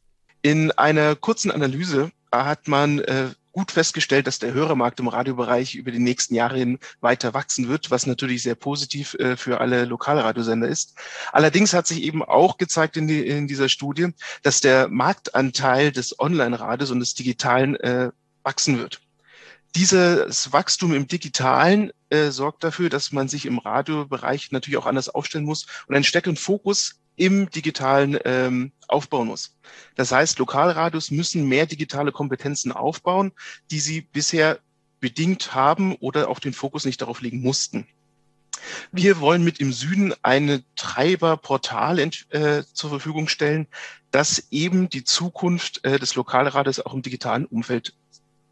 In 0.42 0.70
einer 0.72 1.16
kurzen 1.16 1.50
Analyse 1.50 2.10
hat 2.32 2.66
man 2.66 3.00
äh, 3.00 3.28
gut 3.52 3.72
festgestellt, 3.72 4.26
dass 4.26 4.38
der 4.38 4.54
Hörermarkt 4.54 5.00
im 5.00 5.08
Radiobereich 5.08 5.74
über 5.74 5.90
die 5.90 5.98
nächsten 5.98 6.34
Jahre 6.34 6.58
hin 6.58 6.78
weiter 7.00 7.34
wachsen 7.34 7.68
wird, 7.68 7.90
was 7.90 8.06
natürlich 8.06 8.42
sehr 8.42 8.54
positiv 8.54 9.14
äh, 9.14 9.36
für 9.36 9.60
alle 9.60 9.84
Lokalradiosender 9.84 10.68
ist. 10.68 10.94
Allerdings 11.32 11.74
hat 11.74 11.86
sich 11.86 12.02
eben 12.02 12.22
auch 12.22 12.58
gezeigt 12.58 12.96
in, 12.96 13.08
die, 13.08 13.26
in 13.26 13.48
dieser 13.48 13.68
Studie, 13.68 14.08
dass 14.42 14.60
der 14.60 14.88
Marktanteil 14.88 15.92
des 15.92 16.18
Online-Radios 16.18 16.90
und 16.90 17.00
des 17.00 17.14
Digitalen 17.14 17.76
äh, 17.76 18.10
wachsen 18.42 18.78
wird. 18.78 19.00
Dieses 19.76 20.52
Wachstum 20.52 20.92
im 20.94 21.06
Digitalen 21.06 21.92
äh, 22.08 22.30
sorgt 22.30 22.64
dafür, 22.64 22.88
dass 22.88 23.12
man 23.12 23.28
sich 23.28 23.46
im 23.46 23.58
Radiobereich 23.58 24.50
natürlich 24.50 24.78
auch 24.78 24.86
anders 24.86 25.08
aufstellen 25.08 25.44
muss 25.44 25.66
und 25.86 25.94
einen 25.94 26.04
stärkeren 26.04 26.36
Fokus 26.36 26.99
im 27.20 27.50
digitalen 27.50 28.18
ähm, 28.24 28.72
aufbauen 28.88 29.28
muss. 29.28 29.54
Das 29.94 30.10
heißt, 30.10 30.38
Lokalradios 30.38 31.10
müssen 31.10 31.46
mehr 31.46 31.66
digitale 31.66 32.12
Kompetenzen 32.12 32.72
aufbauen, 32.72 33.32
die 33.70 33.78
sie 33.78 34.00
bisher 34.00 34.58
bedingt 35.00 35.54
haben 35.54 35.94
oder 35.96 36.28
auch 36.30 36.38
den 36.38 36.54
Fokus 36.54 36.86
nicht 36.86 37.02
darauf 37.02 37.20
legen 37.20 37.42
mussten. 37.42 37.86
Wir 38.90 39.20
wollen 39.20 39.44
mit 39.44 39.60
im 39.60 39.72
Süden 39.72 40.14
eine 40.22 40.64
Treiberportal 40.76 41.98
äh, 41.98 42.62
zur 42.72 42.90
Verfügung 42.90 43.28
stellen, 43.28 43.66
das 44.10 44.48
eben 44.50 44.88
die 44.88 45.04
Zukunft 45.04 45.84
äh, 45.84 45.98
des 45.98 46.14
Lokalradios 46.14 46.80
auch 46.80 46.94
im 46.94 47.02
digitalen 47.02 47.44
Umfeld 47.44 47.94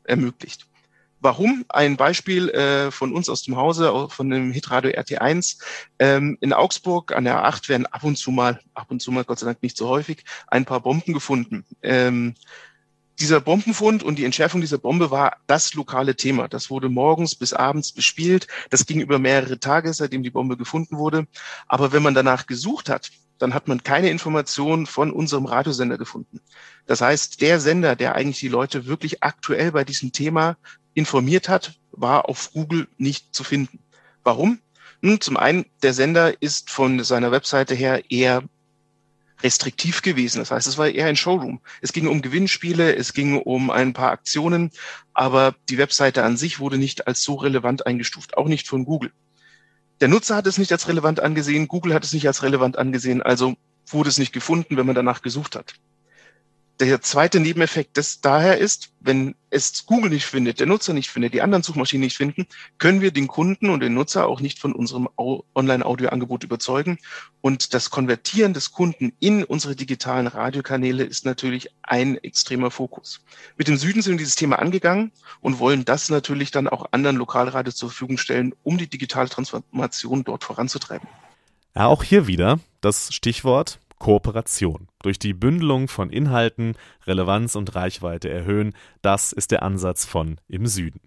ermöglicht. 0.04 0.67
Warum? 1.20 1.64
Ein 1.68 1.96
Beispiel 1.96 2.48
äh, 2.50 2.90
von 2.90 3.12
uns 3.12 3.28
aus 3.28 3.42
dem 3.42 3.56
Hause, 3.56 4.08
von 4.08 4.30
dem 4.30 4.52
Hitradio 4.52 4.92
RT1. 4.92 5.58
Ähm, 5.98 6.38
in 6.40 6.52
Augsburg 6.52 7.12
an 7.12 7.24
der 7.24 7.44
A8 7.44 7.68
werden 7.68 7.86
ab 7.86 8.04
und 8.04 8.16
zu 8.16 8.30
mal, 8.30 8.60
ab 8.74 8.90
und 8.90 9.02
zu 9.02 9.10
mal, 9.10 9.24
Gott 9.24 9.40
sei 9.40 9.46
Dank 9.46 9.62
nicht 9.62 9.76
so 9.76 9.88
häufig, 9.88 10.24
ein 10.46 10.64
paar 10.64 10.80
Bomben 10.80 11.12
gefunden. 11.12 11.64
Ähm, 11.82 12.34
dieser 13.18 13.40
Bombenfund 13.40 14.04
und 14.04 14.16
die 14.16 14.24
Entschärfung 14.24 14.60
dieser 14.60 14.78
Bombe 14.78 15.10
war 15.10 15.38
das 15.48 15.74
lokale 15.74 16.14
Thema. 16.14 16.46
Das 16.46 16.70
wurde 16.70 16.88
morgens 16.88 17.34
bis 17.34 17.52
abends 17.52 17.92
bespielt. 17.92 18.46
Das 18.70 18.86
ging 18.86 19.00
über 19.00 19.18
mehrere 19.18 19.58
Tage, 19.58 19.92
seitdem 19.92 20.22
die 20.22 20.30
Bombe 20.30 20.56
gefunden 20.56 20.98
wurde. 20.98 21.26
Aber 21.66 21.92
wenn 21.92 22.02
man 22.02 22.14
danach 22.14 22.46
gesucht 22.46 22.88
hat, 22.88 23.10
dann 23.38 23.54
hat 23.54 23.68
man 23.68 23.82
keine 23.82 24.10
Informationen 24.10 24.86
von 24.86 25.12
unserem 25.12 25.46
Radiosender 25.46 25.98
gefunden. 25.98 26.40
Das 26.86 27.00
heißt, 27.00 27.40
der 27.40 27.60
Sender, 27.60 27.96
der 27.96 28.14
eigentlich 28.14 28.40
die 28.40 28.48
Leute 28.48 28.86
wirklich 28.86 29.22
aktuell 29.22 29.72
bei 29.72 29.84
diesem 29.84 30.12
Thema 30.12 30.56
informiert 30.98 31.48
hat, 31.48 31.78
war 31.92 32.28
auf 32.28 32.52
Google 32.52 32.88
nicht 32.98 33.34
zu 33.34 33.44
finden. 33.44 33.78
Warum? 34.24 34.58
Nun, 35.00 35.20
zum 35.20 35.36
einen, 35.36 35.64
der 35.82 35.94
Sender 35.94 36.42
ist 36.42 36.70
von 36.70 37.02
seiner 37.04 37.30
Webseite 37.30 37.74
her 37.74 38.10
eher 38.10 38.42
restriktiv 39.42 40.02
gewesen. 40.02 40.40
Das 40.40 40.50
heißt, 40.50 40.66
es 40.66 40.76
war 40.78 40.88
eher 40.88 41.06
ein 41.06 41.14
Showroom. 41.16 41.60
Es 41.80 41.92
ging 41.92 42.08
um 42.08 42.20
Gewinnspiele, 42.20 42.96
es 42.96 43.12
ging 43.12 43.40
um 43.40 43.70
ein 43.70 43.92
paar 43.92 44.10
Aktionen, 44.10 44.72
aber 45.14 45.54
die 45.68 45.78
Webseite 45.78 46.24
an 46.24 46.36
sich 46.36 46.58
wurde 46.58 46.78
nicht 46.78 47.06
als 47.06 47.22
so 47.22 47.36
relevant 47.36 47.86
eingestuft, 47.86 48.36
auch 48.36 48.48
nicht 48.48 48.66
von 48.66 48.84
Google. 48.84 49.12
Der 50.00 50.08
Nutzer 50.08 50.34
hat 50.34 50.48
es 50.48 50.58
nicht 50.58 50.72
als 50.72 50.88
relevant 50.88 51.20
angesehen, 51.20 51.68
Google 51.68 51.94
hat 51.94 52.04
es 52.04 52.12
nicht 52.12 52.26
als 52.26 52.42
relevant 52.42 52.76
angesehen, 52.76 53.22
also 53.22 53.54
wurde 53.86 54.08
es 54.08 54.18
nicht 54.18 54.32
gefunden, 54.32 54.76
wenn 54.76 54.86
man 54.86 54.96
danach 54.96 55.22
gesucht 55.22 55.54
hat. 55.54 55.74
Der 56.80 57.00
zweite 57.00 57.40
Nebeneffekt 57.40 57.96
des 57.96 58.20
daher 58.20 58.58
ist, 58.58 58.92
wenn 59.00 59.34
es 59.50 59.84
Google 59.84 60.10
nicht 60.10 60.26
findet, 60.26 60.60
der 60.60 60.68
Nutzer 60.68 60.92
nicht 60.92 61.10
findet, 61.10 61.34
die 61.34 61.42
anderen 61.42 61.64
Suchmaschinen 61.64 62.04
nicht 62.04 62.16
finden, 62.16 62.46
können 62.78 63.00
wir 63.00 63.10
den 63.10 63.26
Kunden 63.26 63.70
und 63.70 63.80
den 63.80 63.94
Nutzer 63.94 64.28
auch 64.28 64.40
nicht 64.40 64.60
von 64.60 64.72
unserem 64.74 65.08
Online-Audio-Angebot 65.16 66.44
überzeugen. 66.44 66.98
Und 67.40 67.74
das 67.74 67.90
Konvertieren 67.90 68.54
des 68.54 68.70
Kunden 68.70 69.12
in 69.18 69.42
unsere 69.42 69.74
digitalen 69.74 70.28
Radiokanäle 70.28 71.02
ist 71.02 71.24
natürlich 71.24 71.68
ein 71.82 72.16
extremer 72.18 72.70
Fokus. 72.70 73.24
Mit 73.56 73.66
dem 73.66 73.76
Süden 73.76 74.00
sind 74.00 74.12
wir 74.12 74.18
dieses 74.18 74.36
Thema 74.36 74.60
angegangen 74.60 75.10
und 75.40 75.58
wollen 75.58 75.84
das 75.84 76.10
natürlich 76.10 76.52
dann 76.52 76.68
auch 76.68 76.86
anderen 76.92 77.16
Lokalradios 77.16 77.74
zur 77.74 77.90
Verfügung 77.90 78.18
stellen, 78.18 78.54
um 78.62 78.78
die 78.78 78.88
digitale 78.88 79.28
Transformation 79.28 80.22
dort 80.22 80.44
voranzutreiben. 80.44 81.08
Ja, 81.74 81.86
auch 81.86 82.04
hier 82.04 82.28
wieder 82.28 82.60
das 82.80 83.12
Stichwort 83.12 83.80
Kooperation. 83.98 84.88
Durch 85.02 85.18
die 85.18 85.34
Bündelung 85.34 85.88
von 85.88 86.10
Inhalten 86.10 86.74
Relevanz 87.06 87.54
und 87.54 87.74
Reichweite 87.74 88.28
erhöhen, 88.28 88.74
das 89.02 89.32
ist 89.32 89.50
der 89.50 89.62
Ansatz 89.62 90.04
von 90.04 90.40
Im 90.48 90.66
Süden. 90.66 91.00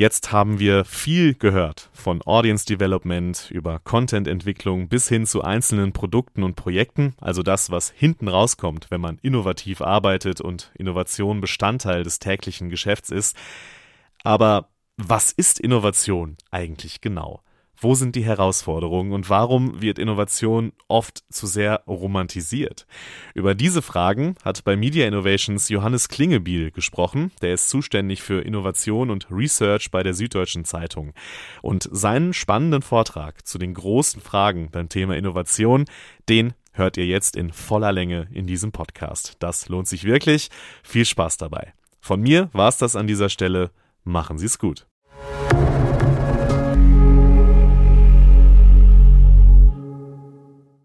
Jetzt 0.00 0.32
haben 0.32 0.58
wir 0.58 0.86
viel 0.86 1.34
gehört, 1.34 1.90
von 1.92 2.22
Audience 2.24 2.64
Development 2.64 3.50
über 3.50 3.80
Content-Entwicklung 3.80 4.88
bis 4.88 5.08
hin 5.08 5.26
zu 5.26 5.42
einzelnen 5.42 5.92
Produkten 5.92 6.42
und 6.42 6.54
Projekten, 6.54 7.14
also 7.20 7.42
das, 7.42 7.70
was 7.70 7.90
hinten 7.90 8.28
rauskommt, 8.28 8.86
wenn 8.90 9.02
man 9.02 9.18
innovativ 9.20 9.82
arbeitet 9.82 10.40
und 10.40 10.72
Innovation 10.78 11.42
Bestandteil 11.42 12.02
des 12.02 12.18
täglichen 12.18 12.70
Geschäfts 12.70 13.10
ist. 13.10 13.36
Aber 14.22 14.70
was 15.06 15.32
ist 15.32 15.60
Innovation 15.60 16.36
eigentlich 16.50 17.00
genau? 17.00 17.42
Wo 17.82 17.94
sind 17.94 18.14
die 18.14 18.24
Herausforderungen 18.24 19.12
und 19.12 19.30
warum 19.30 19.80
wird 19.80 19.98
Innovation 19.98 20.72
oft 20.86 21.24
zu 21.30 21.46
sehr 21.46 21.82
romantisiert? 21.86 22.86
Über 23.34 23.54
diese 23.54 23.80
Fragen 23.80 24.34
hat 24.44 24.62
bei 24.64 24.76
Media 24.76 25.06
Innovations 25.06 25.70
Johannes 25.70 26.10
Klingebiel 26.10 26.72
gesprochen. 26.72 27.32
Der 27.40 27.54
ist 27.54 27.70
zuständig 27.70 28.20
für 28.20 28.42
Innovation 28.42 29.08
und 29.08 29.28
Research 29.30 29.90
bei 29.90 30.02
der 30.02 30.12
Süddeutschen 30.12 30.66
Zeitung. 30.66 31.14
Und 31.62 31.88
seinen 31.90 32.34
spannenden 32.34 32.82
Vortrag 32.82 33.46
zu 33.46 33.56
den 33.56 33.72
großen 33.72 34.20
Fragen 34.20 34.70
beim 34.70 34.90
Thema 34.90 35.16
Innovation, 35.16 35.86
den 36.28 36.52
hört 36.72 36.98
ihr 36.98 37.06
jetzt 37.06 37.34
in 37.34 37.50
voller 37.50 37.92
Länge 37.92 38.28
in 38.30 38.46
diesem 38.46 38.72
Podcast. 38.72 39.36
Das 39.38 39.70
lohnt 39.70 39.88
sich 39.88 40.04
wirklich. 40.04 40.50
Viel 40.82 41.06
Spaß 41.06 41.38
dabei. 41.38 41.72
Von 42.02 42.20
mir 42.20 42.50
war 42.52 42.68
es 42.68 42.76
das 42.76 42.94
an 42.94 43.06
dieser 43.06 43.30
Stelle. 43.30 43.70
Machen 44.04 44.38
Sie 44.38 44.46
es 44.46 44.58
gut. 44.58 44.86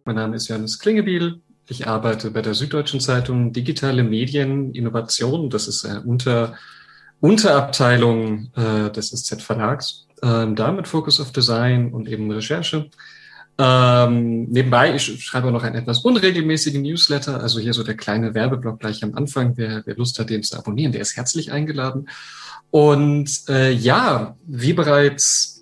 Mein 0.07 0.17
Name 0.17 0.35
ist 0.35 0.49
Johannes 0.49 0.77
Klingebiel. 0.77 1.41
Ich 1.67 1.87
arbeite 1.87 2.29
bei 2.29 2.43
der 2.43 2.53
Süddeutschen 2.53 2.99
Zeitung 2.99 3.53
Digitale 3.53 4.03
Medien 4.03 4.71
Innovation. 4.75 5.49
Das 5.49 5.67
ist 5.67 5.83
eine 5.83 6.01
Unter, 6.01 6.53
Unterabteilung 7.21 8.51
äh, 8.55 8.91
des 8.91 9.09
SZ 9.09 9.41
Verlags. 9.41 10.05
Ähm, 10.21 10.55
da 10.55 10.71
mit 10.71 10.87
Focus 10.87 11.19
of 11.19 11.31
Design 11.31 11.91
und 11.91 12.07
eben 12.07 12.29
Recherche. 12.29 12.91
Ähm, 13.57 14.43
nebenbei, 14.43 14.93
ich 14.93 15.25
schreibe 15.25 15.51
noch 15.51 15.63
einen 15.63 15.75
etwas 15.75 16.01
unregelmäßigen 16.01 16.83
Newsletter, 16.83 17.41
also 17.41 17.59
hier 17.59 17.73
so 17.73 17.81
der 17.81 17.97
kleine 17.97 18.35
Werbeblock 18.35 18.79
gleich 18.79 19.03
am 19.03 19.15
Anfang. 19.15 19.53
Wer, 19.57 19.81
wer 19.87 19.95
Lust 19.95 20.19
hat, 20.19 20.29
den 20.29 20.43
zu 20.43 20.55
abonnieren, 20.55 20.91
der 20.91 21.01
ist 21.01 21.17
herzlich 21.17 21.51
eingeladen. 21.51 22.09
Und 22.69 23.31
äh, 23.49 23.71
ja, 23.71 24.37
wie 24.45 24.73
bereits 24.73 25.54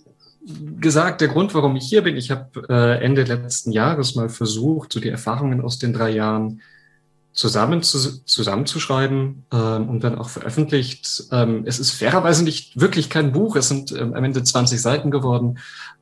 gesagt, 0.80 1.22
der 1.22 1.30
Grund, 1.30 1.54
warum 1.54 1.76
ich 1.76 1.88
hier 1.88 2.02
bin, 2.02 2.18
ich 2.18 2.32
habe 2.32 2.66
äh, 2.70 3.04
Ende 3.04 3.24
letzten 3.24 3.72
Jahres 3.72 4.16
mal 4.16 4.30
versucht, 4.30 4.94
so 4.94 5.00
die 5.00 5.10
Erfahrungen 5.10 5.62
aus 5.62 5.80
den 5.80 5.94
drei 5.94 6.10
Jahren 6.10 6.62
zusammen 7.32 7.82
zu, 7.82 8.24
zusammenzuschreiben 8.26 9.46
ähm, 9.52 9.90
und 9.90 10.04
dann 10.04 10.18
auch 10.18 10.30
veröffentlicht. 10.30 11.24
Ähm, 11.32 11.64
es 11.66 11.80
ist 11.80 11.92
fairerweise 11.92 12.44
nicht 12.44 12.80
wirklich 12.80 13.10
kein 13.10 13.32
Buch, 13.32 13.56
es 13.56 13.70
sind 13.70 13.92
ähm, 13.92 14.14
am 14.14 14.24
Ende 14.24 14.44
20 14.44 14.82
Seiten 14.82 15.12
geworden, 15.12 15.60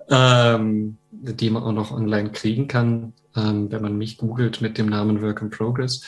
ähm, 0.09 0.97
die 1.11 1.49
man 1.49 1.63
auch 1.63 1.71
noch 1.71 1.91
online 1.91 2.31
kriegen 2.31 2.67
kann 2.67 3.13
ähm, 3.35 3.71
wenn 3.71 3.81
man 3.81 3.97
mich 3.97 4.17
googelt 4.17 4.61
mit 4.61 4.77
dem 4.77 4.87
Namen 4.87 5.21
Work 5.21 5.41
in 5.41 5.49
Progress. 5.49 6.03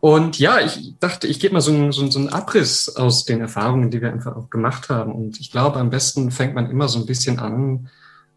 Und 0.00 0.38
ja, 0.38 0.60
ich 0.60 0.94
dachte, 1.00 1.26
ich 1.26 1.40
gebe 1.40 1.54
mal 1.54 1.60
so 1.60 1.72
einen, 1.72 1.92
so, 1.92 2.08
so 2.10 2.18
einen 2.18 2.28
Abriss 2.28 2.88
aus 2.96 3.24
den 3.24 3.40
Erfahrungen, 3.40 3.90
die 3.90 4.00
wir 4.00 4.12
einfach 4.12 4.36
auch 4.36 4.50
gemacht 4.50 4.88
haben. 4.88 5.12
Und 5.12 5.40
ich 5.40 5.50
glaube, 5.50 5.78
am 5.78 5.90
besten 5.90 6.30
fängt 6.30 6.54
man 6.54 6.70
immer 6.70 6.88
so 6.88 6.98
ein 6.98 7.06
bisschen 7.06 7.38
an, 7.38 7.88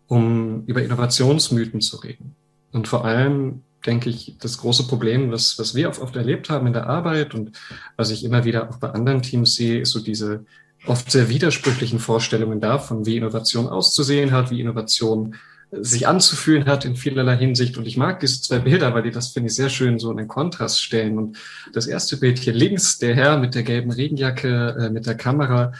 um 0.07 0.65
über 0.65 0.83
Innovationsmythen 0.83 1.81
zu 1.81 1.97
reden. 1.97 2.35
Und 2.71 2.87
vor 2.87 3.05
allem 3.05 3.61
denke 3.85 4.09
ich, 4.09 4.35
das 4.39 4.57
große 4.57 4.87
Problem, 4.87 5.31
was, 5.31 5.57
was 5.57 5.75
wir 5.75 5.89
oft, 5.89 6.01
oft 6.01 6.15
erlebt 6.15 6.49
haben 6.49 6.67
in 6.67 6.73
der 6.73 6.87
Arbeit 6.87 7.33
und 7.33 7.57
was 7.97 8.11
ich 8.11 8.23
immer 8.23 8.43
wieder 8.43 8.69
auch 8.69 8.77
bei 8.77 8.89
anderen 8.89 9.21
Teams 9.21 9.55
sehe, 9.55 9.81
ist 9.81 9.91
so 9.91 9.99
diese 9.99 10.45
oft 10.87 11.11
sehr 11.11 11.29
widersprüchlichen 11.29 11.99
Vorstellungen 11.99 12.59
davon, 12.59 13.05
wie 13.05 13.17
Innovation 13.17 13.67
auszusehen 13.67 14.31
hat, 14.31 14.51
wie 14.51 14.61
Innovation 14.61 15.35
sich 15.71 16.07
anzufühlen 16.07 16.65
hat 16.65 16.83
in 16.83 16.95
vielerlei 16.95 17.37
Hinsicht. 17.37 17.77
Und 17.77 17.87
ich 17.87 17.95
mag 17.95 18.19
diese 18.19 18.41
zwei 18.41 18.59
Bilder, 18.59 18.93
weil 18.93 19.03
die 19.03 19.11
das, 19.11 19.29
finde 19.29 19.47
ich, 19.47 19.55
sehr 19.55 19.69
schön 19.69 19.99
so 19.99 20.11
in 20.11 20.17
den 20.17 20.27
Kontrast 20.27 20.83
stellen. 20.83 21.17
Und 21.17 21.37
das 21.73 21.87
erste 21.87 22.17
Bild 22.17 22.39
hier 22.39 22.53
links, 22.53 22.97
der 22.97 23.15
Herr 23.15 23.37
mit 23.37 23.55
der 23.55 23.63
gelben 23.63 23.91
Regenjacke, 23.91 24.75
äh, 24.79 24.89
mit 24.89 25.05
der 25.05 25.15
Kamera, 25.15 25.71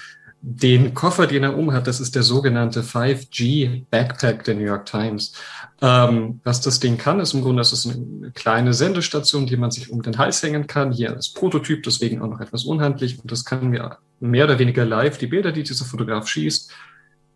den 0.44 0.96
Koffer, 0.96 1.28
den 1.28 1.44
er 1.44 1.56
umhat, 1.56 1.86
das 1.86 2.00
ist 2.00 2.16
der 2.16 2.24
sogenannte 2.24 2.82
5G 2.82 3.84
Backpack 3.92 4.44
der 4.44 4.56
New 4.56 4.64
York 4.64 4.88
Times. 4.88 5.34
Ähm, 5.82 6.40
was 6.44 6.62
das 6.62 6.80
Ding 6.80 6.98
kann, 6.98 7.20
ist 7.20 7.34
im 7.34 7.44
Grunde, 7.44 7.62
das 7.62 7.74
ist 7.74 7.86
eine 7.86 8.32
kleine 8.32 8.74
Sendestation, 8.74 9.46
die 9.46 9.58
man 9.58 9.70
sich 9.70 9.92
um 9.92 10.02
den 10.02 10.18
Hals 10.18 10.42
hängen 10.42 10.66
kann. 10.66 10.92
Hier 10.92 11.12
als 11.14 11.30
Prototyp, 11.34 11.84
deswegen 11.84 12.22
auch 12.22 12.30
noch 12.30 12.40
etwas 12.40 12.64
unhandlich. 12.64 13.20
Und 13.22 13.32
das 13.32 13.46
kann 13.46 13.70
mir 13.70 13.98
mehr 14.20 14.46
oder 14.46 14.58
weniger 14.58 14.84
live 14.84 15.20
die 15.20 15.28
Bilder, 15.28 15.52
die 15.52 15.64
dieser 15.64 15.86
Fotograf 15.86 16.28
schießt, 16.28 16.72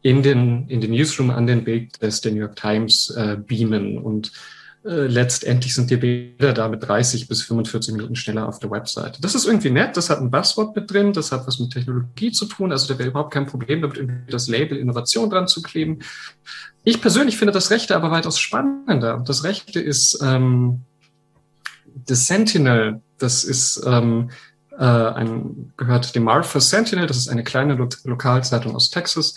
in 0.05 0.21
den, 0.21 0.67
in 0.67 0.81
den 0.81 0.91
Newsroom 0.91 1.31
an 1.31 1.47
den 1.47 1.63
Bild 1.63 1.99
des 1.99 2.21
der 2.21 2.31
New 2.31 2.41
York 2.41 2.55
Times 2.55 3.09
äh, 3.17 3.37
beamen 3.37 3.97
und 3.97 4.31
äh, 4.83 5.07
letztendlich 5.07 5.73
sind 5.73 5.89
die 5.89 5.97
Bilder 5.97 6.53
da 6.53 6.67
mit 6.67 6.87
30 6.87 7.27
bis 7.27 7.41
45 7.41 7.95
Minuten 7.95 8.15
schneller 8.15 8.47
auf 8.47 8.59
der 8.59 8.69
Website. 8.69 9.17
Das 9.23 9.33
ist 9.33 9.47
irgendwie 9.47 9.71
nett, 9.71 9.97
das 9.97 10.11
hat 10.11 10.19
ein 10.19 10.29
Buzzword 10.29 10.75
mit 10.75 10.91
drin, 10.91 11.11
das 11.11 11.31
hat 11.31 11.47
was 11.47 11.57
mit 11.57 11.71
Technologie 11.71 12.31
zu 12.31 12.45
tun, 12.45 12.71
also 12.71 12.93
da 12.93 12.99
wäre 12.99 13.09
überhaupt 13.09 13.33
kein 13.33 13.47
Problem 13.47 13.81
damit, 13.81 13.97
irgendwie 13.97 14.31
das 14.31 14.47
Label 14.47 14.77
Innovation 14.77 15.27
dran 15.27 15.47
zu 15.47 15.63
kleben. 15.63 15.97
Ich 16.83 17.01
persönlich 17.01 17.37
finde 17.37 17.53
das 17.53 17.71
Rechte 17.71 17.95
aber 17.95 18.11
weitaus 18.11 18.37
spannender. 18.37 19.23
Das 19.25 19.43
Rechte 19.43 19.79
ist 19.79 20.19
ähm, 20.21 20.81
The 22.07 22.13
Sentinel, 22.13 23.01
das 23.17 23.43
ist 23.43 23.81
ähm, 23.87 24.29
äh, 24.77 24.83
ein, 24.83 25.73
gehört 25.77 26.13
dem 26.13 26.25
Martha 26.25 26.59
Sentinel, 26.59 27.07
das 27.07 27.17
ist 27.17 27.27
eine 27.27 27.43
kleine 27.43 27.73
Lo 27.73 27.89
Lokalzeitung 28.03 28.75
aus 28.75 28.91
Texas, 28.91 29.33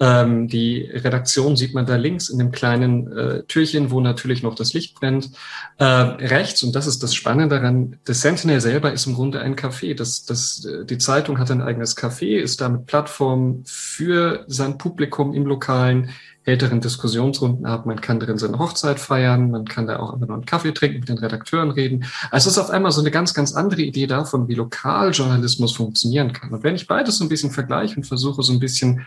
Ähm, 0.00 0.48
die 0.48 0.82
Redaktion 0.82 1.56
sieht 1.56 1.74
man 1.74 1.86
da 1.86 1.96
links 1.96 2.28
in 2.28 2.38
dem 2.38 2.52
kleinen 2.52 3.10
äh, 3.10 3.42
Türchen, 3.44 3.90
wo 3.90 4.00
natürlich 4.00 4.42
noch 4.42 4.54
das 4.54 4.72
Licht 4.72 4.94
brennt. 4.94 5.30
Äh, 5.78 5.84
rechts, 5.84 6.62
und 6.62 6.74
das 6.74 6.86
ist 6.86 7.02
das 7.02 7.14
Spannende 7.14 7.56
daran, 7.56 7.96
das 8.04 8.20
Sentinel 8.20 8.60
selber 8.60 8.92
ist 8.92 9.06
im 9.06 9.14
Grunde 9.14 9.40
ein 9.40 9.56
Café. 9.56 9.96
Das, 9.96 10.24
das, 10.24 10.64
äh, 10.64 10.84
die 10.84 10.98
Zeitung 10.98 11.38
hat 11.38 11.50
ein 11.50 11.62
eigenes 11.62 11.96
Café, 11.96 12.38
ist 12.38 12.60
damit 12.60 12.86
Plattform 12.86 13.62
für 13.64 14.44
sein 14.46 14.78
Publikum 14.78 15.34
im 15.34 15.46
Lokalen, 15.46 16.10
älteren 16.44 16.80
Diskussionsrunden 16.80 17.66
ab. 17.66 17.84
Man 17.84 18.00
kann 18.00 18.20
drin 18.20 18.38
seine 18.38 18.58
Hochzeit 18.58 18.98
feiern, 18.98 19.50
man 19.50 19.66
kann 19.66 19.86
da 19.86 19.98
auch 19.98 20.14
immer 20.14 20.26
noch 20.26 20.34
einen 20.36 20.46
Kaffee 20.46 20.72
trinken, 20.72 21.00
mit 21.00 21.08
den 21.08 21.18
Redakteuren 21.18 21.70
reden. 21.70 22.06
Also 22.30 22.48
es 22.48 22.56
ist 22.56 22.62
auf 22.62 22.70
einmal 22.70 22.90
so 22.90 23.00
eine 23.00 23.10
ganz, 23.10 23.34
ganz 23.34 23.54
andere 23.54 23.82
Idee 23.82 24.06
davon, 24.06 24.48
wie 24.48 24.54
Lokaljournalismus 24.54 25.76
funktionieren 25.76 26.32
kann. 26.32 26.50
Und 26.50 26.64
wenn 26.64 26.74
ich 26.74 26.86
beides 26.86 27.18
so 27.18 27.24
ein 27.24 27.28
bisschen 27.28 27.50
vergleiche 27.50 27.96
und 27.96 28.04
versuche 28.04 28.42
so 28.42 28.52
ein 28.52 28.60
bisschen 28.60 29.06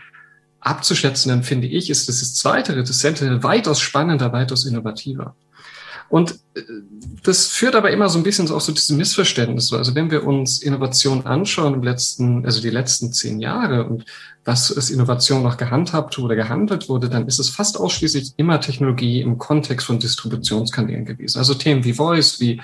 abzuschätzen, 0.62 1.28
dann 1.28 1.42
finde 1.42 1.66
ich, 1.66 1.90
ist 1.90 2.08
das 2.08 2.34
zweite, 2.34 2.74
das 2.76 2.98
Sentinel 2.98 3.42
weitaus 3.42 3.80
spannender, 3.80 4.32
weitaus 4.32 4.64
innovativer. 4.64 5.34
Und 6.08 6.38
äh, 6.54 6.60
das 7.22 7.46
führt 7.46 7.74
aber 7.74 7.90
immer 7.90 8.08
so 8.10 8.18
ein 8.18 8.22
bisschen 8.22 8.50
auch 8.50 8.60
so 8.60 8.70
diese 8.72 8.94
Missverständnis. 8.94 9.72
Also 9.72 9.94
wenn 9.94 10.10
wir 10.10 10.26
uns 10.26 10.60
Innovation 10.60 11.24
anschauen 11.24 11.72
im 11.72 11.82
letzten, 11.82 12.44
also 12.44 12.60
die 12.60 12.70
letzten 12.70 13.12
zehn 13.12 13.40
Jahre 13.40 13.84
und 13.84 14.04
was 14.44 14.70
ist 14.70 14.90
Innovation 14.90 15.42
noch 15.42 15.56
gehandhabt 15.56 16.18
oder 16.18 16.36
gehandelt 16.36 16.88
wurde, 16.90 17.08
dann 17.08 17.26
ist 17.26 17.38
es 17.38 17.48
fast 17.48 17.78
ausschließlich 17.78 18.34
immer 18.36 18.60
Technologie 18.60 19.22
im 19.22 19.38
Kontext 19.38 19.86
von 19.86 19.98
Distributionskanälen 19.98 21.06
gewesen. 21.06 21.38
Also 21.38 21.54
Themen 21.54 21.82
wie 21.84 21.94
Voice, 21.94 22.40
wie 22.40 22.60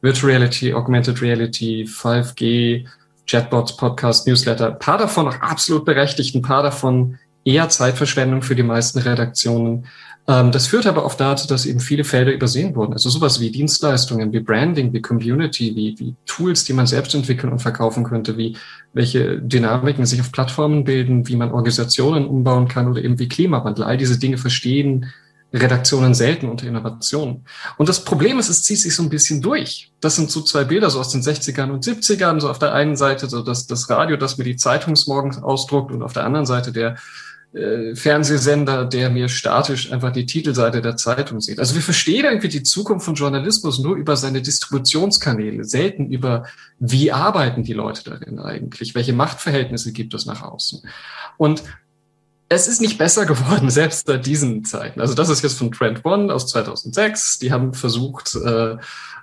Virtual 0.00 0.32
Reality, 0.32 0.74
Augmented 0.74 1.22
Reality, 1.22 1.84
5G, 1.84 2.84
Chatbots, 3.28 3.76
Podcast, 3.76 4.26
Newsletter. 4.26 4.72
Ein 4.72 4.78
paar 4.80 4.98
davon 4.98 5.28
auch 5.28 5.40
absolut 5.40 5.84
berechtigt, 5.84 6.34
ein 6.34 6.42
paar 6.42 6.64
davon 6.64 7.18
eher 7.48 7.68
Zeitverschwendung 7.70 8.42
für 8.42 8.54
die 8.54 8.62
meisten 8.62 8.98
Redaktionen. 8.98 9.86
Ähm, 10.28 10.52
das 10.52 10.66
führt 10.66 10.86
aber 10.86 11.04
oft 11.04 11.18
dazu, 11.18 11.48
dass 11.48 11.64
eben 11.64 11.80
viele 11.80 12.04
Felder 12.04 12.32
übersehen 12.32 12.76
wurden. 12.76 12.92
Also 12.92 13.08
sowas 13.08 13.40
wie 13.40 13.50
Dienstleistungen, 13.50 14.32
wie 14.32 14.40
Branding, 14.40 14.92
wie 14.92 15.00
Community, 15.00 15.74
wie, 15.74 15.98
wie 15.98 16.14
Tools, 16.26 16.64
die 16.64 16.74
man 16.74 16.86
selbst 16.86 17.14
entwickeln 17.14 17.50
und 17.50 17.60
verkaufen 17.60 18.04
könnte, 18.04 18.36
wie 18.36 18.56
welche 18.92 19.40
Dynamiken 19.40 20.04
sich 20.04 20.20
auf 20.20 20.30
Plattformen 20.30 20.84
bilden, 20.84 21.26
wie 21.26 21.36
man 21.36 21.52
Organisationen 21.52 22.26
umbauen 22.26 22.68
kann 22.68 22.88
oder 22.88 23.02
eben 23.02 23.18
wie 23.18 23.28
Klimawandel. 23.28 23.84
All 23.84 23.96
diese 23.96 24.18
Dinge 24.18 24.36
verstehen 24.36 25.06
Redaktionen 25.50 26.12
selten 26.12 26.50
unter 26.50 26.66
Innovationen. 26.66 27.46
Und 27.78 27.88
das 27.88 28.04
Problem 28.04 28.38
ist, 28.38 28.50
es 28.50 28.62
zieht 28.62 28.80
sich 28.80 28.94
so 28.94 29.02
ein 29.02 29.08
bisschen 29.08 29.40
durch. 29.40 29.90
Das 30.00 30.16
sind 30.16 30.30
so 30.30 30.42
zwei 30.42 30.64
Bilder 30.64 30.90
so 30.90 31.00
aus 31.00 31.08
den 31.08 31.22
60ern 31.22 31.70
und 31.70 31.82
70ern. 31.82 32.38
So 32.40 32.50
auf 32.50 32.58
der 32.58 32.74
einen 32.74 32.96
Seite 32.96 33.30
so 33.30 33.42
das, 33.42 33.66
das 33.66 33.88
Radio, 33.88 34.18
das 34.18 34.36
mir 34.36 34.44
die 34.44 34.56
Zeitungsmorgens 34.56 35.42
ausdruckt 35.42 35.90
und 35.90 36.02
auf 36.02 36.12
der 36.12 36.24
anderen 36.24 36.44
Seite 36.44 36.70
der 36.72 36.96
äh, 37.54 37.94
Fernsehsender, 37.94 38.84
der 38.84 39.08
mir 39.08 39.28
statisch 39.28 39.90
einfach 39.90 40.12
die 40.12 40.26
Titelseite 40.26 40.82
der 40.82 40.96
Zeitung 40.96 41.40
sieht. 41.40 41.58
Also 41.58 41.74
wir 41.74 41.82
verstehen 41.82 42.26
irgendwie 42.26 42.48
die 42.48 42.62
Zukunft 42.62 43.06
von 43.06 43.14
Journalismus 43.14 43.78
nur 43.78 43.96
über 43.96 44.16
seine 44.16 44.42
Distributionskanäle, 44.42 45.64
selten 45.64 46.10
über, 46.10 46.44
wie 46.78 47.10
arbeiten 47.10 47.62
die 47.62 47.72
Leute 47.72 48.04
darin 48.04 48.38
eigentlich, 48.38 48.94
welche 48.94 49.14
Machtverhältnisse 49.14 49.92
gibt 49.92 50.12
es 50.12 50.26
nach 50.26 50.42
außen. 50.42 50.82
Und 51.38 51.62
es 52.50 52.68
ist 52.68 52.82
nicht 52.82 52.98
besser 52.98 53.24
geworden, 53.32 53.70
selbst 53.70 54.06
seit 54.06 54.26
diesen 54.26 54.66
Zeiten. 54.66 55.00
Also 55.00 55.14
das 55.14 55.30
ist 55.30 55.42
jetzt 55.42 55.56
von 55.56 55.72
Trend 55.72 56.04
One 56.04 56.32
aus 56.32 56.48
2006. 56.48 57.38
Die 57.38 57.50
haben 57.50 57.72
versucht, 57.72 58.36
äh, 58.36 58.76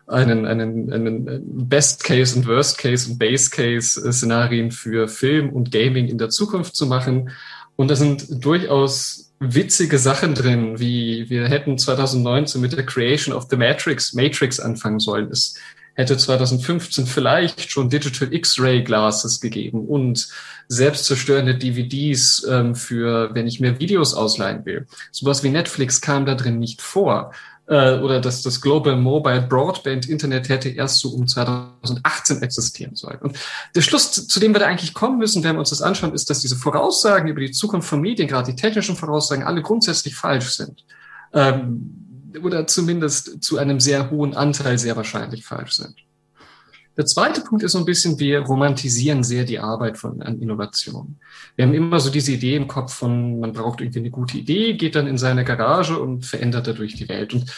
einen, 0.07 0.45
einen, 0.45 0.91
einen 0.93 1.67
Best 1.67 2.03
Case 2.03 2.35
und 2.35 2.47
Worst 2.47 2.77
Case 2.77 3.09
und 3.09 3.17
Base 3.17 3.49
Case 3.49 4.11
Szenarien 4.13 4.71
für 4.71 5.07
Film 5.07 5.49
und 5.49 5.71
Gaming 5.71 6.07
in 6.07 6.17
der 6.17 6.29
Zukunft 6.29 6.75
zu 6.75 6.85
machen 6.85 7.31
und 7.75 7.89
da 7.89 7.95
sind 7.95 8.43
durchaus 8.43 9.33
witzige 9.39 9.99
Sachen 9.99 10.33
drin, 10.33 10.79
wie 10.79 11.29
wir 11.29 11.47
hätten 11.47 11.77
2019 11.77 12.61
mit 12.61 12.75
der 12.75 12.85
Creation 12.85 13.35
of 13.35 13.47
the 13.49 13.57
Matrix, 13.57 14.13
Matrix 14.13 14.59
anfangen 14.59 14.99
sollen. 14.99 15.29
Es 15.29 15.55
hätte 15.95 16.17
2015 16.17 17.08
vielleicht 17.08 17.71
schon 17.71 17.89
Digital 17.89 18.34
X-Ray 18.34 18.84
Glasses 18.84 19.41
gegeben 19.41 19.86
und 19.86 20.27
selbstzerstörende 20.67 21.55
DVDs 21.55 22.45
ähm, 22.49 22.75
für, 22.75 23.34
wenn 23.34 23.47
ich 23.47 23.60
mir 23.60 23.79
Videos 23.79 24.13
ausleihen 24.13 24.65
will. 24.65 24.86
Sowas 25.12 25.43
wie 25.43 25.49
Netflix 25.49 26.01
kam 26.01 26.25
da 26.25 26.36
drin 26.36 26.60
nicht 26.60 26.81
vor 26.81 27.31
äh, 27.67 27.99
oder 27.99 28.19
dass 28.19 28.41
das 28.41 28.62
Global 28.62 28.95
Mobile 28.95 29.41
Broadband 29.43 30.08
Internet 30.10 30.49
hätte 30.49 30.69
erst 30.69 30.99
so 30.99 31.10
um 31.10 31.27
2018 31.27 32.41
existieren 32.41 32.95
sollen. 32.95 33.19
Und 33.21 33.38
der 33.73 33.81
Schluss, 33.81 34.12
zu 34.27 34.39
dem 34.39 34.53
wir 34.53 34.60
da 34.60 34.67
eigentlich 34.67 34.93
kommen 34.93 35.17
müssen, 35.17 35.43
wenn 35.43 35.55
wir 35.55 35.60
uns 35.60 35.69
das 35.69 35.81
anschauen, 35.81 36.13
ist, 36.13 36.29
dass 36.29 36.41
diese 36.41 36.58
Voraussagen 36.58 37.29
über 37.29 37.39
die 37.39 37.51
Zukunft 37.51 37.88
von 37.88 38.01
Medien, 38.01 38.27
gerade 38.27 38.51
die 38.51 38.60
technischen 38.60 38.95
Voraussagen, 38.95 39.43
alle 39.43 39.62
grundsätzlich 39.62 40.15
falsch 40.15 40.49
sind. 40.49 40.84
Ähm, 41.34 42.05
oder 42.43 42.67
zumindest 42.67 43.43
zu 43.43 43.58
einem 43.58 43.80
sehr 43.80 44.12
hohen 44.12 44.36
Anteil 44.36 44.78
sehr 44.78 44.95
wahrscheinlich 44.95 45.45
falsch 45.45 45.74
sind. 45.74 45.95
Der 46.98 47.06
zweite 47.06 47.41
Punkt 47.41 47.63
ist 47.63 47.74
so 47.74 47.80
ein 47.80 47.86
bisschen, 47.86 48.19
wir 48.19 48.39
romantisieren 48.39 49.24
sehr 49.24 49.43
die 49.43 49.60
Arbeit 49.60 49.98
von 49.98 50.21
an 50.21 50.39
Innovation. 50.39 51.17
Wir 51.56 51.65
haben 51.65 51.74
immer 51.74 52.00
so 52.00 52.10
diese 52.10 52.32
Idee 52.32 52.56
im 52.56 52.67
Kopf 52.67 52.93
von, 52.93 53.39
man 53.41 53.52
braucht 53.52 53.82
irgendwie 53.82 54.00
eine 54.00 54.12
gute 54.12 54.38
Idee, 54.38 54.76
geht 54.76 54.95
dann 54.95 55.08
in 55.08 55.17
seine 55.17 55.43
Garage 55.43 56.00
und 56.00 56.26
verändert 56.26 56.67
dadurch 56.67 56.95
die 56.95 57.10
Welt. 57.10 57.34
Und 57.34 57.52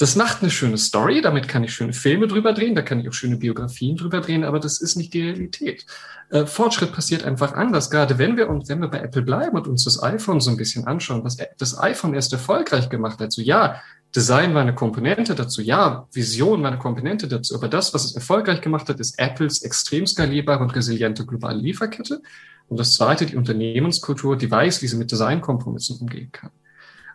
das 0.00 0.16
macht 0.16 0.40
eine 0.40 0.50
schöne 0.50 0.78
Story, 0.78 1.20
damit 1.20 1.46
kann 1.46 1.62
ich 1.62 1.74
schöne 1.74 1.92
Filme 1.92 2.26
drüber 2.26 2.52
drehen, 2.54 2.74
da 2.74 2.82
kann 2.82 2.98
ich 3.00 3.08
auch 3.08 3.12
schöne 3.12 3.36
Biografien 3.36 3.96
drüber 3.96 4.22
drehen, 4.22 4.44
aber 4.44 4.58
das 4.58 4.80
ist 4.80 4.96
nicht 4.96 5.12
die 5.12 5.22
Realität. 5.22 5.84
Äh, 6.30 6.46
Fortschritt 6.46 6.92
passiert 6.92 7.22
einfach 7.22 7.52
anders, 7.52 7.90
gerade 7.90 8.16
wenn 8.18 8.36
wir 8.38 8.48
uns, 8.48 8.68
wenn 8.70 8.80
wir 8.80 8.88
bei 8.88 9.00
Apple 9.00 9.22
bleiben 9.22 9.56
und 9.56 9.68
uns 9.68 9.84
das 9.84 10.02
iPhone 10.02 10.40
so 10.40 10.50
ein 10.50 10.56
bisschen 10.56 10.86
anschauen, 10.86 11.22
was 11.22 11.36
das 11.58 11.78
iPhone 11.78 12.14
erst 12.14 12.32
erfolgreich 12.32 12.88
gemacht 12.88 13.20
hat. 13.20 13.30
So 13.30 13.42
ja, 13.42 13.82
Design 14.14 14.54
war 14.54 14.62
eine 14.62 14.74
Komponente 14.74 15.34
dazu, 15.34 15.62
ja, 15.62 16.08
Vision 16.12 16.62
war 16.62 16.70
eine 16.70 16.80
Komponente 16.80 17.28
dazu, 17.28 17.54
aber 17.54 17.68
das, 17.68 17.94
was 17.94 18.04
es 18.04 18.14
erfolgreich 18.16 18.60
gemacht 18.60 18.88
hat, 18.88 18.98
ist 18.98 19.18
Apples 19.18 19.62
extrem 19.62 20.06
skalierbare 20.06 20.62
und 20.62 20.74
resiliente 20.74 21.24
globale 21.24 21.58
Lieferkette. 21.58 22.20
Und 22.68 22.78
das 22.78 22.94
zweite, 22.94 23.26
die 23.26 23.36
Unternehmenskultur, 23.36 24.36
die 24.36 24.50
weiß, 24.50 24.82
wie 24.82 24.88
sie 24.88 24.96
mit 24.96 25.12
Designkompromissen 25.12 25.98
umgehen 25.98 26.30
kann. 26.32 26.50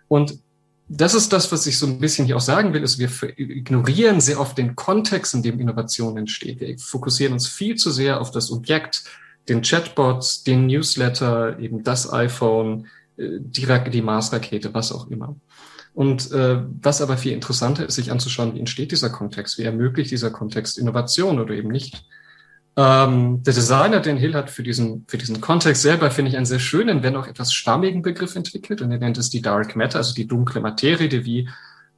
Und 0.08 0.40
das 0.88 1.16
ist 1.16 1.34
das, 1.34 1.52
was 1.52 1.66
ich 1.66 1.80
so 1.80 1.88
ein 1.88 2.00
bisschen 2.00 2.26
hier 2.26 2.38
auch 2.38 2.42
sagen 2.42 2.74
will, 2.74 2.84
ist, 2.84 3.00
wir 3.00 3.10
ignorieren 3.38 4.22
sehr 4.22 4.40
oft 4.40 4.58
den 4.58 4.76
Kontext, 4.76 5.34
in 5.34 5.42
dem 5.42 5.60
Innovation 5.60 6.18
entsteht. 6.18 6.60
Wir 6.60 6.78
fokussieren 6.78 7.34
uns 7.34 7.48
viel 7.48 7.76
zu 7.76 7.90
sehr 7.90 8.22
auf 8.22 8.32
das 8.32 8.52
Objekt, 8.52 9.04
den 9.50 9.62
Chatbots, 9.62 10.44
den 10.44 10.68
Newsletter, 10.68 11.60
eben 11.60 11.84
das 11.84 12.12
iPhone, 12.12 12.88
äh, 13.18 13.40
die, 13.40 13.68
die 13.92 14.02
Mars-Rakete, 14.02 14.74
was 14.74 14.92
auch 14.92 15.10
immer. 15.10 15.36
Und 15.96 16.30
äh, 16.34 16.62
was 16.82 17.02
aber 17.02 17.16
viel 17.16 17.32
interessanter 17.32 17.86
ist, 17.88 17.96
sich 17.96 18.12
anzuschauen, 18.12 18.54
wie 18.54 18.60
entsteht 18.60 18.92
dieser 18.92 19.10
Kontext, 19.10 19.58
wie 19.58 19.64
ermöglicht 19.64 20.12
dieser 20.12 20.30
Kontext 20.30 20.78
Innovation 20.78 21.40
oder 21.40 21.54
eben 21.54 21.70
nicht. 21.70 22.04
Ähm, 22.76 23.42
der 23.44 23.54
Designer, 23.54 24.02
den 24.02 24.18
Hill 24.18 24.34
hat 24.34 24.50
für 24.50 24.62
diesen, 24.62 25.06
für 25.08 25.18
diesen 25.18 25.40
Kontext 25.40 25.82
selber, 25.82 26.12
finde 26.12 26.32
ich, 26.32 26.38
einen 26.38 26.46
sehr 26.46 26.60
schönen, 26.60 27.02
wenn 27.02 27.16
auch 27.16 27.28
etwas 27.28 27.54
schwammigen 27.54 28.02
Begriff 28.02 28.36
entwickelt 28.36 28.82
und 28.82 28.92
er 28.92 28.98
nennt 28.98 29.18
es 29.18 29.30
die 29.30 29.42
Dark 29.42 29.78
Matter, 29.78 30.00
also 30.00 30.14
die 30.14 30.28
dunkle 30.28 30.60
Materie, 30.60 31.08
die 31.08 31.24
wie 31.24 31.50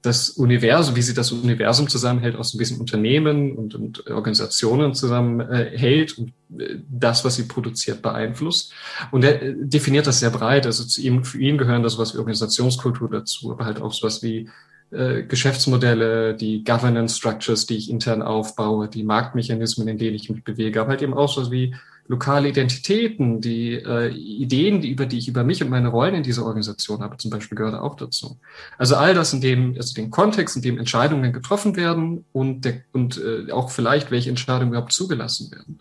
das 0.01 0.29
Universum, 0.29 0.95
wie 0.95 1.01
sie 1.01 1.13
das 1.13 1.31
Universum 1.31 1.87
zusammenhält, 1.87 2.35
aus 2.35 2.53
ein 2.53 2.57
bisschen 2.57 2.79
Unternehmen 2.79 3.55
und, 3.55 3.75
und 3.75 4.07
Organisationen 4.07 4.93
zusammenhält 4.93 6.17
und 6.17 6.33
äh, 6.57 6.77
das, 6.89 7.25
was 7.25 7.35
sie 7.35 7.43
produziert, 7.43 8.01
beeinflusst. 8.01 8.73
Und 9.11 9.23
er 9.23 9.41
äh, 9.41 9.55
definiert 9.57 10.07
das 10.07 10.19
sehr 10.19 10.29
breit. 10.29 10.65
Also 10.65 10.83
zu 10.83 11.01
ihm, 11.01 11.23
für 11.23 11.39
ihn 11.39 11.57
gehören 11.57 11.83
da 11.83 11.89
sowas 11.89 12.13
wie 12.13 12.19
Organisationskultur 12.19 13.09
dazu, 13.09 13.51
aber 13.51 13.65
halt 13.65 13.81
auch 13.81 13.93
sowas 13.93 14.21
wie 14.21 14.49
äh, 14.91 15.23
Geschäftsmodelle, 15.23 16.35
die 16.35 16.63
Governance 16.63 17.17
Structures, 17.17 17.65
die 17.65 17.75
ich 17.75 17.89
intern 17.89 18.21
aufbaue, 18.21 18.87
die 18.87 19.03
Marktmechanismen, 19.03 19.87
in 19.87 19.97
denen 19.97 20.15
ich 20.15 20.29
mich 20.29 20.43
bewege, 20.43 20.79
aber 20.79 20.91
halt 20.91 21.01
eben 21.01 21.13
auch 21.13 21.27
sowas 21.27 21.51
wie 21.51 21.75
lokale 22.07 22.49
Identitäten, 22.49 23.41
die 23.41 23.73
äh, 23.73 24.09
Ideen, 24.09 24.81
die 24.81 24.91
über 24.91 25.05
die 25.05 25.17
ich 25.17 25.27
über 25.27 25.43
mich 25.43 25.61
und 25.61 25.69
meine 25.69 25.89
Rollen 25.89 26.15
in 26.15 26.23
dieser 26.23 26.45
Organisation 26.45 27.01
habe, 27.01 27.17
zum 27.17 27.31
Beispiel 27.31 27.57
gehört 27.57 27.75
auch 27.75 27.95
dazu. 27.95 28.37
Also 28.77 28.95
all 28.95 29.13
das 29.13 29.33
in 29.33 29.41
dem, 29.41 29.75
also 29.75 29.93
den 29.93 30.09
Kontext, 30.09 30.55
in 30.55 30.61
dem 30.61 30.77
Entscheidungen 30.77 31.33
getroffen 31.33 31.75
werden 31.75 32.25
und 32.31 32.61
der, 32.65 32.81
und 32.93 33.21
äh, 33.21 33.51
auch 33.51 33.71
vielleicht 33.71 34.11
welche 34.11 34.29
Entscheidungen 34.29 34.69
überhaupt 34.69 34.93
zugelassen 34.93 35.51
werden. 35.51 35.79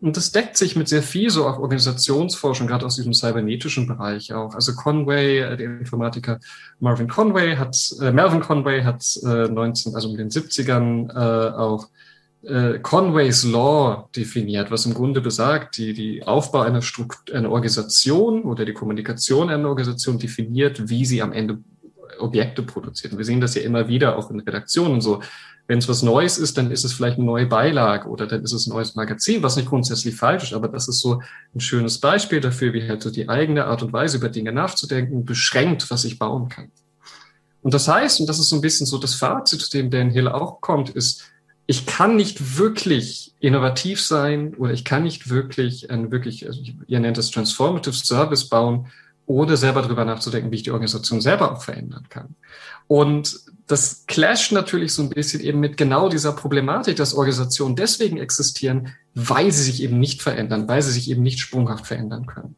Und 0.00 0.18
das 0.18 0.32
deckt 0.32 0.58
sich 0.58 0.76
mit 0.76 0.86
sehr 0.86 1.02
viel 1.02 1.30
so 1.30 1.46
auch 1.46 1.58
Organisationsforschung, 1.58 2.66
gerade 2.66 2.84
aus 2.84 2.96
diesem 2.96 3.14
cybernetischen 3.14 3.86
Bereich 3.86 4.34
auch. 4.34 4.54
Also 4.54 4.74
Conway, 4.74 5.38
äh, 5.38 5.56
der 5.56 5.78
Informatiker 5.80 6.40
Marvin 6.78 7.08
Conway 7.08 7.56
hat, 7.56 7.76
äh, 8.02 8.12
Melvin 8.12 8.40
Conway 8.40 8.82
hat 8.82 9.02
äh, 9.24 9.48
19, 9.48 9.94
also 9.94 10.10
in 10.10 10.18
den 10.18 10.28
70ern 10.28 11.08
äh, 11.10 11.56
auch 11.56 11.88
äh, 12.46 12.78
Conway's 12.80 13.44
Law 13.44 14.08
definiert, 14.14 14.70
was 14.70 14.86
im 14.86 14.94
Grunde 14.94 15.20
besagt, 15.20 15.76
die, 15.76 15.92
die 15.92 16.22
Aufbau 16.22 16.60
einer, 16.60 16.82
Struktur, 16.82 17.34
einer 17.34 17.50
Organisation 17.50 18.42
oder 18.42 18.64
die 18.64 18.72
Kommunikation 18.72 19.50
einer 19.50 19.68
Organisation 19.68 20.18
definiert, 20.18 20.88
wie 20.88 21.04
sie 21.04 21.22
am 21.22 21.32
Ende 21.32 21.58
Objekte 22.18 22.62
produziert. 22.62 23.12
Und 23.12 23.18
wir 23.18 23.24
sehen 23.24 23.40
das 23.40 23.54
ja 23.54 23.62
immer 23.62 23.88
wieder 23.88 24.16
auch 24.16 24.30
in 24.30 24.40
Redaktionen 24.40 25.00
so. 25.00 25.20
Wenn 25.66 25.78
es 25.78 25.88
was 25.88 26.02
Neues 26.02 26.36
ist, 26.36 26.58
dann 26.58 26.70
ist 26.70 26.84
es 26.84 26.92
vielleicht 26.92 27.16
eine 27.16 27.24
neue 27.24 27.46
Beilage 27.46 28.08
oder 28.08 28.26
dann 28.26 28.42
ist 28.42 28.52
es 28.52 28.66
ein 28.66 28.70
neues 28.70 28.94
Magazin, 28.96 29.42
was 29.42 29.56
nicht 29.56 29.68
grundsätzlich 29.68 30.14
falsch 30.14 30.44
ist, 30.44 30.52
aber 30.52 30.68
das 30.68 30.88
ist 30.88 31.00
so 31.00 31.22
ein 31.54 31.60
schönes 31.60 31.98
Beispiel 31.98 32.40
dafür, 32.40 32.74
wie 32.74 32.86
halt 32.86 33.02
so 33.02 33.10
die 33.10 33.30
eigene 33.30 33.64
Art 33.64 33.82
und 33.82 33.94
Weise 33.94 34.18
über 34.18 34.28
Dinge 34.28 34.52
nachzudenken 34.52 35.24
beschränkt, 35.24 35.90
was 35.90 36.04
ich 36.04 36.18
bauen 36.18 36.50
kann. 36.50 36.70
Und 37.62 37.72
das 37.72 37.88
heißt, 37.88 38.20
und 38.20 38.28
das 38.28 38.38
ist 38.38 38.50
so 38.50 38.56
ein 38.56 38.60
bisschen 38.60 38.86
so 38.86 38.98
das 38.98 39.14
Fazit, 39.14 39.62
zu 39.62 39.70
dem 39.70 39.88
Dan 39.88 40.10
Hill 40.10 40.28
auch 40.28 40.60
kommt, 40.60 40.90
ist, 40.90 41.24
ich 41.66 41.86
kann 41.86 42.16
nicht 42.16 42.58
wirklich 42.58 43.34
innovativ 43.40 44.00
sein 44.00 44.54
oder 44.54 44.72
ich 44.72 44.84
kann 44.84 45.02
nicht 45.02 45.30
wirklich 45.30 45.90
ein 45.90 46.10
wirklich, 46.10 46.46
also 46.46 46.60
ihr 46.86 47.00
nennt 47.00 47.18
es 47.18 47.30
Transformative 47.30 47.94
Service 47.94 48.48
bauen, 48.48 48.88
ohne 49.26 49.56
selber 49.56 49.80
darüber 49.80 50.04
nachzudenken, 50.04 50.50
wie 50.50 50.56
ich 50.56 50.62
die 50.64 50.70
Organisation 50.70 51.22
selber 51.22 51.52
auch 51.52 51.62
verändern 51.62 52.06
kann. 52.10 52.36
Und 52.86 53.40
das 53.66 54.04
clasht 54.06 54.52
natürlich 54.52 54.92
so 54.92 55.02
ein 55.02 55.08
bisschen 55.08 55.40
eben 55.40 55.60
mit 55.60 55.78
genau 55.78 56.10
dieser 56.10 56.32
Problematik, 56.32 56.96
dass 56.96 57.14
Organisationen 57.14 57.76
deswegen 57.76 58.18
existieren, 58.18 58.88
weil 59.14 59.50
sie 59.50 59.62
sich 59.62 59.82
eben 59.82 59.98
nicht 59.98 60.20
verändern, 60.20 60.68
weil 60.68 60.82
sie 60.82 60.92
sich 60.92 61.10
eben 61.10 61.22
nicht 61.22 61.40
sprunghaft 61.40 61.86
verändern 61.86 62.26
können. 62.26 62.56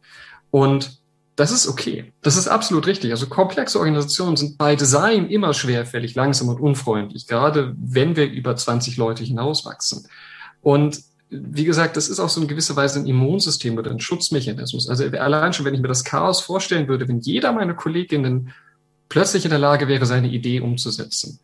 Und 0.51 1.01
das 1.37 1.53
ist 1.53 1.69
okay. 1.69 2.13
Das 2.23 2.37
ist 2.37 2.49
absolut 2.49 2.87
richtig. 2.87 3.11
Also 3.11 3.27
komplexe 3.27 3.79
Organisationen 3.79 4.37
sind 4.37 4.57
bei 4.57 4.75
Design 4.75 5.29
immer 5.29 5.53
schwerfällig, 5.53 6.15
langsam 6.15 6.49
und 6.49 6.61
unfreundlich, 6.61 7.27
gerade 7.27 7.75
wenn 7.79 8.17
wir 8.17 8.27
über 8.27 8.57
20 8.57 8.97
Leute 8.97 9.23
hinauswachsen. 9.23 10.09
Und 10.63 11.01
wie 11.29 11.65
gesagt, 11.65 11.97
das 11.97 12.09
ist 12.09 12.21
auch 12.21 12.31
so 12.31 12.41
in 12.41 12.49
gewisser 12.49 12.75
Weise 12.77 13.01
ein 13.01 13.07
Immunsystem 13.07 13.77
oder 13.77 13.91
ein 13.91 14.01
Schutzmechanismus. 14.01 14.89
Also 14.89 15.05
allein 15.05 15.53
schon, 15.53 15.67
wenn 15.67 15.75
ich 15.75 15.81
mir 15.81 15.89
das 15.89 16.05
Chaos 16.05 16.41
vorstellen 16.41 16.89
würde, 16.89 17.07
wenn 17.07 17.21
jeder 17.21 17.53
meiner 17.53 17.75
Kolleginnen 17.75 18.53
plötzlich 19.09 19.45
in 19.45 19.51
der 19.51 19.59
Lage 19.59 19.89
wäre, 19.89 20.07
seine 20.07 20.29
Idee 20.29 20.61
umzusetzen. 20.61 21.41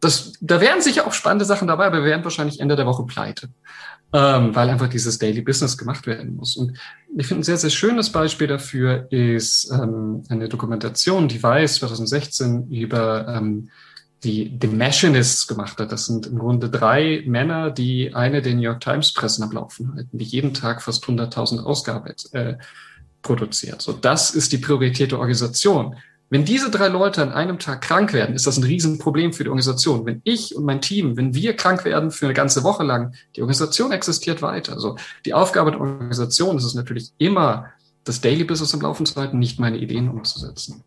Das, 0.00 0.34
da 0.40 0.60
wären 0.60 0.82
sicher 0.82 1.06
auch 1.06 1.12
spannende 1.12 1.44
Sachen 1.44 1.66
dabei, 1.66 1.86
aber 1.86 1.98
wir 1.98 2.04
wären 2.04 2.24
wahrscheinlich 2.24 2.60
Ende 2.60 2.76
der 2.76 2.86
Woche 2.86 3.04
pleite, 3.04 3.48
ähm, 4.14 4.54
weil 4.54 4.70
einfach 4.70 4.86
dieses 4.86 5.18
Daily 5.18 5.42
Business 5.42 5.76
gemacht 5.76 6.06
werden 6.06 6.36
muss. 6.36 6.56
Und 6.56 6.78
ich 7.16 7.26
finde, 7.26 7.40
ein 7.40 7.44
sehr, 7.44 7.56
sehr 7.56 7.70
schönes 7.70 8.10
Beispiel 8.10 8.46
dafür 8.46 9.08
ist 9.10 9.68
ähm, 9.72 10.22
eine 10.28 10.48
Dokumentation, 10.48 11.26
die 11.26 11.42
Weiß 11.42 11.74
2016 11.74 12.70
über 12.70 13.26
ähm, 13.26 13.70
die 14.22 14.56
The 14.62 14.68
Machinists 14.68 15.48
gemacht 15.48 15.78
hat. 15.80 15.90
Das 15.90 16.06
sind 16.06 16.28
im 16.28 16.38
Grunde 16.38 16.70
drei 16.70 17.24
Männer, 17.26 17.72
die 17.72 18.14
eine 18.14 18.40
der 18.40 18.54
New 18.54 18.62
York 18.62 18.80
Times 18.80 19.12
Pressen 19.12 19.42
am 19.42 19.50
Laufen 19.50 19.92
halten, 19.92 20.16
die 20.16 20.24
jeden 20.24 20.54
Tag 20.54 20.80
fast 20.80 21.04
100.000 21.04 21.64
Ausgaben 21.64 22.14
äh, 22.32 22.54
produziert. 23.20 23.82
So, 23.82 23.92
das 23.92 24.30
ist 24.30 24.52
die 24.52 24.58
Priorität 24.58 25.10
der 25.10 25.18
Organisation. 25.18 25.96
Wenn 26.30 26.44
diese 26.44 26.70
drei 26.70 26.88
Leute 26.88 27.22
an 27.22 27.32
einem 27.32 27.58
Tag 27.58 27.82
krank 27.82 28.12
werden, 28.12 28.34
ist 28.34 28.46
das 28.46 28.56
ein 28.56 28.64
Riesenproblem 28.64 29.32
für 29.32 29.44
die 29.44 29.50
Organisation. 29.50 30.06
Wenn 30.06 30.20
ich 30.24 30.56
und 30.56 30.64
mein 30.64 30.80
Team, 30.80 31.16
wenn 31.16 31.34
wir 31.34 31.54
krank 31.54 31.84
werden 31.84 32.10
für 32.10 32.26
eine 32.26 32.34
ganze 32.34 32.64
Woche 32.64 32.82
lang, 32.82 33.14
die 33.36 33.42
Organisation 33.42 33.92
existiert 33.92 34.42
weiter. 34.42 34.72
Also 34.72 34.96
die 35.26 35.34
Aufgabe 35.34 35.70
der 35.70 35.80
Organisation 35.80 36.56
ist 36.56 36.64
es 36.64 36.74
natürlich 36.74 37.12
immer, 37.18 37.70
das 38.04 38.20
Daily 38.20 38.44
Business 38.44 38.74
am 38.74 38.80
Laufen 38.80 39.06
zu 39.06 39.16
halten, 39.16 39.38
nicht 39.38 39.58
meine 39.58 39.78
Ideen 39.78 40.10
umzusetzen. 40.10 40.82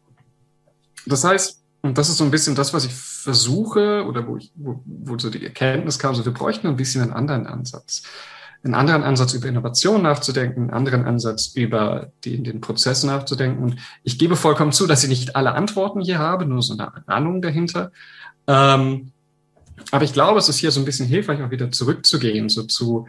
Das 1.06 1.24
heißt, 1.24 1.62
und 1.82 1.98
das 1.98 2.10
ist 2.10 2.18
so 2.18 2.24
ein 2.24 2.32
bisschen 2.32 2.56
das, 2.56 2.74
was 2.74 2.86
ich 2.86 2.94
versuche 2.94 4.06
oder 4.06 4.28
wo 4.28 4.38
ich, 4.38 4.52
wo, 4.56 4.82
wo 4.86 5.18
so 5.18 5.30
die 5.30 5.44
Erkenntnis 5.44 6.00
kam, 6.00 6.16
so 6.16 6.26
wir 6.26 6.34
bräuchten 6.34 6.68
ein 6.68 6.76
bisschen 6.76 7.02
einen 7.02 7.14
anderen 7.14 7.48
Ansatz. 7.48 8.04
Einen 8.64 8.74
anderen 8.74 9.04
Ansatz 9.04 9.34
über 9.34 9.48
Innovation 9.48 10.02
nachzudenken, 10.02 10.64
einen 10.64 10.70
anderen 10.72 11.06
Ansatz 11.06 11.52
über 11.56 12.12
die, 12.24 12.42
den 12.42 12.60
Prozess 12.62 13.04
nachzudenken. 13.04 13.64
Und 13.64 13.76
ich 14.04 14.18
gebe 14.18 14.36
vollkommen 14.36 14.72
zu, 14.72 14.88
dass 14.88 15.04
ich 15.04 15.10
nicht 15.10 15.36
alle 15.36 15.54
Antworten 15.54 16.02
hier 16.02 16.20
habe, 16.20 16.46
nur 16.46 16.62
so 16.62 16.74
eine 16.74 17.08
Ahnung 17.08 17.42
dahinter. 17.42 17.92
Ähm, 18.48 19.12
aber 19.92 20.04
ich 20.04 20.14
glaube, 20.14 20.40
es 20.40 20.50
ist 20.50 20.58
hier 20.58 20.72
so 20.72 20.82
ein 20.82 20.86
bisschen 20.86 21.08
hilfreich, 21.08 21.42
auch 21.42 21.52
wieder 21.52 21.72
zurückzugehen, 21.72 22.50
so 22.50 22.64
zu 22.64 23.08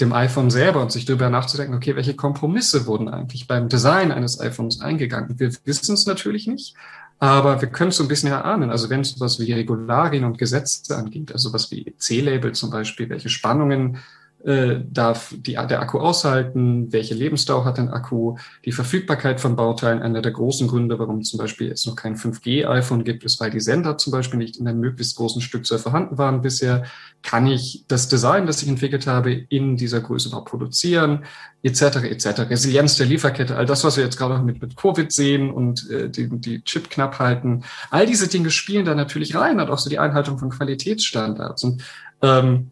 dem 0.00 0.12
iPhone 0.12 0.50
selber 0.50 0.82
und 0.82 0.92
sich 0.92 1.04
darüber 1.04 1.30
nachzudenken, 1.30 1.74
okay, 1.74 1.96
welche 1.96 2.14
Kompromisse 2.14 2.86
wurden 2.86 3.08
eigentlich 3.08 3.46
beim 3.46 3.68
Design 3.68 4.12
eines 4.12 4.40
iPhones 4.40 4.80
eingegangen? 4.80 5.38
Wir 5.38 5.50
wissen 5.64 5.94
es 5.94 6.06
natürlich 6.06 6.46
nicht, 6.46 6.74
aber 7.18 7.60
wir 7.62 7.68
können 7.68 7.90
es 7.90 7.96
so 7.96 8.04
ein 8.04 8.08
bisschen 8.08 8.30
erahnen. 8.30 8.70
Also 8.70 8.90
wenn 8.90 9.00
es 9.00 9.12
sowas 9.12 9.40
wie 9.40 9.52
Regularien 9.52 10.24
und 10.24 10.38
Gesetze 10.38 10.96
angeht, 10.96 11.32
also 11.32 11.52
was 11.52 11.70
wie 11.70 11.94
C-Label 11.96 12.52
zum 12.52 12.70
Beispiel, 12.70 13.08
welche 13.08 13.30
Spannungen 13.30 13.98
äh, 14.46 14.80
darf 14.88 15.34
die, 15.36 15.54
der 15.54 15.80
Akku 15.80 15.98
aushalten, 15.98 16.92
welche 16.92 17.14
Lebensdauer 17.14 17.64
hat 17.64 17.80
ein 17.80 17.88
Akku, 17.88 18.36
die 18.64 18.70
Verfügbarkeit 18.70 19.40
von 19.40 19.56
Bauteilen. 19.56 20.02
Einer 20.02 20.22
der 20.22 20.30
großen 20.30 20.68
Gründe, 20.68 21.00
warum 21.00 21.22
zum 21.24 21.38
Beispiel 21.38 21.72
es 21.72 21.84
noch 21.84 21.96
kein 21.96 22.14
5G-iPhone 22.14 23.02
gibt, 23.02 23.24
ist, 23.24 23.40
weil 23.40 23.50
die 23.50 23.58
Sender 23.58 23.98
zum 23.98 24.12
Beispiel 24.12 24.38
nicht 24.38 24.56
in 24.56 24.68
einem 24.68 24.78
möglichst 24.78 25.16
großen 25.16 25.42
Stückzahl 25.42 25.80
vorhanden 25.80 26.16
waren 26.16 26.42
bisher. 26.42 26.84
Kann 27.24 27.48
ich 27.48 27.86
das 27.88 28.06
Design, 28.06 28.46
das 28.46 28.62
ich 28.62 28.68
entwickelt 28.68 29.08
habe, 29.08 29.32
in 29.32 29.76
dieser 29.76 30.00
Größe 30.00 30.28
überhaupt 30.28 30.50
produzieren, 30.50 31.24
etc., 31.64 32.04
etc. 32.04 32.48
Resilienz 32.48 32.96
der 32.96 33.06
Lieferkette, 33.06 33.56
all 33.56 33.66
das, 33.66 33.82
was 33.82 33.96
wir 33.96 34.04
jetzt 34.04 34.16
gerade 34.16 34.40
mit, 34.44 34.62
mit 34.62 34.76
Covid 34.76 35.10
sehen 35.10 35.50
und 35.50 35.90
äh, 35.90 36.08
die, 36.08 36.28
die 36.28 36.62
Chip-Knappheiten, 36.62 37.64
all 37.90 38.06
diese 38.06 38.28
Dinge 38.28 38.52
spielen 38.52 38.84
da 38.84 38.94
natürlich 38.94 39.34
rein 39.34 39.58
und 39.58 39.70
auch 39.70 39.78
so 39.78 39.90
die 39.90 39.98
Einhaltung 39.98 40.38
von 40.38 40.50
Qualitätsstandards. 40.50 41.64
Und 41.64 41.82
ähm, 42.22 42.70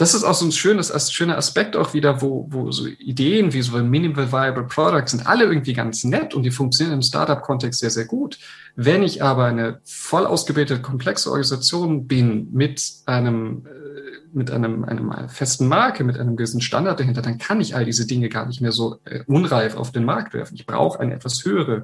das 0.00 0.14
ist 0.14 0.24
auch 0.24 0.32
so 0.32 0.46
ein 0.46 0.52
schönes, 0.52 0.90
ein 0.90 1.12
schöner 1.12 1.36
Aspekt 1.36 1.76
auch 1.76 1.92
wieder, 1.92 2.22
wo, 2.22 2.46
wo 2.48 2.72
so 2.72 2.86
Ideen 2.86 3.52
wie 3.52 3.60
so 3.60 3.76
Minimal 3.76 4.32
Viable 4.32 4.64
Products 4.64 5.10
sind 5.10 5.26
alle 5.26 5.44
irgendwie 5.44 5.74
ganz 5.74 6.04
nett 6.04 6.32
und 6.32 6.42
die 6.42 6.50
funktionieren 6.50 6.94
im 6.94 7.02
Startup-Kontext 7.02 7.80
sehr, 7.80 7.90
sehr 7.90 8.06
gut. 8.06 8.38
Wenn 8.74 9.02
ich 9.02 9.22
aber 9.22 9.44
eine 9.44 9.80
voll 9.84 10.24
ausgebildete, 10.24 10.80
komplexe 10.80 11.28
Organisation 11.28 12.06
bin 12.06 12.48
mit 12.50 12.82
einem, 13.04 13.66
äh, 13.66 14.26
mit 14.32 14.50
einem, 14.50 14.84
einem 14.84 15.28
festen 15.28 15.68
Marke, 15.68 16.02
mit 16.02 16.18
einem 16.18 16.34
gewissen 16.34 16.62
Standard 16.62 16.98
dahinter, 16.98 17.20
dann 17.20 17.36
kann 17.36 17.60
ich 17.60 17.76
all 17.76 17.84
diese 17.84 18.06
Dinge 18.06 18.30
gar 18.30 18.46
nicht 18.46 18.62
mehr 18.62 18.72
so 18.72 19.00
äh, 19.04 19.22
unreif 19.26 19.76
auf 19.76 19.92
den 19.92 20.06
Markt 20.06 20.32
werfen. 20.32 20.54
Ich 20.54 20.64
brauche 20.64 20.98
eine 20.98 21.12
etwas 21.12 21.44
höhere 21.44 21.82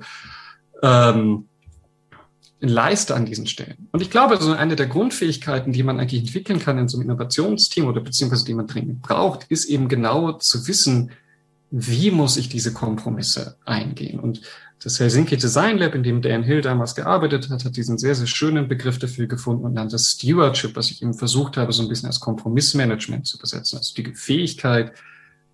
ähm, 0.83 1.49
Leiste 2.61 3.15
an 3.15 3.27
diesen 3.27 3.47
Stellen. 3.47 3.89
Und 3.93 4.01
ich 4.01 4.11
glaube, 4.11 4.39
so 4.39 4.53
eine 4.53 4.77
der 4.77 4.87
Grundfähigkeiten, 4.87 5.73
die 5.73 5.83
man 5.83 6.01
eigentlich 6.01 6.23
entwickeln 6.23 6.59
kann 6.59 6.79
in 6.79 6.89
so 6.89 6.97
einem 6.97 7.11
Innovationsteam 7.11 7.87
oder 7.87 8.01
beziehungsweise 8.01 8.45
die 8.45 8.55
man 8.55 8.67
dringend 8.67 9.03
braucht, 9.03 9.45
ist 9.51 9.67
eben 9.67 9.89
genau 9.89 10.33
zu 10.33 10.67
wissen, 10.67 11.11
wie 11.71 12.11
muss 12.11 12.37
ich 12.37 12.49
diese 12.49 12.73
Kompromisse 12.73 13.57
eingehen. 13.67 14.21
Und 14.21 14.41
das 14.83 15.01
Helsinki 15.01 15.37
Design 15.37 15.79
Lab, 15.79 15.95
in 15.95 16.03
dem 16.03 16.23
Dan 16.23 16.43
Hill 16.43 16.61
damals 16.61 16.95
gearbeitet 16.95 17.51
hat, 17.51 17.65
hat 17.65 17.77
diesen 17.77 17.99
sehr, 17.99 18.15
sehr 18.15 18.27
schönen 18.27 18.69
Begriff 18.69 18.99
dafür 18.99 19.27
gefunden 19.27 19.65
und 19.65 19.75
das 19.75 20.11
Stewardship, 20.13 20.77
was 20.77 20.91
ich 20.91 21.03
eben 21.03 21.15
versucht 21.15 21.57
habe, 21.57 21.73
so 21.73 21.83
ein 21.83 21.89
bisschen 21.89 22.07
als 22.07 22.21
Kompromissmanagement 22.21 23.27
zu 23.27 23.39
besetzen. 23.39 23.79
Also 23.79 23.95
die 23.95 24.15
Fähigkeit, 24.15 24.93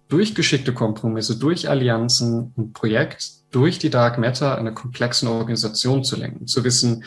durch 0.09 0.35
geschickte 0.35 0.73
Kompromisse, 0.73 1.39
durch 1.39 1.69
Allianzen, 1.69 2.53
ein 2.57 2.73
Projekt 2.73 3.31
durch 3.51 3.79
die 3.79 3.91
Dark 3.91 4.19
Matter 4.19 4.59
eine 4.59 4.73
komplexen 4.73 5.29
Organisation 5.29 6.05
zu 6.05 6.17
lenken, 6.17 6.47
zu 6.47 6.65
wissen, 6.65 7.05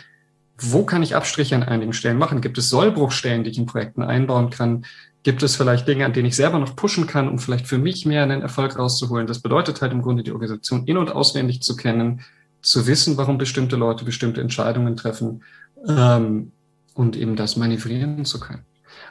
wo 0.58 0.84
kann 0.84 1.04
ich 1.04 1.16
Abstriche 1.16 1.56
an 1.56 1.64
einigen 1.64 1.94
Stellen 1.94 2.18
machen? 2.18 2.42
Gibt 2.42 2.58
es 2.58 2.70
Sollbruchstellen, 2.70 3.44
die 3.44 3.50
ich 3.50 3.58
in 3.58 3.66
Projekten 3.66 4.04
einbauen 4.04 4.52
kann? 4.52 4.86
Gibt 5.24 5.44
es 5.44 5.56
vielleicht 5.56 5.88
Dinge, 5.88 6.06
an 6.06 6.14
denen 6.14 6.28
ich 6.28 6.36
selber 6.36 6.60
noch 6.60 6.76
pushen 6.76 7.08
kann, 7.08 7.28
um 7.28 7.40
vielleicht 7.40 7.68
für 7.68 7.78
mich 7.78 8.06
mehr 8.06 8.24
einen 8.24 8.42
Erfolg 8.42 8.78
rauszuholen? 8.78 9.28
Das 9.28 9.40
bedeutet 9.40 9.82
halt 9.82 9.92
im 9.92 10.02
Grunde, 10.02 10.24
die 10.24 10.32
Organisation 10.32 10.86
in- 10.86 10.98
und 10.98 11.12
auswendig 11.12 11.62
zu 11.62 11.76
kennen, 11.76 12.22
zu 12.62 12.88
wissen, 12.88 13.18
warum 13.18 13.38
bestimmte 13.38 13.76
Leute 13.76 14.06
bestimmte 14.06 14.42
Entscheidungen 14.42 14.96
treffen 14.96 15.44
ähm, 15.88 16.52
und 16.94 17.18
eben 17.18 17.36
das 17.36 17.58
manövrieren 17.58 18.24
zu 18.24 18.40
können. 18.40 18.64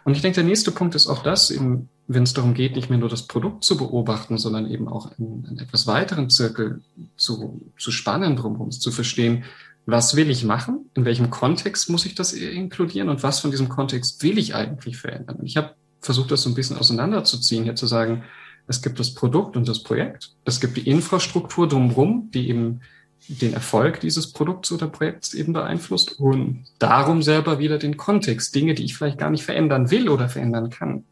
Und 0.04 0.14
ich 0.14 0.22
denke, 0.22 0.36
der 0.36 0.44
nächste 0.44 0.70
Punkt 0.70 0.94
ist 0.94 1.06
auch 1.06 1.22
das, 1.22 1.50
eben, 1.50 1.88
wenn 2.06 2.24
es 2.24 2.34
darum 2.34 2.54
geht, 2.54 2.76
nicht 2.76 2.90
mehr 2.90 2.98
nur 2.98 3.08
das 3.08 3.26
Produkt 3.26 3.64
zu 3.64 3.76
beobachten, 3.76 4.36
sondern 4.36 4.70
eben 4.70 4.86
auch 4.88 5.10
einen, 5.12 5.46
einen 5.46 5.58
etwas 5.58 5.86
weiteren 5.86 6.28
Zirkel 6.28 6.82
zu, 7.16 7.62
zu 7.78 7.90
spannen 7.90 8.36
drumherum, 8.36 8.70
zu 8.70 8.90
verstehen, 8.90 9.44
was 9.86 10.16
will 10.16 10.30
ich 10.30 10.44
machen, 10.44 10.90
in 10.94 11.04
welchem 11.04 11.30
Kontext 11.30 11.90
muss 11.90 12.06
ich 12.06 12.14
das 12.14 12.32
inkludieren 12.32 13.08
und 13.08 13.22
was 13.22 13.40
von 13.40 13.50
diesem 13.50 13.68
Kontext 13.68 14.22
will 14.22 14.38
ich 14.38 14.54
eigentlich 14.54 14.96
verändern. 14.96 15.36
Und 15.36 15.46
ich 15.46 15.56
habe 15.56 15.74
versucht, 16.00 16.30
das 16.30 16.42
so 16.42 16.50
ein 16.50 16.54
bisschen 16.54 16.78
auseinanderzuziehen, 16.78 17.64
hier 17.64 17.76
zu 17.76 17.86
sagen, 17.86 18.24
es 18.66 18.80
gibt 18.80 18.98
das 18.98 19.12
Produkt 19.12 19.56
und 19.56 19.68
das 19.68 19.82
Projekt, 19.82 20.32
es 20.44 20.60
gibt 20.60 20.76
die 20.76 20.88
Infrastruktur 20.88 21.68
drumherum, 21.68 22.30
die 22.32 22.48
eben 22.48 22.80
den 23.28 23.54
Erfolg 23.54 24.00
dieses 24.00 24.32
Produkts 24.32 24.70
oder 24.70 24.86
Projekts 24.86 25.34
eben 25.34 25.52
beeinflusst 25.52 26.18
und 26.20 26.64
darum 26.78 27.22
selber 27.22 27.58
wieder 27.58 27.78
den 27.78 27.96
Kontext, 27.96 28.54
Dinge, 28.54 28.74
die 28.74 28.84
ich 28.84 28.96
vielleicht 28.96 29.18
gar 29.18 29.30
nicht 29.30 29.44
verändern 29.44 29.90
will 29.90 30.08
oder 30.08 30.28
verändern 30.28 30.70
kann. 30.70 31.04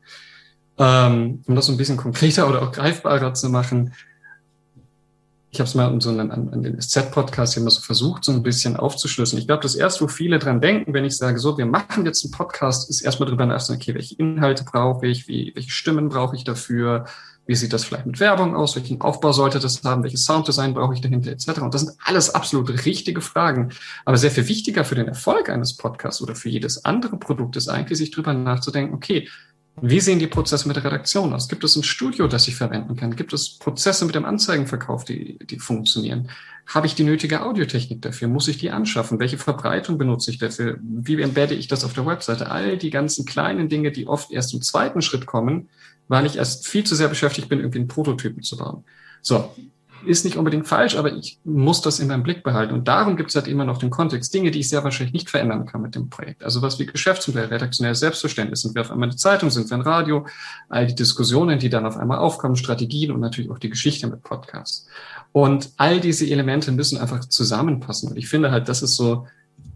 Ähm, 0.78 1.42
um 1.46 1.54
das 1.54 1.66
so 1.66 1.72
ein 1.72 1.78
bisschen 1.78 1.96
konkreter 1.96 2.48
oder 2.48 2.62
auch 2.62 2.72
greifbarer 2.72 3.34
zu 3.34 3.48
machen, 3.48 3.92
ich 5.52 5.60
habe 5.60 5.68
es 5.68 5.74
mal 5.74 6.00
so 6.00 6.08
an, 6.08 6.30
an 6.30 6.62
den 6.62 6.80
SZ-Podcast 6.80 7.58
immer 7.58 7.70
so 7.70 7.82
versucht, 7.82 8.24
so 8.24 8.32
ein 8.32 8.42
bisschen 8.42 8.76
aufzuschlüsseln. 8.76 9.38
Ich 9.38 9.46
glaube, 9.46 9.62
das 9.62 9.74
erste, 9.74 10.04
wo 10.04 10.08
viele 10.08 10.38
dran 10.38 10.62
denken, 10.62 10.94
wenn 10.94 11.04
ich 11.04 11.18
sage, 11.18 11.38
so, 11.38 11.58
wir 11.58 11.66
machen 11.66 12.06
jetzt 12.06 12.24
einen 12.24 12.32
Podcast, 12.32 12.88
ist 12.88 13.02
erstmal 13.02 13.28
drüber 13.28 13.44
nachzudenken, 13.44 13.82
okay, 13.82 13.94
welche 13.94 14.14
Inhalte 14.14 14.64
brauche 14.64 15.06
ich, 15.06 15.28
wie, 15.28 15.52
welche 15.54 15.70
Stimmen 15.70 16.08
brauche 16.08 16.36
ich 16.36 16.44
dafür, 16.44 17.04
Wie 17.46 17.56
sieht 17.56 17.72
das 17.72 17.84
vielleicht 17.84 18.06
mit 18.06 18.20
Werbung 18.20 18.54
aus? 18.54 18.76
Welchen 18.76 19.00
Aufbau 19.00 19.32
sollte 19.32 19.58
das 19.58 19.82
haben? 19.82 20.04
Welches 20.04 20.24
Sounddesign 20.24 20.74
brauche 20.74 20.94
ich 20.94 21.00
dahinter 21.00 21.32
etc. 21.32 21.60
Und 21.60 21.74
das 21.74 21.82
sind 21.82 21.96
alles 22.04 22.30
absolut 22.30 22.86
richtige 22.86 23.20
Fragen. 23.20 23.70
Aber 24.04 24.16
sehr 24.16 24.30
viel 24.30 24.48
wichtiger 24.48 24.84
für 24.84 24.94
den 24.94 25.08
Erfolg 25.08 25.48
eines 25.48 25.76
Podcasts 25.76 26.22
oder 26.22 26.36
für 26.36 26.48
jedes 26.48 26.84
andere 26.84 27.16
Produkt 27.16 27.56
ist 27.56 27.68
eigentlich, 27.68 27.98
sich 27.98 28.12
drüber 28.12 28.32
nachzudenken, 28.32 28.94
okay, 28.94 29.28
wie 29.80 30.00
sehen 30.00 30.18
die 30.18 30.26
Prozesse 30.26 30.68
mit 30.68 30.76
der 30.76 30.84
Redaktion 30.84 31.32
aus? 31.32 31.48
Gibt 31.48 31.64
es 31.64 31.76
ein 31.76 31.82
Studio, 31.82 32.28
das 32.28 32.46
ich 32.46 32.54
verwenden 32.54 32.94
kann? 32.94 33.16
Gibt 33.16 33.32
es 33.32 33.58
Prozesse 33.58 34.04
mit 34.04 34.14
dem 34.14 34.24
Anzeigenverkauf, 34.24 35.04
die, 35.04 35.38
die 35.38 35.58
funktionieren? 35.58 36.28
Habe 36.66 36.86
ich 36.86 36.94
die 36.94 37.04
nötige 37.04 37.42
Audiotechnik 37.42 38.02
dafür? 38.02 38.28
Muss 38.28 38.48
ich 38.48 38.58
die 38.58 38.70
anschaffen? 38.70 39.18
Welche 39.18 39.38
Verbreitung 39.38 39.98
benutze 39.98 40.30
ich 40.30 40.38
dafür? 40.38 40.78
Wie 40.80 41.20
embedde 41.20 41.54
ich 41.54 41.68
das 41.68 41.84
auf 41.84 41.94
der 41.94 42.06
Webseite? 42.06 42.50
All 42.50 42.76
die 42.76 42.90
ganzen 42.90 43.24
kleinen 43.24 43.68
Dinge, 43.68 43.90
die 43.92 44.06
oft 44.06 44.30
erst 44.30 44.52
im 44.54 44.62
zweiten 44.62 45.00
Schritt 45.00 45.26
kommen, 45.26 45.68
weil 46.08 46.26
ich 46.26 46.36
erst 46.36 46.66
viel 46.66 46.84
zu 46.84 46.94
sehr 46.94 47.08
beschäftigt 47.08 47.48
bin, 47.48 47.60
irgendwie 47.60 47.78
einen 47.78 47.88
Prototypen 47.88 48.42
zu 48.42 48.56
bauen. 48.56 48.84
So, 49.22 49.50
ist 50.06 50.24
nicht 50.24 50.36
unbedingt 50.36 50.66
falsch, 50.66 50.96
aber 50.96 51.12
ich 51.12 51.38
muss 51.44 51.80
das 51.80 52.00
in 52.00 52.08
meinem 52.08 52.22
Blick 52.22 52.42
behalten. 52.42 52.74
Und 52.74 52.88
darum 52.88 53.16
gibt 53.16 53.30
es 53.30 53.36
halt 53.36 53.48
immer 53.48 53.64
noch 53.64 53.78
den 53.78 53.90
Kontext. 53.90 54.32
Dinge, 54.34 54.50
die 54.50 54.60
ich 54.60 54.68
sehr 54.68 54.84
wahrscheinlich 54.84 55.12
nicht 55.12 55.30
verändern 55.30 55.66
kann 55.66 55.82
mit 55.82 55.94
dem 55.94 56.10
Projekt. 56.10 56.42
Also 56.42 56.62
was 56.62 56.78
wie 56.78 56.86
Geschäftsmodell, 56.86 57.46
redaktionelles 57.46 58.00
Selbstverständnis. 58.00 58.62
Sind 58.62 58.74
wir 58.74 58.82
auf 58.82 58.90
einmal 58.90 59.08
eine 59.08 59.16
Zeitung, 59.16 59.50
sind 59.50 59.70
wir 59.70 59.76
ein 59.76 59.82
Radio? 59.82 60.26
All 60.68 60.86
die 60.86 60.94
Diskussionen, 60.94 61.58
die 61.58 61.70
dann 61.70 61.86
auf 61.86 61.96
einmal 61.96 62.18
aufkommen, 62.18 62.56
Strategien 62.56 63.12
und 63.12 63.20
natürlich 63.20 63.50
auch 63.50 63.58
die 63.58 63.70
Geschichte 63.70 64.06
mit 64.06 64.22
Podcasts. 64.22 64.86
Und 65.32 65.70
all 65.76 66.00
diese 66.00 66.28
Elemente 66.28 66.72
müssen 66.72 66.98
einfach 66.98 67.20
zusammenpassen. 67.20 68.10
Und 68.10 68.16
ich 68.16 68.28
finde 68.28 68.50
halt, 68.50 68.68
das 68.68 68.82
ist 68.82 68.96
so 68.96 69.26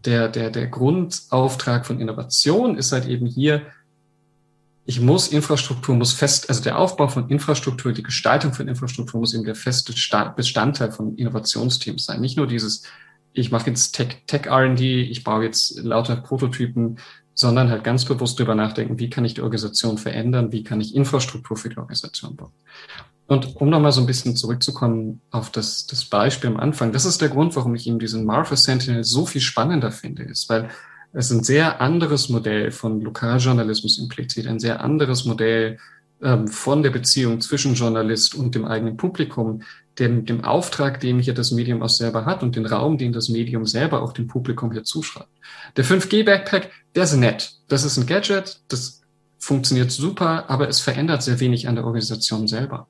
der, 0.05 0.29
der, 0.29 0.51
der 0.51 0.67
Grundauftrag 0.67 1.87
von 1.87 2.01
Innovation 2.01 2.77
ist 2.77 2.93
halt 2.93 3.07
eben 3.07 3.27
hier, 3.27 3.63
ich 4.89 5.01
muss 5.01 5.29
Infrastruktur 5.29 5.97
muss 5.97 6.13
fest, 6.13 6.49
also 6.49 6.63
der 6.63 6.79
Aufbau 6.79 7.09
von 7.09 7.29
Infrastruktur, 7.29 7.93
die 7.93 8.05
Gestaltung 8.05 8.53
von 8.53 8.69
Infrastruktur 8.69 9.19
muss 9.19 9.35
eben 9.35 9.45
der 9.45 9.57
feste 9.57 9.93
Bestandteil 10.37 10.93
von 10.93 11.17
Innovationsteams 11.17 12.05
sein. 12.05 12.21
Nicht 12.21 12.37
nur 12.37 12.47
dieses, 12.47 12.85
ich 13.33 13.51
mache 13.51 13.69
jetzt 13.69 13.93
Tech, 13.93 14.23
Tech 14.29 14.47
R&D, 14.47 15.03
ich 15.03 15.25
baue 15.25 15.43
jetzt 15.43 15.81
lauter 15.81 16.15
Prototypen, 16.15 16.99
sondern 17.35 17.69
halt 17.69 17.83
ganz 17.83 18.05
bewusst 18.05 18.39
darüber 18.39 18.55
nachdenken, 18.55 19.01
wie 19.01 19.11
kann 19.11 19.25
ich 19.25 19.35
die 19.35 19.43
Organisation 19.43 19.99
verändern, 19.99 20.53
wie 20.53 20.63
kann 20.63 20.81
ich 20.81 20.95
Infrastruktur 20.95 21.57
für 21.57 21.69
die 21.69 21.79
Organisation 21.79 22.37
bauen. 22.37 22.53
Und 23.27 23.57
um 23.57 23.69
nochmal 23.69 23.91
so 23.91 24.01
ein 24.01 24.07
bisschen 24.07 24.37
zurückzukommen 24.37 25.21
auf 25.33 25.51
das, 25.51 25.89
das 25.89 26.05
Beispiel 26.05 26.49
am 26.49 26.59
Anfang, 26.59 26.93
das 26.93 27.05
ist 27.05 27.21
der 27.21 27.29
Grund, 27.29 27.57
warum 27.57 27.75
ich 27.75 27.89
eben 27.89 27.99
diesen 27.99 28.25
Martha 28.25 28.55
Sentinel 28.55 29.03
so 29.03 29.27
viel 29.27 29.41
spannender 29.41 29.91
finde, 29.91 30.23
ist, 30.23 30.49
weil 30.49 30.71
es 31.17 31.31
ein 31.31 31.43
sehr 31.43 31.81
anderes 31.81 32.29
Modell 32.29 32.71
von 32.71 33.01
Lokaljournalismus 33.01 33.99
impliziert, 33.99 34.47
ein 34.47 34.61
sehr 34.61 34.83
anderes 34.83 35.25
Modell 35.25 35.79
ähm, 36.23 36.47
von 36.47 36.83
der 36.83 36.91
Beziehung 36.91 37.41
zwischen 37.41 37.75
Journalist 37.75 38.35
und 38.35 38.55
dem 38.55 38.67
eigenen 38.67 38.99
Publikum, 38.99 39.63
dem, 39.99 40.27
dem 40.27 40.45
Auftrag, 40.45 41.01
den 41.01 41.19
hier 41.19 41.33
das 41.33 41.53
Medium 41.53 41.83
auch 41.83 41.89
selber 41.89 42.27
hat 42.27 42.43
und 42.43 42.55
den 42.55 42.67
Raum, 42.67 42.99
den 42.99 43.15
das 43.15 43.31
Medium 43.31 43.65
selber 43.65 44.03
auch 44.03 44.13
dem 44.13 44.27
Publikum 44.27 44.73
hier 44.73 44.85
zuschreibt. 44.85 45.31
Der 45.79 45.87
5G-Backpack, 45.87 46.69
der 46.95 47.05
ist 47.05 47.17
nett. 47.17 47.53
Das 47.69 47.85
ist 47.85 47.97
ein 47.97 48.05
Gadget, 48.05 48.61
das 48.69 49.01
funktioniert 49.39 49.91
super, 49.91 50.51
aber 50.51 50.69
es 50.69 50.81
verändert 50.81 51.23
sehr 51.23 51.41
wenig 51.41 51.67
an 51.67 51.77
der 51.77 51.87
Organisation 51.87 52.47
selber. 52.47 52.89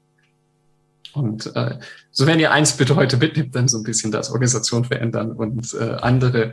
Und 1.13 1.55
äh, 1.55 1.79
so 2.11 2.27
wenn 2.27 2.41
ihr 2.41 2.51
eins 2.51 2.77
bitte 2.77 2.97
heute 2.97 3.17
mitnimmt, 3.17 3.55
dann 3.55 3.69
so 3.69 3.79
ein 3.79 3.85
bisschen 3.85 4.11
das 4.11 4.31
Organisation 4.31 4.85
verändern 4.85 5.33
und 5.33 5.75
äh, 5.75 5.97
andere 6.01 6.53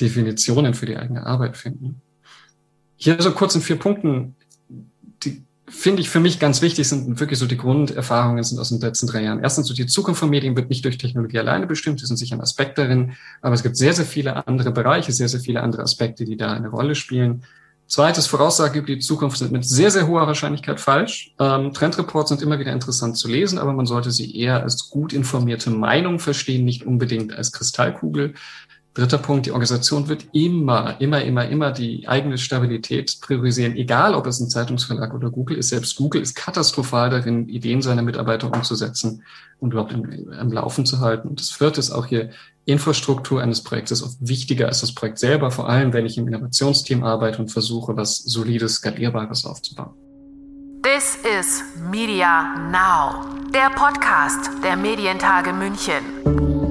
Definitionen 0.00 0.74
für 0.74 0.86
die 0.86 0.96
eigene 0.96 1.24
Arbeit 1.24 1.56
finden. 1.56 2.00
Hier 2.96 3.20
so 3.20 3.30
kurz 3.32 3.54
in 3.54 3.60
vier 3.60 3.76
Punkten, 3.76 4.36
die 5.22 5.44
finde 5.68 6.00
ich 6.00 6.08
für 6.08 6.20
mich 6.20 6.38
ganz 6.38 6.62
wichtig, 6.62 6.88
sind 6.88 7.18
wirklich 7.20 7.38
so 7.38 7.46
die 7.46 7.56
Grunderfahrungen 7.56 8.42
sind 8.44 8.58
aus 8.58 8.68
den 8.68 8.80
letzten 8.80 9.06
drei 9.06 9.22
Jahren. 9.22 9.42
Erstens, 9.42 9.66
so 9.66 9.74
die 9.74 9.86
Zukunft 9.86 10.20
von 10.20 10.30
Medien 10.30 10.56
wird 10.56 10.70
nicht 10.70 10.84
durch 10.84 10.98
Technologie 10.98 11.38
alleine 11.38 11.66
bestimmt, 11.66 12.00
das 12.00 12.08
sind 12.08 12.16
sicher 12.16 12.36
ein 12.36 12.40
Aspekt 12.40 12.78
darin, 12.78 13.12
aber 13.42 13.54
es 13.54 13.62
gibt 13.62 13.76
sehr, 13.76 13.92
sehr 13.92 14.06
viele 14.06 14.46
andere 14.46 14.70
Bereiche, 14.70 15.12
sehr, 15.12 15.28
sehr 15.28 15.40
viele 15.40 15.62
andere 15.62 15.82
Aspekte, 15.82 16.24
die 16.24 16.36
da 16.36 16.52
eine 16.52 16.68
Rolle 16.68 16.94
spielen. 16.94 17.42
Zweites, 17.88 18.26
Voraussage 18.26 18.80
über 18.80 18.88
die 18.88 18.98
Zukunft 18.98 19.38
sind 19.38 19.52
mit 19.52 19.64
sehr, 19.64 19.92
sehr 19.92 20.08
hoher 20.08 20.26
Wahrscheinlichkeit 20.26 20.80
falsch. 20.80 21.34
Ähm, 21.38 21.72
Trendreports 21.72 22.30
sind 22.30 22.42
immer 22.42 22.58
wieder 22.58 22.72
interessant 22.72 23.16
zu 23.16 23.28
lesen, 23.28 23.58
aber 23.58 23.72
man 23.72 23.86
sollte 23.86 24.10
sie 24.10 24.36
eher 24.36 24.62
als 24.62 24.90
gut 24.90 25.12
informierte 25.12 25.70
Meinung 25.70 26.18
verstehen, 26.18 26.64
nicht 26.64 26.84
unbedingt 26.84 27.32
als 27.32 27.52
Kristallkugel. 27.52 28.34
Dritter 28.96 29.18
Punkt, 29.18 29.44
die 29.44 29.50
Organisation 29.50 30.08
wird 30.08 30.24
immer, 30.32 30.98
immer, 31.02 31.20
immer, 31.20 31.46
immer 31.46 31.70
die 31.70 32.08
eigene 32.08 32.38
Stabilität 32.38 33.18
priorisieren, 33.20 33.76
egal 33.76 34.14
ob 34.14 34.26
es 34.26 34.40
ein 34.40 34.48
Zeitungsverlag 34.48 35.12
oder 35.12 35.30
Google 35.30 35.58
ist. 35.58 35.68
Selbst 35.68 35.96
Google 35.96 36.22
ist 36.22 36.34
katastrophal 36.34 37.10
darin, 37.10 37.46
Ideen 37.46 37.82
seiner 37.82 38.00
Mitarbeiter 38.00 38.50
umzusetzen 38.50 39.22
und 39.58 39.72
überhaupt 39.72 39.92
im, 39.92 40.32
im 40.32 40.50
Laufen 40.50 40.86
zu 40.86 41.00
halten. 41.00 41.28
Und 41.28 41.40
das 41.40 41.50
vierte 41.50 41.78
ist 41.78 41.90
auch 41.90 42.06
hier 42.06 42.30
Infrastruktur 42.64 43.42
eines 43.42 43.62
Projektes 43.62 44.02
oft 44.02 44.16
wichtiger 44.20 44.68
als 44.68 44.80
das 44.80 44.94
Projekt 44.94 45.18
selber, 45.18 45.50
vor 45.50 45.68
allem 45.68 45.92
wenn 45.92 46.06
ich 46.06 46.16
im 46.16 46.26
Innovationsteam 46.26 47.04
arbeite 47.04 47.42
und 47.42 47.50
versuche, 47.50 47.98
was 47.98 48.16
solides, 48.16 48.76
skalierbares 48.76 49.44
aufzubauen. 49.44 49.92
This 50.82 51.18
is 51.38 51.62
Media 51.90 52.56
Now, 52.70 53.26
der 53.52 53.68
Podcast 53.74 54.48
der 54.64 54.76
Medientage 54.76 55.52
München. 55.52 56.65